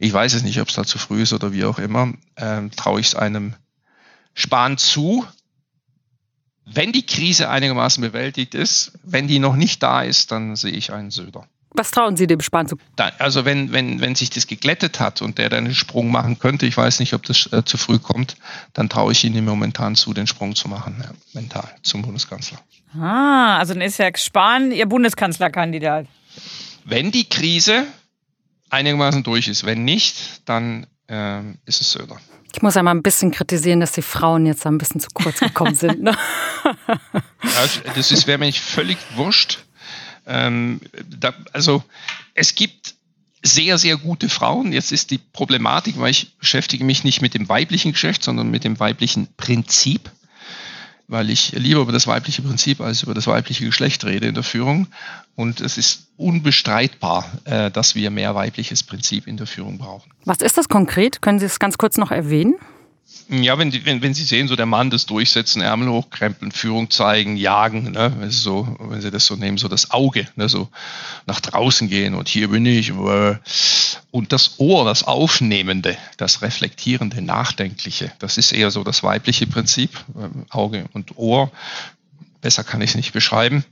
ich 0.00 0.12
weiß 0.12 0.32
es 0.32 0.42
nicht, 0.42 0.60
ob 0.60 0.68
es 0.68 0.74
da 0.74 0.84
zu 0.84 0.98
früh 0.98 1.22
ist 1.22 1.34
oder 1.34 1.52
wie 1.52 1.64
auch 1.64 1.78
immer, 1.78 2.12
ähm, 2.36 2.70
traue 2.72 3.00
ich 3.00 3.08
es 3.08 3.14
einem 3.14 3.54
Spahn 4.34 4.78
zu, 4.78 5.26
wenn 6.64 6.92
die 6.92 7.04
Krise 7.04 7.50
einigermaßen 7.50 8.00
bewältigt 8.00 8.54
ist, 8.54 8.92
wenn 9.02 9.28
die 9.28 9.38
noch 9.38 9.56
nicht 9.56 9.82
da 9.82 10.02
ist, 10.02 10.32
dann 10.32 10.56
sehe 10.56 10.72
ich 10.72 10.92
einen 10.92 11.10
Söder. 11.10 11.46
Was 11.72 11.90
trauen 11.90 12.16
Sie 12.16 12.26
dem 12.26 12.40
Spahn 12.40 12.66
zu? 12.66 12.76
Da, 12.96 13.12
also 13.18 13.44
wenn, 13.44 13.72
wenn, 13.72 14.00
wenn 14.00 14.14
sich 14.14 14.30
das 14.30 14.46
geglättet 14.46 15.00
hat 15.00 15.22
und 15.22 15.38
der 15.38 15.50
dann 15.50 15.66
einen 15.66 15.74
Sprung 15.74 16.10
machen 16.10 16.38
könnte, 16.38 16.66
ich 16.66 16.76
weiß 16.76 16.98
nicht, 17.00 17.12
ob 17.12 17.22
das 17.24 17.52
äh, 17.52 17.64
zu 17.64 17.76
früh 17.76 17.98
kommt, 17.98 18.36
dann 18.72 18.88
traue 18.88 19.12
ich 19.12 19.22
Ihnen 19.22 19.44
momentan 19.44 19.96
zu, 19.96 20.14
den 20.14 20.26
Sprung 20.26 20.56
zu 20.56 20.68
machen, 20.68 20.96
ja, 21.02 21.10
mental, 21.34 21.68
zum 21.82 22.02
Bundeskanzler. 22.02 22.58
Ah, 22.98 23.58
also 23.58 23.74
dann 23.74 23.82
ist 23.82 23.98
Herr 23.98 24.10
Spahn 24.16 24.72
Ihr 24.72 24.86
Bundeskanzlerkandidat. 24.86 26.06
Wenn 26.84 27.12
die 27.12 27.28
Krise 27.28 27.86
einigermaßen 28.70 29.22
durch 29.22 29.48
ist, 29.48 29.64
wenn 29.64 29.84
nicht, 29.84 30.42
dann 30.46 30.86
äh, 31.08 31.40
ist 31.66 31.80
es 31.80 31.92
Söder. 31.92 32.18
Ich 32.52 32.62
muss 32.62 32.74
ja 32.74 32.82
mal 32.82 32.90
ein 32.92 33.02
bisschen 33.02 33.30
kritisieren, 33.30 33.80
dass 33.80 33.92
die 33.92 34.02
Frauen 34.02 34.46
jetzt 34.46 34.66
ein 34.66 34.78
bisschen 34.78 35.00
zu 35.00 35.08
kurz 35.12 35.40
gekommen 35.40 35.76
sind. 35.76 36.02
Ne? 36.02 36.16
das 37.94 38.26
wäre 38.26 38.38
mir 38.38 38.52
völlig 38.52 38.98
wurscht. 39.14 39.58
Ähm, 40.26 40.80
da, 41.08 41.32
also 41.52 41.84
es 42.34 42.54
gibt 42.54 42.94
sehr, 43.42 43.78
sehr 43.78 43.96
gute 43.96 44.28
Frauen. 44.28 44.72
Jetzt 44.72 44.92
ist 44.92 45.10
die 45.10 45.18
Problematik, 45.18 45.98
weil 45.98 46.10
ich 46.10 46.36
beschäftige 46.38 46.84
mich 46.84 47.04
nicht 47.04 47.22
mit 47.22 47.34
dem 47.34 47.48
weiblichen 47.48 47.92
Geschlecht, 47.92 48.22
sondern 48.22 48.50
mit 48.50 48.64
dem 48.64 48.78
weiblichen 48.80 49.28
Prinzip, 49.36 50.10
weil 51.10 51.28
ich 51.28 51.52
lieber 51.52 51.80
über 51.80 51.92
das 51.92 52.06
weibliche 52.06 52.40
Prinzip 52.40 52.80
als 52.80 53.02
über 53.02 53.14
das 53.14 53.26
weibliche 53.26 53.64
Geschlecht 53.64 54.04
rede 54.04 54.28
in 54.28 54.34
der 54.34 54.44
Führung. 54.44 54.86
Und 55.34 55.60
es 55.60 55.76
ist 55.76 56.06
unbestreitbar, 56.16 57.28
äh, 57.44 57.70
dass 57.70 57.94
wir 57.96 58.10
mehr 58.10 58.34
weibliches 58.34 58.84
Prinzip 58.84 59.26
in 59.26 59.36
der 59.36 59.46
Führung 59.46 59.78
brauchen. 59.78 60.10
Was 60.24 60.38
ist 60.38 60.56
das 60.56 60.68
konkret? 60.68 61.20
Können 61.20 61.40
Sie 61.40 61.46
es 61.46 61.58
ganz 61.58 61.78
kurz 61.78 61.98
noch 61.98 62.12
erwähnen? 62.12 62.54
Ja, 63.32 63.58
wenn, 63.58 63.70
die, 63.70 63.86
wenn, 63.86 64.02
wenn 64.02 64.12
Sie 64.12 64.24
sehen, 64.24 64.48
so 64.48 64.56
der 64.56 64.66
Mann 64.66 64.90
das 64.90 65.06
Durchsetzen, 65.06 65.62
Ärmel 65.62 65.88
hochkrempeln, 65.88 66.50
Führung 66.50 66.90
zeigen, 66.90 67.36
jagen, 67.36 67.92
ne, 67.92 68.12
so, 68.28 68.76
wenn 68.80 69.00
Sie 69.00 69.12
das 69.12 69.24
so 69.24 69.36
nehmen, 69.36 69.56
so 69.56 69.68
das 69.68 69.92
Auge, 69.92 70.26
ne, 70.34 70.48
so 70.48 70.68
nach 71.26 71.40
draußen 71.40 71.88
gehen 71.88 72.14
und 72.14 72.28
hier 72.28 72.48
bin 72.48 72.66
ich. 72.66 72.92
Und 72.92 74.32
das 74.32 74.58
Ohr, 74.58 74.84
das 74.84 75.04
Aufnehmende, 75.04 75.96
das 76.16 76.42
Reflektierende, 76.42 77.22
Nachdenkliche, 77.22 78.10
das 78.18 78.36
ist 78.36 78.50
eher 78.50 78.72
so 78.72 78.82
das 78.82 79.04
weibliche 79.04 79.46
Prinzip, 79.46 79.90
ähm, 80.16 80.46
Auge 80.50 80.86
und 80.92 81.16
Ohr. 81.16 81.52
Besser 82.40 82.64
kann 82.64 82.80
ich 82.80 82.90
es 82.90 82.96
nicht 82.96 83.12
beschreiben. 83.12 83.64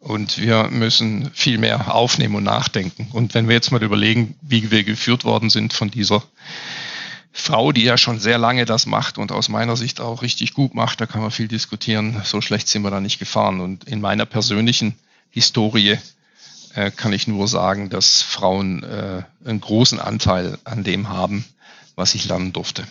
Und 0.00 0.38
wir 0.38 0.64
müssen 0.64 1.30
viel 1.32 1.56
mehr 1.56 1.94
aufnehmen 1.94 2.34
und 2.34 2.44
nachdenken. 2.44 3.08
Und 3.12 3.32
wenn 3.34 3.48
wir 3.48 3.54
jetzt 3.54 3.70
mal 3.70 3.82
überlegen, 3.82 4.34
wie 4.42 4.70
wir 4.70 4.84
geführt 4.84 5.24
worden 5.24 5.48
sind 5.48 5.72
von 5.72 5.90
dieser 5.90 6.22
Frau, 7.32 7.72
die 7.72 7.82
ja 7.82 7.96
schon 7.96 8.18
sehr 8.18 8.36
lange 8.36 8.66
das 8.66 8.86
macht 8.86 9.16
und 9.16 9.32
aus 9.32 9.48
meiner 9.48 9.76
Sicht 9.76 10.00
auch 10.00 10.22
richtig 10.22 10.52
gut 10.52 10.74
macht, 10.74 11.00
da 11.00 11.06
kann 11.06 11.22
man 11.22 11.30
viel 11.30 11.48
diskutieren. 11.48 12.20
So 12.24 12.40
schlecht 12.42 12.68
sind 12.68 12.82
wir 12.82 12.90
da 12.90 13.00
nicht 13.00 13.18
gefahren. 13.18 13.60
Und 13.60 13.84
in 13.84 14.00
meiner 14.00 14.26
persönlichen 14.26 14.94
Historie 15.30 15.98
äh, 16.74 16.90
kann 16.90 17.12
ich 17.12 17.26
nur 17.26 17.48
sagen, 17.48 17.88
dass 17.88 18.20
Frauen 18.20 18.82
äh, 18.82 19.22
einen 19.46 19.60
großen 19.60 19.98
Anteil 19.98 20.58
an 20.64 20.84
dem 20.84 21.08
haben, 21.08 21.44
was 21.96 22.14
ich 22.14 22.26
lernen 22.26 22.52
durfte. 22.52 22.86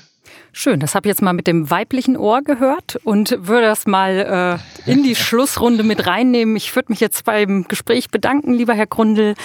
Schön, 0.53 0.81
das 0.81 0.95
habe 0.95 1.07
ich 1.07 1.11
jetzt 1.11 1.21
mal 1.21 1.31
mit 1.31 1.47
dem 1.47 1.69
weiblichen 1.69 2.17
Ohr 2.17 2.41
gehört 2.41 2.97
und 3.05 3.35
würde 3.39 3.67
das 3.67 3.87
mal 3.87 4.59
äh, 4.85 4.91
in 4.91 5.01
die 5.01 5.15
Schlussrunde 5.15 5.83
mit 5.83 6.05
reinnehmen. 6.07 6.57
Ich 6.57 6.75
würde 6.75 6.91
mich 6.91 6.99
jetzt 6.99 7.23
beim 7.23 7.65
Gespräch 7.69 8.09
bedanken, 8.09 8.53
lieber 8.53 8.73
Herr 8.73 8.87
Grundl. 8.87 9.35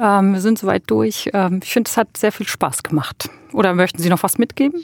Ähm, 0.00 0.32
wir 0.32 0.40
sind 0.40 0.58
soweit 0.58 0.84
durch. 0.86 1.30
Ähm, 1.34 1.60
ich 1.62 1.72
finde, 1.72 1.90
es 1.90 1.98
hat 1.98 2.16
sehr 2.16 2.32
viel 2.32 2.48
Spaß 2.48 2.82
gemacht. 2.82 3.28
Oder 3.52 3.74
möchten 3.74 4.00
Sie 4.00 4.08
noch 4.08 4.22
was 4.22 4.38
mitgeben? 4.38 4.82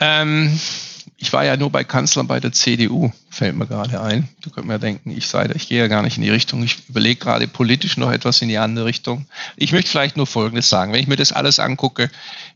Ähm, 0.00 0.58
ich 1.16 1.32
war 1.32 1.44
ja 1.44 1.56
nur 1.56 1.70
bei 1.70 1.84
Kanzlern 1.84 2.26
bei 2.26 2.40
der 2.40 2.52
CDU, 2.52 3.12
fällt 3.30 3.56
mir 3.56 3.66
gerade 3.66 4.00
ein. 4.00 4.28
Du 4.40 4.50
könntest 4.50 4.66
mir 4.66 4.78
denken, 4.78 5.10
ich 5.10 5.28
sei 5.28 5.48
ich 5.54 5.68
gehe 5.68 5.78
ja 5.78 5.86
gar 5.86 6.02
nicht 6.02 6.16
in 6.16 6.22
die 6.22 6.30
Richtung. 6.30 6.62
Ich 6.62 6.88
überlege 6.88 7.20
gerade 7.20 7.46
politisch 7.46 7.96
noch 7.96 8.10
etwas 8.10 8.42
in 8.42 8.48
die 8.48 8.58
andere 8.58 8.86
Richtung. 8.86 9.26
Ich 9.56 9.72
möchte 9.72 9.90
vielleicht 9.90 10.16
nur 10.16 10.26
Folgendes 10.26 10.68
sagen. 10.68 10.92
Wenn 10.92 11.00
ich 11.00 11.06
mir 11.06 11.16
das 11.16 11.32
alles 11.32 11.60
angucke, 11.60 12.10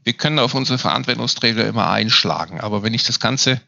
wir 0.04 0.12
können 0.12 0.38
auf 0.38 0.54
unsere 0.54 0.78
Verantwortungsträger 0.78 1.66
immer 1.66 1.88
einschlagen. 1.90 2.60
Aber 2.60 2.82
wenn 2.82 2.94
ich 2.94 3.04
das 3.04 3.20
Ganze 3.20 3.60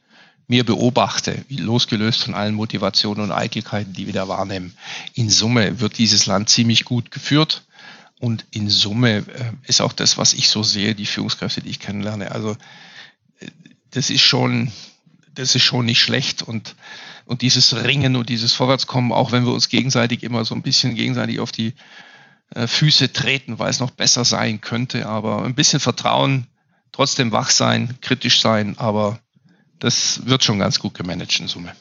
mir 0.48 0.64
beobachte, 0.64 1.44
losgelöst 1.48 2.24
von 2.24 2.34
allen 2.34 2.54
Motivationen 2.54 3.22
und 3.22 3.32
Eitelkeiten, 3.32 3.92
die 3.92 4.06
wir 4.06 4.14
da 4.14 4.26
wahrnehmen, 4.26 4.74
in 5.14 5.30
Summe 5.30 5.78
wird 5.78 5.98
dieses 5.98 6.26
Land 6.26 6.48
ziemlich 6.48 6.84
gut 6.84 7.12
geführt. 7.12 7.62
Und 8.18 8.44
in 8.50 8.68
Summe 8.68 9.18
äh, 9.18 9.24
ist 9.66 9.80
auch 9.80 9.92
das, 9.92 10.18
was 10.18 10.34
ich 10.34 10.48
so 10.48 10.62
sehe, 10.62 10.94
die 10.94 11.06
Führungskräfte, 11.06 11.62
die 11.62 11.70
ich 11.70 11.78
kennenlerne. 11.78 12.32
Also 12.32 12.56
das 13.92 14.10
ist 14.10 14.22
schon, 14.22 14.70
das 15.34 15.54
ist 15.54 15.62
schon 15.62 15.86
nicht 15.86 16.00
schlecht 16.00 16.42
und, 16.42 16.74
und 17.24 17.42
dieses 17.42 17.84
Ringen 17.84 18.16
und 18.16 18.28
dieses 18.28 18.54
Vorwärtskommen, 18.54 19.12
auch 19.12 19.32
wenn 19.32 19.44
wir 19.44 19.52
uns 19.52 19.68
gegenseitig 19.68 20.22
immer 20.22 20.44
so 20.44 20.54
ein 20.54 20.62
bisschen 20.62 20.94
gegenseitig 20.94 21.40
auf 21.40 21.52
die 21.52 21.74
äh, 22.54 22.66
Füße 22.66 23.12
treten, 23.12 23.58
weil 23.58 23.70
es 23.70 23.80
noch 23.80 23.90
besser 23.90 24.24
sein 24.24 24.60
könnte, 24.60 25.06
aber 25.06 25.44
ein 25.44 25.54
bisschen 25.54 25.80
Vertrauen, 25.80 26.46
trotzdem 26.92 27.32
wach 27.32 27.50
sein, 27.50 27.96
kritisch 28.00 28.40
sein, 28.40 28.76
aber 28.78 29.20
das 29.78 30.26
wird 30.26 30.44
schon 30.44 30.58
ganz 30.58 30.78
gut 30.78 30.94
gemanagt 30.94 31.38
in 31.40 31.48
Summe. 31.48 31.74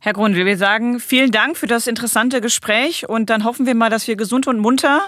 Herr 0.00 0.12
Grundl, 0.14 0.46
wir 0.46 0.56
sagen 0.56 0.98
vielen 0.98 1.30
Dank 1.30 1.56
für 1.56 1.66
das 1.66 1.86
interessante 1.86 2.40
Gespräch 2.40 3.08
und 3.08 3.28
dann 3.28 3.44
hoffen 3.44 3.66
wir 3.66 3.74
mal, 3.74 3.90
dass 3.90 4.08
wir 4.08 4.16
gesund 4.16 4.46
und 4.46 4.58
munter, 4.58 5.02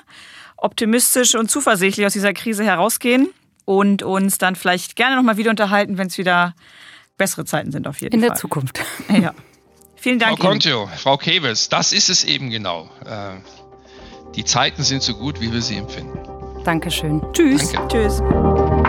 optimistisch 0.59 1.35
und 1.35 1.51
zuversichtlich 1.51 2.07
aus 2.07 2.13
dieser 2.13 2.35
Krise 2.35 2.65
herausgehen 2.65 3.29
und 3.65 4.03
uns 4.03 4.39
dann 4.39 4.57
vielleicht 4.57 4.97
gerne 4.97 5.17
nochmal 5.17 5.37
wieder 5.37 5.51
unterhalten, 5.51 5.99
wenn 5.99 6.09
es 6.09 6.19
wieder 6.19 6.55
bessere 7.17 7.45
Zeiten 7.45 7.73
sind 7.73 7.87
auf 7.87 8.01
jeden 8.01 8.15
In 8.15 8.21
Fall. 8.21 8.31
der 8.31 8.37
Zukunft. 8.37 8.81
Ja. 9.09 9.35
Vielen 9.97 10.19
Dank. 10.19 10.39
Frau 10.41 10.49
Contio, 10.49 10.89
Frau 10.97 11.17
Kewes, 11.17 11.69
das 11.69 11.93
ist 11.93 12.11
es 12.11 12.25
eben 12.25 12.51
genau. 12.51 12.91
Äh, 13.05 13.35
die 14.35 14.45
Zeiten 14.45 14.83
sind 14.83 15.01
so 15.03 15.15
gut, 15.15 15.41
wie 15.41 15.53
wir 15.53 15.63
sie 15.63 15.77
empfinden. 15.77 16.19
Dankeschön. 16.65 17.23
Tschüss. 17.33 17.71
Danke. 17.71 17.89
Tschüss. 17.89 18.82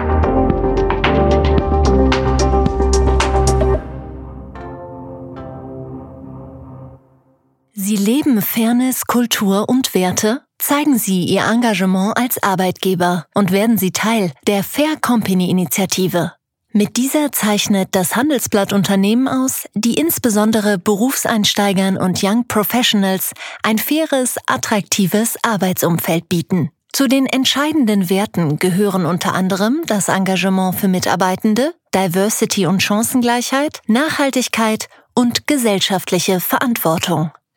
Sie 7.75 7.95
leben 7.95 8.39
Fairness, 8.43 9.07
Kultur 9.07 9.67
und 9.67 9.95
Werte? 9.95 10.43
Zeigen 10.59 10.99
Sie 10.99 11.25
Ihr 11.25 11.47
Engagement 11.47 12.15
als 12.15 12.41
Arbeitgeber 12.43 13.25
und 13.33 13.51
werden 13.51 13.79
Sie 13.79 13.89
Teil 13.89 14.31
der 14.45 14.63
Fair 14.63 14.95
Company 15.01 15.49
Initiative. 15.49 16.33
Mit 16.71 16.97
dieser 16.97 17.31
zeichnet 17.31 17.89
das 17.93 18.15
Handelsblatt 18.15 18.73
Unternehmen 18.73 19.27
aus, 19.27 19.67
die 19.73 19.95
insbesondere 19.95 20.77
Berufseinsteigern 20.77 21.97
und 21.97 22.23
Young 22.23 22.45
Professionals 22.47 23.31
ein 23.63 23.79
faires, 23.79 24.35
attraktives 24.45 25.37
Arbeitsumfeld 25.41 26.29
bieten. 26.29 26.69
Zu 26.91 27.07
den 27.07 27.25
entscheidenden 27.25 28.07
Werten 28.07 28.59
gehören 28.59 29.07
unter 29.07 29.33
anderem 29.33 29.81
das 29.87 30.09
Engagement 30.09 30.75
für 30.75 30.87
Mitarbeitende, 30.87 31.73
Diversity 31.95 32.67
und 32.67 32.83
Chancengleichheit, 32.83 33.81
Nachhaltigkeit 33.87 34.89
und 35.15 35.47
gesellschaftliche 35.47 36.39
Verantwortung. 36.39 37.31